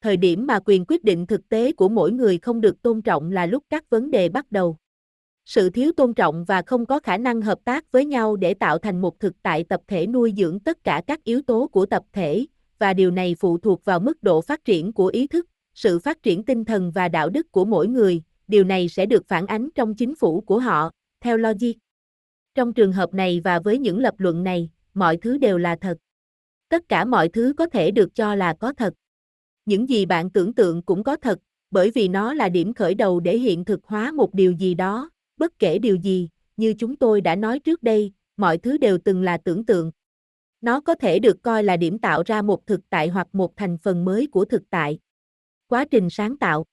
Thời 0.00 0.16
điểm 0.16 0.46
mà 0.46 0.60
quyền 0.64 0.84
quyết 0.88 1.04
định 1.04 1.26
thực 1.26 1.48
tế 1.48 1.72
của 1.72 1.88
mỗi 1.88 2.12
người 2.12 2.38
không 2.38 2.60
được 2.60 2.82
tôn 2.82 3.02
trọng 3.02 3.32
là 3.32 3.46
lúc 3.46 3.64
các 3.70 3.90
vấn 3.90 4.10
đề 4.10 4.28
bắt 4.28 4.52
đầu. 4.52 4.76
Sự 5.44 5.70
thiếu 5.70 5.92
tôn 5.96 6.14
trọng 6.14 6.44
và 6.44 6.62
không 6.62 6.86
có 6.86 7.00
khả 7.00 7.18
năng 7.18 7.42
hợp 7.42 7.58
tác 7.64 7.92
với 7.92 8.04
nhau 8.04 8.36
để 8.36 8.54
tạo 8.54 8.78
thành 8.78 9.00
một 9.00 9.20
thực 9.20 9.42
tại 9.42 9.64
tập 9.64 9.80
thể 9.88 10.06
nuôi 10.06 10.34
dưỡng 10.36 10.60
tất 10.60 10.84
cả 10.84 11.02
các 11.06 11.24
yếu 11.24 11.42
tố 11.42 11.68
của 11.72 11.86
tập 11.86 12.02
thể, 12.12 12.46
và 12.80 12.94
điều 12.94 13.10
này 13.10 13.36
phụ 13.38 13.58
thuộc 13.58 13.84
vào 13.84 14.00
mức 14.00 14.22
độ 14.22 14.40
phát 14.40 14.64
triển 14.64 14.92
của 14.92 15.06
ý 15.06 15.26
thức, 15.26 15.46
sự 15.74 15.98
phát 15.98 16.22
triển 16.22 16.44
tinh 16.44 16.64
thần 16.64 16.90
và 16.90 17.08
đạo 17.08 17.30
đức 17.30 17.52
của 17.52 17.64
mỗi 17.64 17.88
người, 17.88 18.22
điều 18.48 18.64
này 18.64 18.88
sẽ 18.88 19.06
được 19.06 19.28
phản 19.28 19.46
ánh 19.46 19.68
trong 19.74 19.94
chính 19.94 20.14
phủ 20.14 20.40
của 20.40 20.58
họ, 20.58 20.90
theo 21.20 21.36
logic. 21.36 21.72
Trong 22.54 22.72
trường 22.72 22.92
hợp 22.92 23.14
này 23.14 23.40
và 23.44 23.60
với 23.60 23.78
những 23.78 23.98
lập 23.98 24.14
luận 24.18 24.44
này, 24.44 24.70
mọi 24.94 25.16
thứ 25.16 25.38
đều 25.38 25.58
là 25.58 25.76
thật. 25.80 25.98
Tất 26.68 26.88
cả 26.88 27.04
mọi 27.04 27.28
thứ 27.28 27.54
có 27.56 27.66
thể 27.66 27.90
được 27.90 28.14
cho 28.14 28.34
là 28.34 28.54
có 28.60 28.72
thật. 28.72 28.94
Những 29.66 29.88
gì 29.88 30.06
bạn 30.06 30.30
tưởng 30.30 30.52
tượng 30.52 30.82
cũng 30.82 31.02
có 31.02 31.16
thật, 31.16 31.38
bởi 31.70 31.90
vì 31.90 32.08
nó 32.08 32.34
là 32.34 32.48
điểm 32.48 32.74
khởi 32.74 32.94
đầu 32.94 33.20
để 33.20 33.38
hiện 33.38 33.64
thực 33.64 33.84
hóa 33.84 34.12
một 34.12 34.34
điều 34.34 34.52
gì 34.52 34.74
đó, 34.74 35.10
bất 35.36 35.58
kể 35.58 35.78
điều 35.78 35.96
gì, 35.96 36.28
như 36.56 36.74
chúng 36.78 36.96
tôi 36.96 37.20
đã 37.20 37.36
nói 37.36 37.58
trước 37.58 37.82
đây, 37.82 38.12
mọi 38.36 38.58
thứ 38.58 38.78
đều 38.78 38.98
từng 39.04 39.22
là 39.22 39.38
tưởng 39.38 39.66
tượng. 39.66 39.90
Nó 40.60 40.80
có 40.80 40.94
thể 40.94 41.18
được 41.18 41.42
coi 41.42 41.64
là 41.64 41.76
điểm 41.76 41.98
tạo 41.98 42.22
ra 42.26 42.42
một 42.42 42.66
thực 42.66 42.80
tại 42.90 43.08
hoặc 43.08 43.28
một 43.32 43.56
thành 43.56 43.78
phần 43.78 44.04
mới 44.04 44.26
của 44.26 44.44
thực 44.44 44.62
tại. 44.70 44.98
Quá 45.66 45.84
trình 45.90 46.10
sáng 46.10 46.36
tạo. 46.36 46.64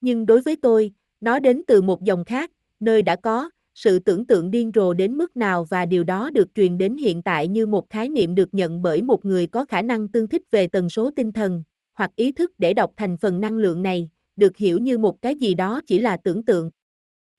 Nhưng 0.00 0.26
đối 0.26 0.40
với 0.40 0.56
tôi, 0.56 0.92
nó 1.20 1.38
đến 1.38 1.62
từ 1.66 1.82
một 1.82 2.02
dòng 2.02 2.24
khác, 2.24 2.50
nơi 2.80 3.02
đã 3.02 3.16
có, 3.16 3.50
sự 3.74 3.98
tưởng 3.98 4.26
tượng 4.26 4.50
điên 4.50 4.70
rồ 4.74 4.94
đến 4.94 5.16
mức 5.16 5.36
nào 5.36 5.64
và 5.64 5.86
điều 5.86 6.04
đó 6.04 6.30
được 6.30 6.48
truyền 6.54 6.78
đến 6.78 6.96
hiện 6.96 7.22
tại 7.22 7.48
như 7.48 7.66
một 7.66 7.90
khái 7.90 8.08
niệm 8.08 8.34
được 8.34 8.54
nhận 8.54 8.82
bởi 8.82 9.02
một 9.02 9.24
người 9.24 9.46
có 9.46 9.64
khả 9.64 9.82
năng 9.82 10.08
tương 10.08 10.28
thích 10.28 10.42
về 10.50 10.66
tần 10.66 10.88
số 10.90 11.10
tinh 11.16 11.32
thần, 11.32 11.62
hoặc 11.94 12.10
ý 12.16 12.32
thức 12.32 12.52
để 12.58 12.74
đọc 12.74 12.92
thành 12.96 13.16
phần 13.16 13.40
năng 13.40 13.56
lượng 13.56 13.82
này, 13.82 14.10
được 14.36 14.56
hiểu 14.56 14.78
như 14.78 14.98
một 14.98 15.22
cái 15.22 15.34
gì 15.34 15.54
đó 15.54 15.80
chỉ 15.86 15.98
là 15.98 16.16
tưởng 16.16 16.44
tượng. 16.44 16.70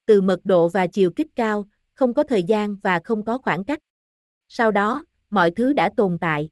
Từ 0.06 0.22
mật 0.22 0.40
độ 0.44 0.70
và 0.70 0.88
chiều 0.88 1.12
kích 1.12 1.28
cao, 1.36 1.66
không 1.94 2.14
có 2.14 2.24
thời 2.24 2.44
gian 2.44 2.78
và 2.84 3.00
không 3.04 3.26
có 3.26 3.38
khoảng 3.38 3.64
cách. 3.64 3.80
Sau 4.50 4.72
đó, 4.72 5.06
mọi 5.34 5.52
thứ 5.52 5.74
đã 5.74 5.90
tồn 5.98 6.18
tại. 6.22 6.50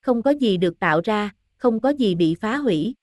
Không 0.00 0.22
có 0.22 0.30
gì 0.30 0.56
được 0.56 0.78
tạo 0.78 1.00
ra, 1.04 1.30
không 1.56 1.80
có 1.80 1.88
gì 1.88 2.14
bị 2.14 2.34
phá 2.34 2.56
hủy. 2.56 2.94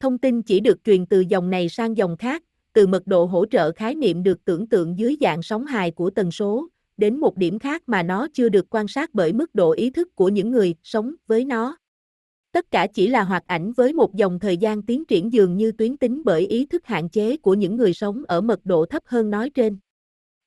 Thông 0.00 0.18
tin 0.18 0.42
chỉ 0.42 0.60
được 0.60 0.84
truyền 0.84 1.06
từ 1.06 1.20
dòng 1.20 1.50
này 1.50 1.68
sang 1.68 1.96
dòng 1.96 2.16
khác, 2.16 2.42
từ 2.72 2.86
mật 2.86 3.06
độ 3.06 3.24
hỗ 3.24 3.46
trợ 3.46 3.72
khái 3.72 3.94
niệm 3.94 4.22
được 4.22 4.44
tưởng 4.44 4.68
tượng 4.68 4.98
dưới 4.98 5.16
dạng 5.20 5.42
sóng 5.42 5.66
hài 5.66 5.90
của 5.90 6.10
tần 6.10 6.30
số, 6.30 6.68
đến 6.96 7.20
một 7.20 7.36
điểm 7.36 7.58
khác 7.58 7.82
mà 7.86 8.02
nó 8.02 8.26
chưa 8.32 8.48
được 8.48 8.66
quan 8.70 8.88
sát 8.88 9.10
bởi 9.12 9.32
mức 9.32 9.54
độ 9.54 9.70
ý 9.70 9.90
thức 9.90 10.14
của 10.14 10.28
những 10.28 10.50
người 10.50 10.74
sống 10.82 11.14
với 11.26 11.44
nó. 11.44 11.76
Tất 12.52 12.70
cả 12.70 12.86
chỉ 12.94 13.08
là 13.08 13.24
hoạt 13.24 13.46
ảnh 13.46 13.72
với 13.72 13.92
một 13.92 14.14
dòng 14.14 14.38
thời 14.38 14.56
gian 14.56 14.82
tiến 14.82 15.04
triển 15.04 15.32
dường 15.32 15.56
như 15.56 15.72
tuyến 15.72 15.96
tính 15.96 16.22
bởi 16.24 16.46
ý 16.46 16.66
thức 16.66 16.86
hạn 16.86 17.08
chế 17.08 17.36
của 17.36 17.54
những 17.54 17.76
người 17.76 17.92
sống 17.92 18.22
ở 18.28 18.40
mật 18.40 18.60
độ 18.64 18.86
thấp 18.86 19.02
hơn 19.06 19.30
nói 19.30 19.50
trên. 19.50 19.78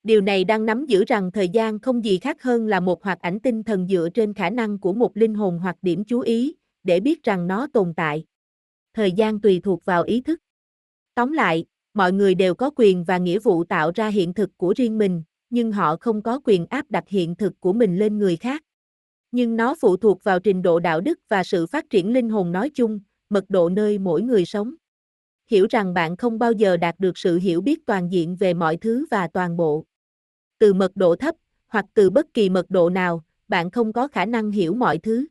Điều 0.02 0.20
này 0.20 0.44
đang 0.44 0.66
nắm 0.66 0.86
giữ 0.86 1.04
rằng 1.06 1.30
thời 1.32 1.48
gian 1.48 1.78
không 1.78 2.04
gì 2.04 2.18
khác 2.18 2.42
hơn 2.42 2.66
là 2.66 2.80
một 2.80 3.04
hoạt 3.04 3.20
ảnh 3.20 3.40
tinh 3.40 3.62
thần 3.62 3.88
dựa 3.88 4.08
trên 4.14 4.34
khả 4.34 4.50
năng 4.50 4.78
của 4.78 4.92
một 4.92 5.16
linh 5.16 5.34
hồn 5.34 5.58
hoặc 5.58 5.76
điểm 5.82 6.04
chú 6.04 6.20
ý, 6.20 6.54
để 6.82 7.00
biết 7.00 7.22
rằng 7.22 7.46
nó 7.46 7.66
tồn 7.72 7.94
tại. 7.96 8.24
Thời 8.94 9.12
gian 9.12 9.40
tùy 9.40 9.60
thuộc 9.64 9.84
vào 9.84 10.02
ý 10.02 10.20
thức. 10.20 10.40
Tóm 11.14 11.32
lại, 11.32 11.64
mọi 11.94 12.12
người 12.12 12.34
đều 12.34 12.54
có 12.54 12.70
quyền 12.76 13.04
và 13.04 13.18
nghĩa 13.18 13.38
vụ 13.38 13.64
tạo 13.64 13.92
ra 13.94 14.08
hiện 14.08 14.34
thực 14.34 14.50
của 14.56 14.74
riêng 14.76 14.98
mình, 14.98 15.22
nhưng 15.50 15.72
họ 15.72 15.96
không 15.96 16.22
có 16.22 16.40
quyền 16.44 16.66
áp 16.66 16.90
đặt 16.90 17.08
hiện 17.08 17.36
thực 17.36 17.60
của 17.60 17.72
mình 17.72 17.98
lên 17.98 18.18
người 18.18 18.36
khác. 18.36 18.62
Nhưng 19.32 19.56
nó 19.56 19.74
phụ 19.80 19.96
thuộc 19.96 20.24
vào 20.24 20.40
trình 20.40 20.62
độ 20.62 20.80
đạo 20.80 21.00
đức 21.00 21.18
và 21.28 21.44
sự 21.44 21.66
phát 21.66 21.90
triển 21.90 22.12
linh 22.12 22.28
hồn 22.30 22.52
nói 22.52 22.70
chung, 22.74 23.00
mật 23.30 23.44
độ 23.48 23.68
nơi 23.68 23.98
mỗi 23.98 24.22
người 24.22 24.44
sống. 24.44 24.74
Hiểu 25.50 25.66
rằng 25.70 25.94
bạn 25.94 26.16
không 26.16 26.38
bao 26.38 26.52
giờ 26.52 26.76
đạt 26.76 27.00
được 27.00 27.18
sự 27.18 27.38
hiểu 27.38 27.60
biết 27.60 27.86
toàn 27.86 28.12
diện 28.12 28.36
về 28.36 28.54
mọi 28.54 28.76
thứ 28.76 29.06
và 29.10 29.28
toàn 29.28 29.56
bộ. 29.56 29.84
Từ 30.60 30.74
mật 30.74 30.92
độ 30.96 31.16
thấp, 31.16 31.34
hoặc 31.68 31.86
từ 31.94 32.10
bất 32.10 32.34
kỳ 32.34 32.50
mật 32.50 32.70
độ 32.70 32.90
nào, 32.90 33.24
bạn 33.48 33.70
không 33.70 33.92
có 33.92 34.08
khả 34.08 34.24
năng 34.24 34.50
hiểu 34.50 34.74
mọi 34.74 34.98
thứ. 34.98 35.26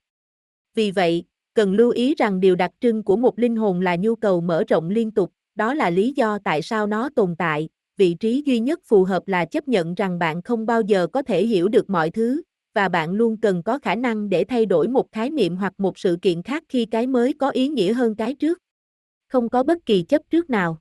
Vì 0.76 0.92
vậy, 0.92 1.24
cần 1.54 1.74
lưu 1.74 1.92
ý 1.92 2.16
rằng 2.16 2.40
điều 2.40 2.56
đặc 2.56 2.72
trưng 2.82 3.04
của 3.04 3.16
một 3.18 3.40
linh 3.40 3.56
hồn 3.56 3.82
là 3.82 3.96
nhu 3.96 4.16
cầu 4.16 4.42
mở 4.42 4.64
rộng 4.68 4.90
liên 4.90 5.12
tục, 5.12 5.32
đó 5.56 5.74
là 5.74 5.90
lý 5.90 6.14
do 6.16 6.40
tại 6.44 6.62
sao 6.62 6.88
nó 6.88 7.10
tồn 7.16 7.36
tại. 7.36 7.70
Vị 7.98 8.14
trí 8.14 8.44
duy 8.46 8.60
nhất 8.60 8.80
phù 8.86 9.04
hợp 9.04 9.28
là 9.28 9.46
chấp 9.46 9.68
nhận 9.68 9.94
rằng 9.94 10.20
bạn 10.20 10.42
không 10.42 10.66
bao 10.66 10.82
giờ 10.82 11.08
có 11.08 11.22
thể 11.22 11.46
hiểu 11.46 11.68
được 11.68 11.90
mọi 11.90 12.10
thứ, 12.10 12.42
và 12.74 12.90
bạn 12.90 13.12
luôn 13.12 13.38
cần 13.38 13.64
có 13.64 13.80
khả 13.80 13.96
năng 13.96 14.30
để 14.30 14.44
thay 14.44 14.66
đổi 14.66 14.88
một 14.88 15.12
khái 15.12 15.30
niệm 15.30 15.56
hoặc 15.56 15.74
một 15.78 15.98
sự 15.98 16.18
kiện 16.22 16.44
khác 16.44 16.64
khi 16.70 16.86
cái 16.86 17.08
mới 17.08 17.34
có 17.34 17.50
ý 17.50 17.68
nghĩa 17.70 17.94
hơn 17.94 18.16
cái 18.16 18.36
trước. 18.36 18.60
Không 19.28 19.50
có 19.50 19.64
bất 19.64 19.86
kỳ 19.86 20.02
chấp 20.04 20.22
trước 20.30 20.50
nào. 20.50 20.80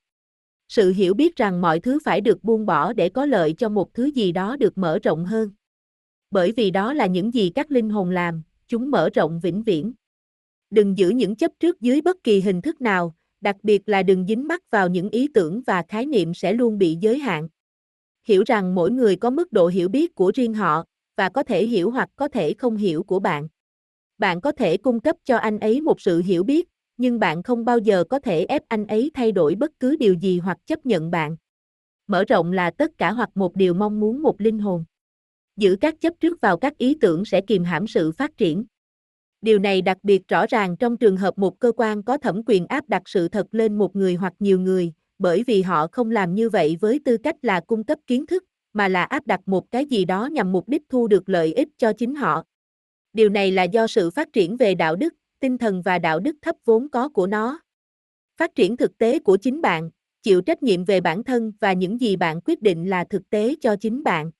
Sự 0.68 0.92
hiểu 0.92 1.14
biết 1.14 1.36
rằng 1.36 1.60
mọi 1.60 1.80
thứ 1.80 1.98
phải 2.04 2.20
được 2.20 2.44
buông 2.44 2.66
bỏ 2.66 2.92
để 2.92 3.08
có 3.08 3.26
lợi 3.26 3.54
cho 3.58 3.68
một 3.68 3.94
thứ 3.94 4.04
gì 4.04 4.32
đó 4.32 4.56
được 4.56 4.78
mở 4.78 4.98
rộng 5.02 5.24
hơn. 5.24 5.50
Bởi 6.30 6.52
vì 6.52 6.70
đó 6.70 6.92
là 6.92 7.06
những 7.06 7.34
gì 7.34 7.50
các 7.54 7.70
linh 7.70 7.90
hồn 7.90 8.10
làm, 8.10 8.42
chúng 8.66 8.90
mở 8.90 9.10
rộng 9.14 9.40
vĩnh 9.40 9.62
viễn. 9.62 9.92
Đừng 10.70 10.98
giữ 10.98 11.08
những 11.08 11.36
chấp 11.36 11.52
trước 11.60 11.80
dưới 11.80 12.00
bất 12.00 12.16
kỳ 12.24 12.40
hình 12.40 12.62
thức 12.62 12.80
nào, 12.80 13.14
đặc 13.40 13.56
biệt 13.62 13.88
là 13.88 14.02
đừng 14.02 14.26
dính 14.26 14.48
mắc 14.48 14.70
vào 14.70 14.88
những 14.88 15.10
ý 15.10 15.28
tưởng 15.34 15.62
và 15.66 15.82
khái 15.88 16.06
niệm 16.06 16.34
sẽ 16.34 16.52
luôn 16.52 16.78
bị 16.78 16.96
giới 17.00 17.18
hạn. 17.18 17.48
Hiểu 18.24 18.42
rằng 18.46 18.74
mỗi 18.74 18.90
người 18.90 19.16
có 19.16 19.30
mức 19.30 19.52
độ 19.52 19.66
hiểu 19.68 19.88
biết 19.88 20.14
của 20.14 20.32
riêng 20.34 20.54
họ, 20.54 20.84
và 21.16 21.28
có 21.28 21.42
thể 21.42 21.66
hiểu 21.66 21.90
hoặc 21.90 22.08
có 22.16 22.28
thể 22.28 22.54
không 22.54 22.76
hiểu 22.76 23.02
của 23.02 23.18
bạn. 23.18 23.48
Bạn 24.18 24.40
có 24.40 24.52
thể 24.52 24.76
cung 24.76 25.00
cấp 25.00 25.16
cho 25.24 25.36
anh 25.36 25.58
ấy 25.58 25.80
một 25.80 26.00
sự 26.00 26.22
hiểu 26.22 26.44
biết, 26.44 26.68
nhưng 26.98 27.18
bạn 27.18 27.42
không 27.42 27.64
bao 27.64 27.78
giờ 27.78 28.04
có 28.04 28.18
thể 28.18 28.44
ép 28.44 28.62
anh 28.68 28.86
ấy 28.86 29.10
thay 29.14 29.32
đổi 29.32 29.54
bất 29.54 29.70
cứ 29.80 29.96
điều 29.96 30.14
gì 30.14 30.38
hoặc 30.38 30.58
chấp 30.66 30.86
nhận 30.86 31.10
bạn. 31.10 31.36
Mở 32.06 32.24
rộng 32.24 32.52
là 32.52 32.70
tất 32.70 32.98
cả 32.98 33.12
hoặc 33.12 33.30
một 33.34 33.56
điều 33.56 33.74
mong 33.74 34.00
muốn 34.00 34.22
một 34.22 34.40
linh 34.40 34.58
hồn. 34.58 34.84
Giữ 35.56 35.76
các 35.80 36.00
chấp 36.00 36.14
trước 36.20 36.40
vào 36.40 36.56
các 36.56 36.78
ý 36.78 36.96
tưởng 37.00 37.24
sẽ 37.24 37.40
kìm 37.40 37.64
hãm 37.64 37.86
sự 37.86 38.12
phát 38.12 38.36
triển. 38.36 38.64
Điều 39.40 39.58
này 39.58 39.82
đặc 39.82 39.98
biệt 40.02 40.28
rõ 40.28 40.46
ràng 40.46 40.76
trong 40.76 40.96
trường 40.96 41.16
hợp 41.16 41.38
một 41.38 41.60
cơ 41.60 41.72
quan 41.76 42.02
có 42.02 42.18
thẩm 42.18 42.42
quyền 42.46 42.66
áp 42.66 42.88
đặt 42.88 43.02
sự 43.06 43.28
thật 43.28 43.46
lên 43.50 43.78
một 43.78 43.96
người 43.96 44.14
hoặc 44.14 44.32
nhiều 44.38 44.60
người, 44.60 44.92
bởi 45.18 45.42
vì 45.46 45.62
họ 45.62 45.86
không 45.92 46.10
làm 46.10 46.34
như 46.34 46.50
vậy 46.50 46.76
với 46.80 47.00
tư 47.04 47.16
cách 47.16 47.36
là 47.42 47.60
cung 47.60 47.84
cấp 47.84 47.98
kiến 48.06 48.26
thức, 48.26 48.44
mà 48.72 48.88
là 48.88 49.04
áp 49.04 49.26
đặt 49.26 49.40
một 49.46 49.70
cái 49.70 49.86
gì 49.86 50.04
đó 50.04 50.26
nhằm 50.26 50.52
mục 50.52 50.68
đích 50.68 50.82
thu 50.88 51.08
được 51.08 51.28
lợi 51.28 51.54
ích 51.54 51.68
cho 51.76 51.92
chính 51.92 52.14
họ. 52.14 52.42
Điều 53.12 53.28
này 53.28 53.50
là 53.52 53.62
do 53.62 53.86
sự 53.86 54.10
phát 54.10 54.32
triển 54.32 54.56
về 54.56 54.74
đạo 54.74 54.96
đức, 54.96 55.14
tinh 55.40 55.58
thần 55.58 55.82
và 55.82 55.98
đạo 55.98 56.20
đức 56.20 56.36
thấp 56.42 56.56
vốn 56.64 56.88
có 56.88 57.08
của 57.08 57.26
nó. 57.26 57.60
Phát 58.36 58.54
triển 58.54 58.76
thực 58.76 58.98
tế 58.98 59.18
của 59.18 59.36
chính 59.36 59.60
bạn, 59.60 59.90
chịu 60.22 60.40
trách 60.40 60.62
nhiệm 60.62 60.84
về 60.84 61.00
bản 61.00 61.24
thân 61.24 61.52
và 61.60 61.72
những 61.72 62.00
gì 62.00 62.16
bạn 62.16 62.40
quyết 62.44 62.62
định 62.62 62.90
là 62.90 63.04
thực 63.04 63.30
tế 63.30 63.54
cho 63.60 63.76
chính 63.76 64.02
bạn. 64.02 64.30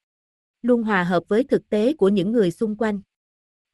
Luôn 0.63 0.83
hòa 0.83 1.05
hợp 1.05 1.23
với 1.29 1.45
thực 1.45 1.69
tế 1.69 1.93
của 1.93 2.09
những 2.09 2.33
người 2.33 2.51
xung 2.51 2.77
quanh. 2.77 3.01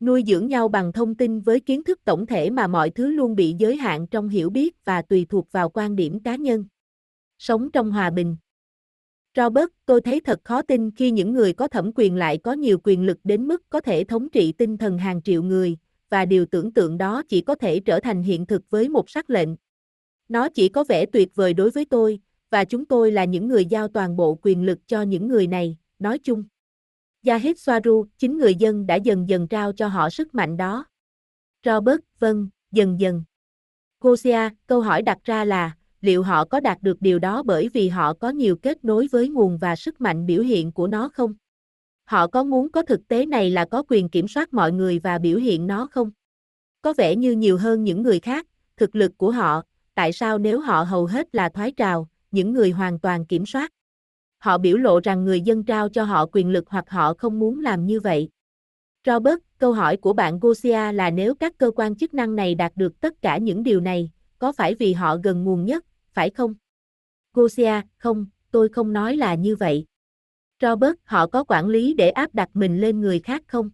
Nuôi 0.01 0.25
dưỡng 0.27 0.47
nhau 0.49 0.69
bằng 0.69 0.93
thông 0.93 1.15
tin 1.15 1.41
với 1.41 1.61
kiến 1.61 1.85
thức 1.85 2.01
tổng 2.05 2.27
thể 2.27 2.51
mà 2.51 2.67
mọi 2.67 2.91
thứ 2.91 3.11
luôn 3.11 3.37
bị 3.37 3.55
giới 3.59 3.77
hạn 3.77 4.07
trong 4.07 4.29
hiểu 4.29 4.51
biết 4.51 4.85
và 4.85 5.03
tùy 5.03 5.27
thuộc 5.29 5.53
vào 5.53 5.69
quan 5.69 5.97
điểm 5.97 6.21
cá 6.21 6.37
nhân. 6.37 6.65
Sống 7.39 7.71
trong 7.73 7.93
hòa 7.93 8.11
bình. 8.11 8.37
Robert, 9.37 9.69
tôi 9.87 10.01
thấy 10.01 10.21
thật 10.21 10.41
khó 10.45 10.63
tin 10.63 10.91
khi 10.91 11.11
những 11.11 11.33
người 11.33 11.53
có 11.53 11.69
thẩm 11.69 11.91
quyền 11.95 12.17
lại 12.17 12.39
có 12.39 12.53
nhiều 12.53 12.79
quyền 12.85 13.07
lực 13.07 13.19
đến 13.25 13.47
mức 13.49 13.63
có 13.69 13.81
thể 13.81 14.05
thống 14.05 14.29
trị 14.31 14.53
tinh 14.53 14.77
thần 14.77 14.99
hàng 14.99 15.23
triệu 15.23 15.43
người, 15.43 15.77
và 16.15 16.25
điều 16.25 16.47
tưởng 16.47 16.73
tượng 16.73 16.99
đó 16.99 17.23
chỉ 17.29 17.41
có 17.41 17.55
thể 17.55 17.81
trở 17.81 18.01
thành 18.01 18.23
hiện 18.23 18.47
thực 18.47 18.71
với 18.71 18.89
một 18.89 19.11
sắc 19.11 19.31
lệnh. 19.31 19.49
Nó 20.29 20.49
chỉ 20.49 20.69
có 20.69 20.85
vẻ 20.85 21.07
tuyệt 21.07 21.35
vời 21.35 21.55
đối 21.55 21.71
với 21.71 21.85
tôi, 21.85 22.21
và 22.51 22.65
chúng 22.65 22.85
tôi 22.85 23.13
là 23.13 23.25
những 23.25 23.49
người 23.49 23.65
giao 23.65 23.89
toàn 23.89 24.17
bộ 24.17 24.39
quyền 24.43 24.63
lực 24.63 24.79
cho 24.87 25.03
những 25.03 25.29
người 25.29 25.47
này, 25.47 25.77
nói 25.99 26.19
chung. 26.19 26.45
Yahid 27.27 27.59
Soaru, 27.59 28.07
chính 28.19 28.39
người 28.39 28.55
dân 28.55 28.87
đã 28.87 28.95
dần 28.95 29.29
dần 29.29 29.49
trao 29.49 29.73
cho 29.73 29.89
họ 29.89 30.11
sức 30.11 30.35
mạnh 30.35 30.57
đó. 30.57 30.87
Robert, 31.65 32.01
vâng, 32.19 32.49
dần 32.73 33.01
dần. 33.01 33.25
Gosia, 34.01 34.49
câu 34.67 34.81
hỏi 34.81 35.03
đặt 35.03 35.19
ra 35.25 35.45
là, 35.45 35.77
liệu 36.01 36.23
họ 36.23 36.45
có 36.45 36.61
đạt 36.61 36.83
được 36.83 36.97
điều 37.01 37.19
đó 37.19 37.43
bởi 37.43 37.69
vì 37.69 37.89
họ 37.89 38.15
có 38.15 38.29
nhiều 38.29 38.57
kết 38.57 38.85
nối 38.85 39.09
với 39.13 39.29
nguồn 39.29 39.59
và 39.59 39.77
sức 39.77 40.01
mạnh 40.01 40.27
biểu 40.27 40.43
hiện 40.43 40.73
của 40.73 40.87
nó 40.87 41.09
không? 41.09 41.35
Họ 42.05 42.27
có 42.27 42.45
muốn 42.45 42.73
có 42.73 42.83
thực 42.83 43.09
tế 43.09 43.27
này 43.27 43.51
là 43.51 43.65
có 43.65 43.83
quyền 43.89 44.09
kiểm 44.09 44.29
soát 44.29 44.55
mọi 44.55 44.73
người 44.73 44.99
và 44.99 45.19
biểu 45.19 45.39
hiện 45.39 45.67
nó 45.67 45.89
không? 45.91 46.11
Có 46.83 46.93
vẻ 46.93 47.17
như 47.17 47.33
nhiều 47.33 47.57
hơn 47.59 47.85
những 47.85 48.03
người 48.03 48.21
khác, 48.21 48.47
thực 48.77 48.97
lực 48.97 49.13
của 49.19 49.31
họ, 49.31 49.63
tại 49.95 50.13
sao 50.13 50.39
nếu 50.39 50.61
họ 50.61 50.83
hầu 50.83 51.07
hết 51.07 51.35
là 51.35 51.49
thoái 51.49 51.73
trào, 51.73 52.09
những 52.31 52.53
người 52.53 52.71
hoàn 52.71 52.99
toàn 52.99 53.27
kiểm 53.27 53.47
soát? 53.47 53.73
Họ 54.39 54.59
biểu 54.59 54.77
lộ 54.77 55.01
rằng 55.01 55.25
người 55.25 55.41
dân 55.41 55.65
trao 55.65 55.89
cho 55.89 56.05
họ 56.05 56.27
quyền 56.33 56.51
lực 56.51 56.65
hoặc 56.69 56.91
họ 56.91 57.15
không 57.15 57.39
muốn 57.39 57.61
làm 57.61 57.87
như 57.87 58.01
vậy. 58.01 58.29
Robert, 59.07 59.39
câu 59.59 59.73
hỏi 59.73 59.97
của 59.97 60.13
bạn 60.13 60.39
Gosia 60.41 60.93
là 60.93 61.11
nếu 61.11 61.35
các 61.35 61.59
cơ 61.59 61.71
quan 61.77 61.97
chức 61.97 62.15
năng 62.15 62.37
này 62.37 62.55
đạt 62.55 62.73
được 62.77 63.01
tất 63.01 63.23
cả 63.23 63.39
những 63.39 63.63
điều 63.63 63.81
này, 63.81 64.11
có 64.39 64.53
phải 64.53 64.75
vì 64.75 64.93
họ 64.93 65.17
gần 65.25 65.45
nguồn 65.45 65.65
nhất, 65.65 65.85
phải 66.13 66.31
không? 66.31 66.55
Gosia, 67.33 67.81
không, 67.99 68.27
tôi 68.51 68.69
không 68.69 68.93
nói 68.93 69.17
là 69.17 69.35
như 69.35 69.57
vậy. 69.57 69.85
Robert, 70.65 70.95
họ 71.05 71.27
có 71.27 71.45
quản 71.45 71.69
lý 71.69 71.95
để 71.95 72.11
áp 72.11 72.35
đặt 72.35 72.49
mình 72.55 72.81
lên 72.81 73.01
người 73.01 73.21
khác 73.21 73.43
không? 73.47 73.71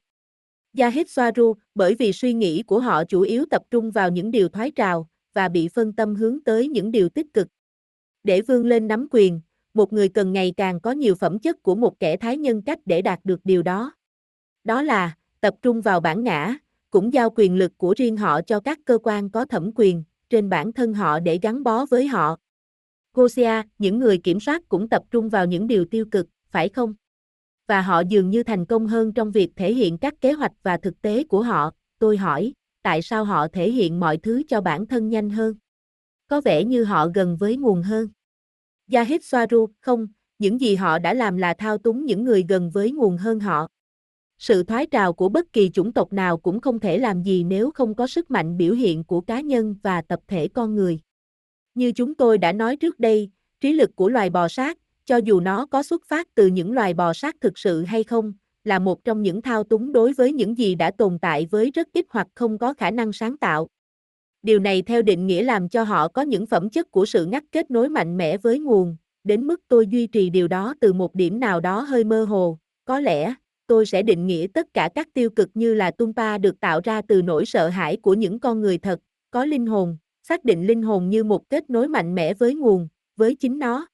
Yahid 0.78 1.06
Swaru, 1.06 1.54
bởi 1.74 1.94
vì 1.94 2.12
suy 2.12 2.32
nghĩ 2.32 2.62
của 2.62 2.80
họ 2.80 3.04
chủ 3.04 3.20
yếu 3.20 3.44
tập 3.50 3.62
trung 3.70 3.90
vào 3.90 4.10
những 4.10 4.30
điều 4.30 4.48
thoái 4.48 4.70
trào, 4.70 5.08
và 5.34 5.48
bị 5.48 5.68
phân 5.68 5.92
tâm 5.92 6.14
hướng 6.14 6.44
tới 6.44 6.68
những 6.68 6.90
điều 6.90 7.08
tích 7.08 7.26
cực. 7.34 7.48
Để 8.24 8.42
vươn 8.42 8.66
lên 8.66 8.88
nắm 8.88 9.06
quyền, 9.10 9.40
một 9.74 9.92
người 9.92 10.08
cần 10.08 10.32
ngày 10.32 10.52
càng 10.56 10.80
có 10.80 10.92
nhiều 10.92 11.14
phẩm 11.14 11.38
chất 11.38 11.62
của 11.62 11.74
một 11.74 11.98
kẻ 12.00 12.16
thái 12.16 12.38
nhân 12.38 12.62
cách 12.62 12.78
để 12.86 13.02
đạt 13.02 13.20
được 13.24 13.40
điều 13.44 13.62
đó. 13.62 13.92
Đó 14.64 14.82
là, 14.82 15.16
tập 15.40 15.54
trung 15.62 15.80
vào 15.80 16.00
bản 16.00 16.24
ngã, 16.24 16.54
cũng 16.90 17.12
giao 17.12 17.30
quyền 17.30 17.56
lực 17.56 17.72
của 17.76 17.94
riêng 17.96 18.16
họ 18.16 18.42
cho 18.42 18.60
các 18.60 18.78
cơ 18.84 18.98
quan 19.02 19.30
có 19.30 19.44
thẩm 19.44 19.70
quyền, 19.74 20.04
trên 20.30 20.48
bản 20.48 20.72
thân 20.72 20.94
họ 20.94 21.20
để 21.20 21.38
gắn 21.42 21.62
bó 21.62 21.86
với 21.86 22.06
họ. 22.06 22.36
Gosia, 23.14 23.62
những 23.78 23.98
người 23.98 24.18
kiểm 24.18 24.40
soát 24.40 24.62
cũng 24.68 24.88
tập 24.88 25.02
trung 25.10 25.28
vào 25.28 25.46
những 25.46 25.66
điều 25.66 25.84
tiêu 25.84 26.04
cực, 26.10 26.26
phải 26.50 26.68
không? 26.68 26.94
Và 27.68 27.80
họ 27.82 28.02
dường 28.08 28.30
như 28.30 28.42
thành 28.42 28.66
công 28.66 28.86
hơn 28.86 29.12
trong 29.12 29.30
việc 29.30 29.50
thể 29.56 29.74
hiện 29.74 29.98
các 29.98 30.14
kế 30.20 30.32
hoạch 30.32 30.52
và 30.62 30.76
thực 30.76 31.02
tế 31.02 31.24
của 31.24 31.42
họ, 31.42 31.70
tôi 31.98 32.16
hỏi, 32.16 32.52
tại 32.82 33.02
sao 33.02 33.24
họ 33.24 33.48
thể 33.48 33.70
hiện 33.70 34.00
mọi 34.00 34.16
thứ 34.16 34.42
cho 34.48 34.60
bản 34.60 34.86
thân 34.86 35.08
nhanh 35.08 35.30
hơn? 35.30 35.54
Có 36.28 36.40
vẻ 36.40 36.64
như 36.64 36.84
họ 36.84 37.08
gần 37.14 37.36
với 37.36 37.56
nguồn 37.56 37.82
hơn. 37.82 38.08
Yahid 38.92 39.20
Swaru, 39.20 39.66
không, 39.80 40.06
những 40.38 40.60
gì 40.60 40.74
họ 40.74 40.98
đã 40.98 41.14
làm 41.14 41.36
là 41.36 41.54
thao 41.54 41.78
túng 41.78 42.04
những 42.04 42.24
người 42.24 42.44
gần 42.48 42.70
với 42.70 42.92
nguồn 42.92 43.16
hơn 43.16 43.40
họ. 43.40 43.68
Sự 44.38 44.62
thoái 44.62 44.86
trào 44.86 45.12
của 45.12 45.28
bất 45.28 45.52
kỳ 45.52 45.70
chủng 45.70 45.92
tộc 45.92 46.12
nào 46.12 46.38
cũng 46.38 46.60
không 46.60 46.78
thể 46.78 46.98
làm 46.98 47.22
gì 47.22 47.44
nếu 47.44 47.70
không 47.70 47.94
có 47.94 48.06
sức 48.06 48.30
mạnh 48.30 48.56
biểu 48.56 48.74
hiện 48.74 49.04
của 49.04 49.20
cá 49.20 49.40
nhân 49.40 49.76
và 49.82 50.02
tập 50.02 50.20
thể 50.28 50.48
con 50.48 50.74
người. 50.74 51.00
Như 51.74 51.92
chúng 51.92 52.14
tôi 52.14 52.38
đã 52.38 52.52
nói 52.52 52.76
trước 52.76 53.00
đây, 53.00 53.30
trí 53.60 53.72
lực 53.72 53.96
của 53.96 54.08
loài 54.08 54.30
bò 54.30 54.48
sát, 54.48 54.78
cho 55.10 55.16
dù 55.16 55.40
nó 55.40 55.66
có 55.66 55.82
xuất 55.82 56.02
phát 56.08 56.28
từ 56.34 56.46
những 56.46 56.72
loài 56.72 56.94
bò 56.94 57.12
sát 57.12 57.36
thực 57.40 57.58
sự 57.58 57.84
hay 57.84 58.04
không, 58.04 58.32
là 58.64 58.78
một 58.78 59.04
trong 59.04 59.22
những 59.22 59.42
thao 59.42 59.64
túng 59.64 59.92
đối 59.92 60.12
với 60.12 60.32
những 60.32 60.58
gì 60.58 60.74
đã 60.74 60.90
tồn 60.90 61.18
tại 61.18 61.46
với 61.50 61.70
rất 61.70 61.88
ít 61.92 62.06
hoặc 62.10 62.26
không 62.34 62.58
có 62.58 62.74
khả 62.74 62.90
năng 62.90 63.12
sáng 63.12 63.36
tạo. 63.36 63.68
Điều 64.42 64.58
này 64.58 64.82
theo 64.82 65.02
định 65.02 65.26
nghĩa 65.26 65.42
làm 65.42 65.68
cho 65.68 65.82
họ 65.82 66.08
có 66.08 66.22
những 66.22 66.46
phẩm 66.46 66.70
chất 66.70 66.90
của 66.90 67.06
sự 67.06 67.26
ngắt 67.26 67.44
kết 67.52 67.70
nối 67.70 67.88
mạnh 67.88 68.16
mẽ 68.16 68.36
với 68.38 68.58
nguồn, 68.58 68.96
đến 69.24 69.46
mức 69.46 69.60
tôi 69.68 69.86
duy 69.86 70.06
trì 70.06 70.30
điều 70.30 70.48
đó 70.48 70.74
từ 70.80 70.92
một 70.92 71.14
điểm 71.14 71.40
nào 71.40 71.60
đó 71.60 71.80
hơi 71.80 72.04
mơ 72.04 72.24
hồ, 72.24 72.58
có 72.84 73.00
lẽ, 73.00 73.34
tôi 73.66 73.86
sẽ 73.86 74.02
định 74.02 74.26
nghĩa 74.26 74.46
tất 74.54 74.66
cả 74.74 74.88
các 74.94 75.08
tiêu 75.14 75.30
cực 75.30 75.48
như 75.54 75.74
là 75.74 75.90
tumpa 75.90 76.38
được 76.38 76.60
tạo 76.60 76.80
ra 76.84 77.02
từ 77.08 77.22
nỗi 77.22 77.46
sợ 77.46 77.68
hãi 77.68 77.96
của 77.96 78.14
những 78.14 78.40
con 78.40 78.60
người 78.60 78.78
thật, 78.78 78.98
có 79.30 79.44
linh 79.44 79.66
hồn, 79.66 79.96
xác 80.22 80.44
định 80.44 80.66
linh 80.66 80.82
hồn 80.82 81.10
như 81.10 81.24
một 81.24 81.48
kết 81.50 81.70
nối 81.70 81.88
mạnh 81.88 82.14
mẽ 82.14 82.34
với 82.34 82.54
nguồn, 82.54 82.88
với 83.16 83.34
chính 83.34 83.58
nó. 83.58 83.86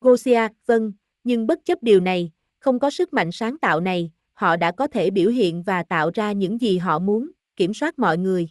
Gosia, 0.00 0.48
vâng, 0.66 0.92
nhưng 1.24 1.46
bất 1.46 1.64
chấp 1.64 1.82
điều 1.82 2.00
này, 2.00 2.32
không 2.58 2.78
có 2.78 2.90
sức 2.90 3.12
mạnh 3.12 3.32
sáng 3.32 3.58
tạo 3.58 3.80
này, 3.80 4.12
họ 4.32 4.56
đã 4.56 4.72
có 4.72 4.86
thể 4.86 5.10
biểu 5.10 5.30
hiện 5.30 5.62
và 5.62 5.82
tạo 5.82 6.10
ra 6.14 6.32
những 6.32 6.60
gì 6.60 6.78
họ 6.78 6.98
muốn, 6.98 7.30
kiểm 7.56 7.74
soát 7.74 7.98
mọi 7.98 8.18
người. 8.18 8.48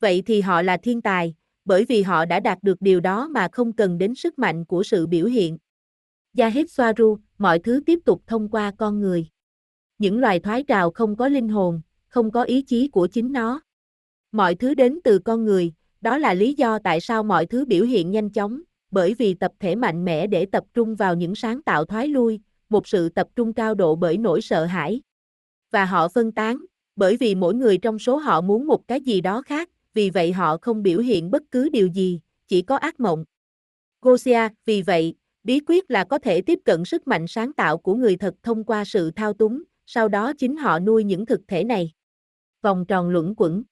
Vậy 0.00 0.22
thì 0.26 0.40
họ 0.40 0.62
là 0.62 0.76
thiên 0.76 1.02
tài, 1.02 1.34
bởi 1.64 1.84
vì 1.84 2.02
họ 2.02 2.24
đã 2.24 2.40
đạt 2.40 2.58
được 2.62 2.82
điều 2.82 3.00
đó 3.00 3.28
mà 3.28 3.48
không 3.52 3.72
cần 3.72 3.98
đến 3.98 4.14
sức 4.14 4.38
mạnh 4.38 4.64
của 4.64 4.82
sự 4.82 5.06
biểu 5.06 5.26
hiện. 5.26 5.58
Yahid 6.36 6.66
Swaru, 6.66 7.18
mọi 7.38 7.58
thứ 7.58 7.80
tiếp 7.86 7.98
tục 8.04 8.22
thông 8.26 8.48
qua 8.48 8.72
con 8.78 9.00
người. 9.00 9.26
Những 9.98 10.18
loài 10.18 10.40
thoái 10.40 10.62
trào 10.62 10.90
không 10.90 11.16
có 11.16 11.28
linh 11.28 11.48
hồn, 11.48 11.80
không 12.08 12.30
có 12.30 12.42
ý 12.42 12.62
chí 12.62 12.88
của 12.88 13.06
chính 13.06 13.32
nó. 13.32 13.60
Mọi 14.32 14.54
thứ 14.54 14.74
đến 14.74 14.98
từ 15.04 15.18
con 15.18 15.44
người, 15.44 15.72
đó 16.00 16.18
là 16.18 16.34
lý 16.34 16.54
do 16.54 16.78
tại 16.78 17.00
sao 17.00 17.22
mọi 17.22 17.46
thứ 17.46 17.64
biểu 17.64 17.84
hiện 17.84 18.10
nhanh 18.10 18.30
chóng, 18.30 18.62
bởi 18.90 19.14
vì 19.14 19.34
tập 19.34 19.52
thể 19.60 19.74
mạnh 19.74 20.04
mẽ 20.04 20.26
để 20.26 20.46
tập 20.46 20.64
trung 20.74 20.94
vào 20.94 21.14
những 21.14 21.34
sáng 21.34 21.62
tạo 21.62 21.84
thoái 21.84 22.08
lui, 22.08 22.40
một 22.68 22.88
sự 22.88 23.08
tập 23.08 23.28
trung 23.36 23.52
cao 23.52 23.74
độ 23.74 23.96
bởi 23.96 24.18
nỗi 24.18 24.40
sợ 24.40 24.64
hãi. 24.64 25.00
Và 25.70 25.84
họ 25.84 26.08
phân 26.08 26.32
tán, 26.32 26.58
bởi 26.96 27.16
vì 27.16 27.34
mỗi 27.34 27.54
người 27.54 27.78
trong 27.78 27.98
số 27.98 28.16
họ 28.16 28.40
muốn 28.40 28.66
một 28.66 28.88
cái 28.88 29.00
gì 29.00 29.20
đó 29.20 29.42
khác, 29.42 29.70
vì 29.94 30.10
vậy 30.10 30.32
họ 30.32 30.56
không 30.62 30.82
biểu 30.82 31.00
hiện 31.00 31.30
bất 31.30 31.42
cứ 31.50 31.68
điều 31.68 31.86
gì, 31.86 32.20
chỉ 32.48 32.62
có 32.62 32.76
ác 32.76 33.00
mộng. 33.00 33.24
Gosia, 34.02 34.48
vì 34.64 34.82
vậy, 34.82 35.14
bí 35.44 35.60
quyết 35.66 35.90
là 35.90 36.04
có 36.04 36.18
thể 36.18 36.40
tiếp 36.40 36.58
cận 36.64 36.84
sức 36.84 37.06
mạnh 37.06 37.26
sáng 37.28 37.52
tạo 37.52 37.78
của 37.78 37.94
người 37.94 38.16
thật 38.16 38.34
thông 38.42 38.64
qua 38.64 38.84
sự 38.84 39.10
thao 39.10 39.32
túng, 39.32 39.62
sau 39.86 40.08
đó 40.08 40.32
chính 40.38 40.56
họ 40.56 40.78
nuôi 40.78 41.04
những 41.04 41.26
thực 41.26 41.40
thể 41.48 41.64
này. 41.64 41.92
Vòng 42.62 42.84
tròn 42.88 43.10
luẩn 43.10 43.34
quẩn. 43.36 43.62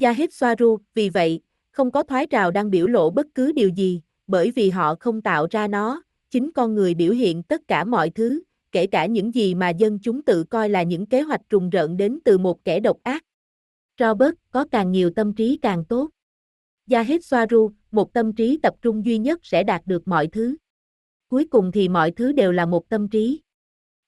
Yahid 0.00 0.30
Swaru, 0.30 0.78
vì 0.94 1.08
vậy, 1.08 1.40
không 1.70 1.90
có 1.90 2.02
thoái 2.02 2.26
trào 2.26 2.50
đang 2.50 2.70
biểu 2.70 2.86
lộ 2.86 3.10
bất 3.10 3.26
cứ 3.34 3.52
điều 3.52 3.68
gì, 3.68 4.02
bởi 4.26 4.50
vì 4.50 4.70
họ 4.70 4.94
không 5.00 5.22
tạo 5.22 5.46
ra 5.50 5.68
nó, 5.68 6.02
chính 6.30 6.52
con 6.52 6.74
người 6.74 6.94
biểu 6.94 7.12
hiện 7.12 7.42
tất 7.42 7.68
cả 7.68 7.84
mọi 7.84 8.10
thứ, 8.10 8.42
kể 8.72 8.86
cả 8.86 9.06
những 9.06 9.34
gì 9.34 9.54
mà 9.54 9.70
dân 9.70 9.98
chúng 10.02 10.22
tự 10.22 10.44
coi 10.44 10.68
là 10.68 10.82
những 10.82 11.06
kế 11.06 11.20
hoạch 11.20 11.40
trùng 11.48 11.70
rợn 11.70 11.96
đến 11.96 12.18
từ 12.24 12.38
một 12.38 12.64
kẻ 12.64 12.80
độc 12.80 12.96
ác. 13.02 13.24
Robert, 13.98 14.34
có 14.50 14.66
càng 14.70 14.92
nhiều 14.92 15.10
tâm 15.10 15.34
trí 15.34 15.58
càng 15.62 15.84
tốt. 15.84 16.10
Yahid 16.90 17.34
Swaru, 17.34 17.70
một 17.90 18.12
tâm 18.12 18.32
trí 18.32 18.58
tập 18.62 18.74
trung 18.82 19.04
duy 19.04 19.18
nhất 19.18 19.40
sẽ 19.42 19.62
đạt 19.62 19.86
được 19.86 20.08
mọi 20.08 20.26
thứ. 20.26 20.56
Cuối 21.28 21.46
cùng 21.50 21.72
thì 21.72 21.88
mọi 21.88 22.10
thứ 22.10 22.32
đều 22.32 22.52
là 22.52 22.66
một 22.66 22.88
tâm 22.88 23.08
trí. 23.08 23.40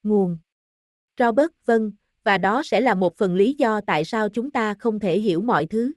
Nguồn. 0.02 0.38
Robert, 1.18 1.50
vâng, 1.66 1.92
và 2.24 2.38
đó 2.38 2.62
sẽ 2.64 2.80
là 2.80 2.94
một 2.94 3.16
phần 3.16 3.34
lý 3.34 3.54
do 3.54 3.80
tại 3.80 4.04
sao 4.04 4.28
chúng 4.28 4.50
ta 4.50 4.74
không 4.74 4.98
thể 4.98 5.18
hiểu 5.20 5.40
mọi 5.40 5.66
thứ. 5.66 5.92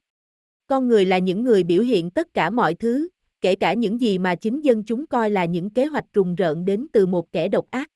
Con 0.67 0.87
người 0.87 1.05
là 1.05 1.17
những 1.17 1.43
người 1.43 1.63
biểu 1.63 1.83
hiện 1.83 2.11
tất 2.11 2.33
cả 2.33 2.49
mọi 2.49 2.75
thứ, 2.75 3.07
kể 3.41 3.55
cả 3.55 3.73
những 3.73 4.01
gì 4.01 4.17
mà 4.17 4.35
chính 4.35 4.61
dân 4.61 4.83
chúng 4.83 5.07
coi 5.07 5.29
là 5.29 5.45
những 5.45 5.69
kế 5.69 5.85
hoạch 5.85 6.05
trùng 6.13 6.35
rợn 6.35 6.65
đến 6.65 6.87
từ 6.93 7.05
một 7.05 7.31
kẻ 7.31 7.47
độc 7.47 7.65
ác. 7.71 7.89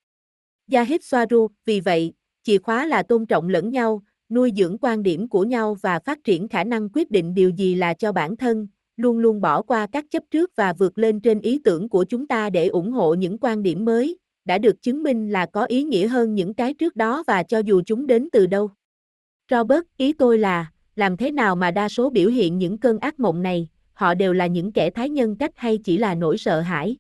Yahid 0.72 1.02
Soaru, 1.02 1.48
vì 1.66 1.80
vậy, 1.80 2.14
chìa 2.44 2.58
khóa 2.58 2.86
là 2.86 3.04
tôn 3.04 3.26
trọng 3.26 3.50
lẫn 3.50 3.70
nhau, 3.70 4.04
nuôi 4.30 4.52
dưỡng 4.58 4.78
quan 4.82 5.04
điểm 5.04 5.30
của 5.30 5.44
nhau 5.44 5.78
và 5.82 6.00
phát 6.00 6.24
triển 6.24 6.48
khả 6.48 6.64
năng 6.64 6.90
quyết 6.90 7.12
định 7.12 7.34
điều 7.34 7.50
gì 7.50 7.76
là 7.76 7.94
cho 7.94 8.12
bản 8.12 8.38
thân, 8.38 8.68
luôn 8.98 9.18
luôn 9.18 9.42
bỏ 9.42 9.62
qua 9.62 9.88
các 9.92 10.06
chấp 10.12 10.24
trước 10.32 10.52
và 10.56 10.74
vượt 10.74 10.98
lên 10.98 11.20
trên 11.20 11.42
ý 11.42 11.60
tưởng 11.64 11.90
của 11.90 12.04
chúng 12.04 12.28
ta 12.28 12.50
để 12.50 12.68
ủng 12.68 12.92
hộ 12.92 13.14
những 13.14 13.38
quan 13.42 13.64
điểm 13.64 13.86
mới, 13.86 14.18
đã 14.46 14.58
được 14.58 14.82
chứng 14.82 15.04
minh 15.04 15.30
là 15.30 15.46
có 15.46 15.66
ý 15.66 15.84
nghĩa 15.84 16.08
hơn 16.08 16.36
những 16.36 16.54
cái 16.54 16.74
trước 16.74 16.96
đó 16.96 17.24
và 17.28 17.44
cho 17.44 17.60
dù 17.60 17.82
chúng 17.86 18.08
đến 18.08 18.30
từ 18.32 18.46
đâu. 18.46 18.70
Robert, 19.52 19.84
ý 19.98 20.14
tôi 20.14 20.38
là, 20.38 20.72
làm 20.96 21.18
thế 21.18 21.32
nào 21.32 21.56
mà 21.56 21.72
đa 21.72 21.90
số 21.90 22.10
biểu 22.10 22.30
hiện 22.30 22.58
những 22.58 22.78
cơn 22.78 23.00
ác 23.00 23.20
mộng 23.20 23.44
này, 23.44 23.68
họ 23.94 24.14
đều 24.14 24.34
là 24.34 24.48
những 24.48 24.72
kẻ 24.72 24.90
thái 24.90 25.10
nhân 25.10 25.36
cách 25.36 25.52
hay 25.56 25.78
chỉ 25.78 25.98
là 25.98 26.16
nỗi 26.16 26.38
sợ 26.38 26.62
hãi? 26.62 26.98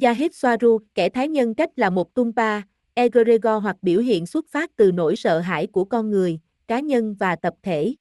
Yahid 0.00 0.32
Swaru, 0.32 0.78
kẻ 0.94 1.08
thái 1.08 1.28
nhân 1.28 1.54
cách 1.54 1.70
là 1.76 1.90
một 1.90 2.14
tumpa, 2.14 2.60
egregor 2.94 3.62
hoặc 3.62 3.76
biểu 3.82 4.00
hiện 4.00 4.26
xuất 4.26 4.46
phát 4.50 4.70
từ 4.76 4.92
nỗi 4.92 5.16
sợ 5.16 5.38
hãi 5.38 5.66
của 5.66 5.84
con 5.84 6.10
người, 6.10 6.38
cá 6.66 6.80
nhân 6.80 7.14
và 7.14 7.36
tập 7.36 7.54
thể. 7.62 7.94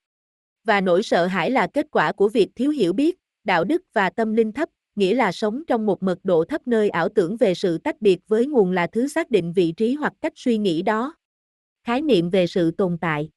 Và 0.63 0.81
nỗi 0.81 1.03
sợ 1.03 1.25
hãi 1.25 1.51
là 1.51 1.67
kết 1.73 1.87
quả 1.91 2.11
của 2.11 2.29
việc 2.29 2.49
thiếu 2.55 2.71
hiểu 2.71 2.93
biết, 2.93 3.17
đạo 3.43 3.63
đức 3.63 3.81
và 3.93 4.09
tâm 4.09 4.33
linh 4.33 4.51
thấp, 4.51 4.69
nghĩa 4.95 5.15
là 5.15 5.31
sống 5.31 5.63
trong 5.67 5.85
một 5.85 6.03
mật 6.03 6.19
độ 6.23 6.45
thấp 6.45 6.67
nơi 6.67 6.89
ảo 6.89 7.09
tưởng 7.09 7.37
về 7.37 7.53
sự 7.53 7.77
tách 7.77 8.01
biệt 8.01 8.19
với 8.27 8.45
nguồn 8.45 8.71
là 8.71 8.87
thứ 8.87 9.07
xác 9.07 9.29
định 9.29 9.53
vị 9.53 9.71
trí 9.71 9.93
hoặc 9.93 10.13
cách 10.21 10.33
suy 10.35 10.57
nghĩ 10.57 10.81
đó. 10.81 11.15
Khái 11.83 12.01
niệm 12.01 12.29
về 12.29 12.47
sự 12.47 12.71
tồn 12.71 12.97
tại. 13.01 13.29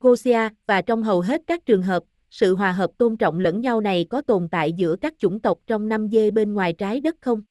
Gosia, 0.00 0.48
và 0.66 0.82
trong 0.82 1.02
hầu 1.02 1.20
hết 1.20 1.42
các 1.46 1.66
trường 1.66 1.82
hợp, 1.82 2.02
sự 2.32 2.54
hòa 2.54 2.72
hợp 2.72 2.90
tôn 2.98 3.16
trọng 3.16 3.40
lẫn 3.40 3.60
nhau 3.60 3.80
này 3.80 4.06
có 4.10 4.22
tồn 4.22 4.48
tại 4.48 4.72
giữa 4.72 4.96
các 5.00 5.14
chủng 5.18 5.40
tộc 5.40 5.58
trong 5.66 5.88
năm 5.88 6.08
dê 6.08 6.30
bên 6.30 6.54
ngoài 6.54 6.72
trái 6.72 7.00
đất 7.00 7.16
không? 7.20 7.42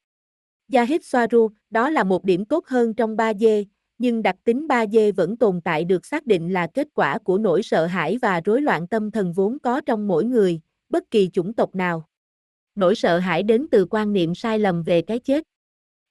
Yahid 0.74 1.02
Swaru, 1.02 1.50
đó 1.70 1.89
là 1.89 2.04
một 2.04 2.24
điểm 2.24 2.46
tốt 2.46 2.67
hơn 2.67 2.94
trong 2.94 3.15
3 3.15 3.34
dê, 3.34 3.65
nhưng 3.98 4.22
đặc 4.22 4.36
tính 4.44 4.67
3 4.67 4.86
dê 4.88 5.12
vẫn 5.12 5.38
tồn 5.38 5.62
tại 5.62 5.84
được 5.84 6.06
xác 6.06 6.26
định 6.26 6.54
là 6.54 6.67
kết 6.74 6.88
quả 6.94 7.17
của 7.17 7.38
nỗi 7.38 7.63
sợ 7.63 7.86
hãi 7.86 8.17
và 8.22 8.41
rối 8.46 8.62
loạn 8.62 8.88
tâm 8.88 9.12
thần 9.12 9.34
vốn 9.34 9.58
có 9.60 9.82
trong 9.82 10.08
mỗi 10.08 10.26
người, 10.26 10.62
bất 10.89 11.12
kỳ 11.12 11.30
chủng 11.34 11.53
tộc 11.53 11.76
nào. 11.76 12.08
Nỗi 12.76 12.95
sợ 12.95 13.20
hãi 13.20 13.43
đến 13.43 13.68
từ 13.72 13.86
quan 13.86 14.14
niệm 14.14 14.36
sai 14.36 14.60
lầm 14.60 14.84
về 14.84 15.01
cái 15.01 15.20
chết, 15.20 15.43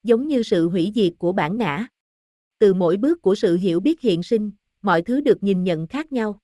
giống 0.02 0.28
như 0.28 0.42
sự 0.42 0.68
hủy 0.68 0.92
diệt 0.94 1.12
của 1.18 1.32
bản 1.32 1.58
ngã. 1.58 1.86
Từ 2.58 2.74
mỗi 2.74 2.96
bước 2.96 3.22
của 3.22 3.34
sự 3.34 3.56
hiểu 3.56 3.80
biết 3.80 4.00
hiện 4.00 4.22
sinh, 4.22 4.50
mọi 4.82 5.02
thứ 5.02 5.20
được 5.20 5.42
nhìn 5.42 5.64
nhận 5.64 5.86
khác 5.86 6.12
nhau. 6.12 6.38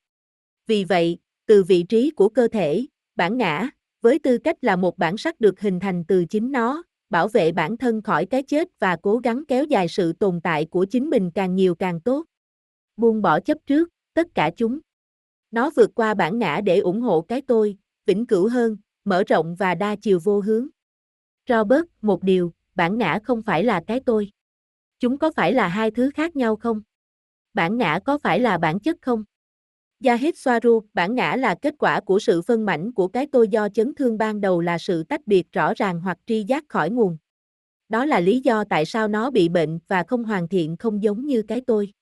Vì 0.66 0.84
vậy, 0.84 1.18
từ 1.46 1.62
vị 1.64 1.82
trí 1.82 2.10
của 2.10 2.28
cơ 2.28 2.48
thể, 2.48 2.86
bản 3.16 3.36
ngã, 3.36 3.68
với 4.00 4.18
tư 4.18 4.38
cách 4.38 4.56
là 4.62 4.76
một 4.76 4.98
bản 4.98 5.16
sắc 5.16 5.40
được 5.40 5.60
hình 5.60 5.80
thành 5.80 6.04
từ 6.04 6.24
chính 6.24 6.52
nó, 6.52 6.82
bảo 7.10 7.28
vệ 7.28 7.52
bản 7.52 7.76
thân 7.76 8.02
khỏi 8.02 8.26
cái 8.26 8.42
chết 8.42 8.68
và 8.78 8.96
cố 9.02 9.18
gắng 9.18 9.44
kéo 9.48 9.64
dài 9.64 9.88
sự 9.88 10.12
tồn 10.12 10.40
tại 10.40 10.64
của 10.64 10.84
chính 10.84 11.10
mình 11.10 11.30
càng 11.30 11.54
nhiều 11.54 11.74
càng 11.74 12.00
tốt. 12.00 12.26
Buông 12.96 13.22
bỏ 13.22 13.40
chấp 13.40 13.58
trước, 13.66 13.88
tất 14.14 14.26
cả 14.34 14.50
chúng. 14.56 14.78
Nó 15.50 15.70
vượt 15.76 15.90
qua 15.94 16.14
bản 16.14 16.38
ngã 16.38 16.60
để 16.64 16.78
ủng 16.78 17.00
hộ 17.00 17.22
cái 17.22 17.42
tôi, 17.42 17.76
vĩnh 18.06 18.26
cửu 18.26 18.48
hơn, 18.48 18.76
mở 19.04 19.22
rộng 19.26 19.54
và 19.54 19.74
đa 19.74 19.96
chiều 19.96 20.18
vô 20.24 20.40
hướng. 20.40 20.68
Robert, 21.48 21.84
một 22.02 22.22
điều, 22.22 22.52
bản 22.74 22.98
ngã 22.98 23.18
không 23.24 23.42
phải 23.42 23.64
là 23.64 23.82
cái 23.86 24.00
tôi. 24.06 24.30
Chúng 24.98 25.18
có 25.18 25.32
phải 25.36 25.52
là 25.52 25.68
hai 25.68 25.90
thứ 25.90 26.10
khác 26.14 26.36
nhau 26.36 26.56
không? 26.56 26.82
Bản 27.54 27.76
ngã 27.76 28.00
có 28.04 28.18
phải 28.18 28.40
là 28.40 28.58
bản 28.58 28.80
chất 28.80 28.96
không? 29.02 29.24
Yahitswaru, 30.04 30.80
bản 30.94 31.14
ngã 31.14 31.36
là 31.36 31.54
kết 31.54 31.74
quả 31.78 32.00
của 32.00 32.18
sự 32.18 32.42
phân 32.42 32.64
mảnh 32.66 32.92
của 32.92 33.08
cái 33.08 33.26
tôi 33.32 33.48
do 33.48 33.68
chấn 33.68 33.94
thương 33.94 34.18
ban 34.18 34.40
đầu 34.40 34.60
là 34.60 34.78
sự 34.78 35.02
tách 35.02 35.26
biệt 35.26 35.52
rõ 35.52 35.72
ràng 35.76 36.00
hoặc 36.00 36.18
tri 36.26 36.44
giác 36.44 36.64
khỏi 36.68 36.90
nguồn. 36.90 37.16
Đó 37.88 38.04
là 38.04 38.20
lý 38.20 38.40
do 38.40 38.64
tại 38.70 38.84
sao 38.86 39.08
nó 39.08 39.30
bị 39.30 39.48
bệnh 39.48 39.78
và 39.88 40.04
không 40.08 40.24
hoàn 40.24 40.48
thiện 40.48 40.76
không 40.76 41.02
giống 41.02 41.26
như 41.26 41.42
cái 41.42 41.60
tôi. 41.66 41.92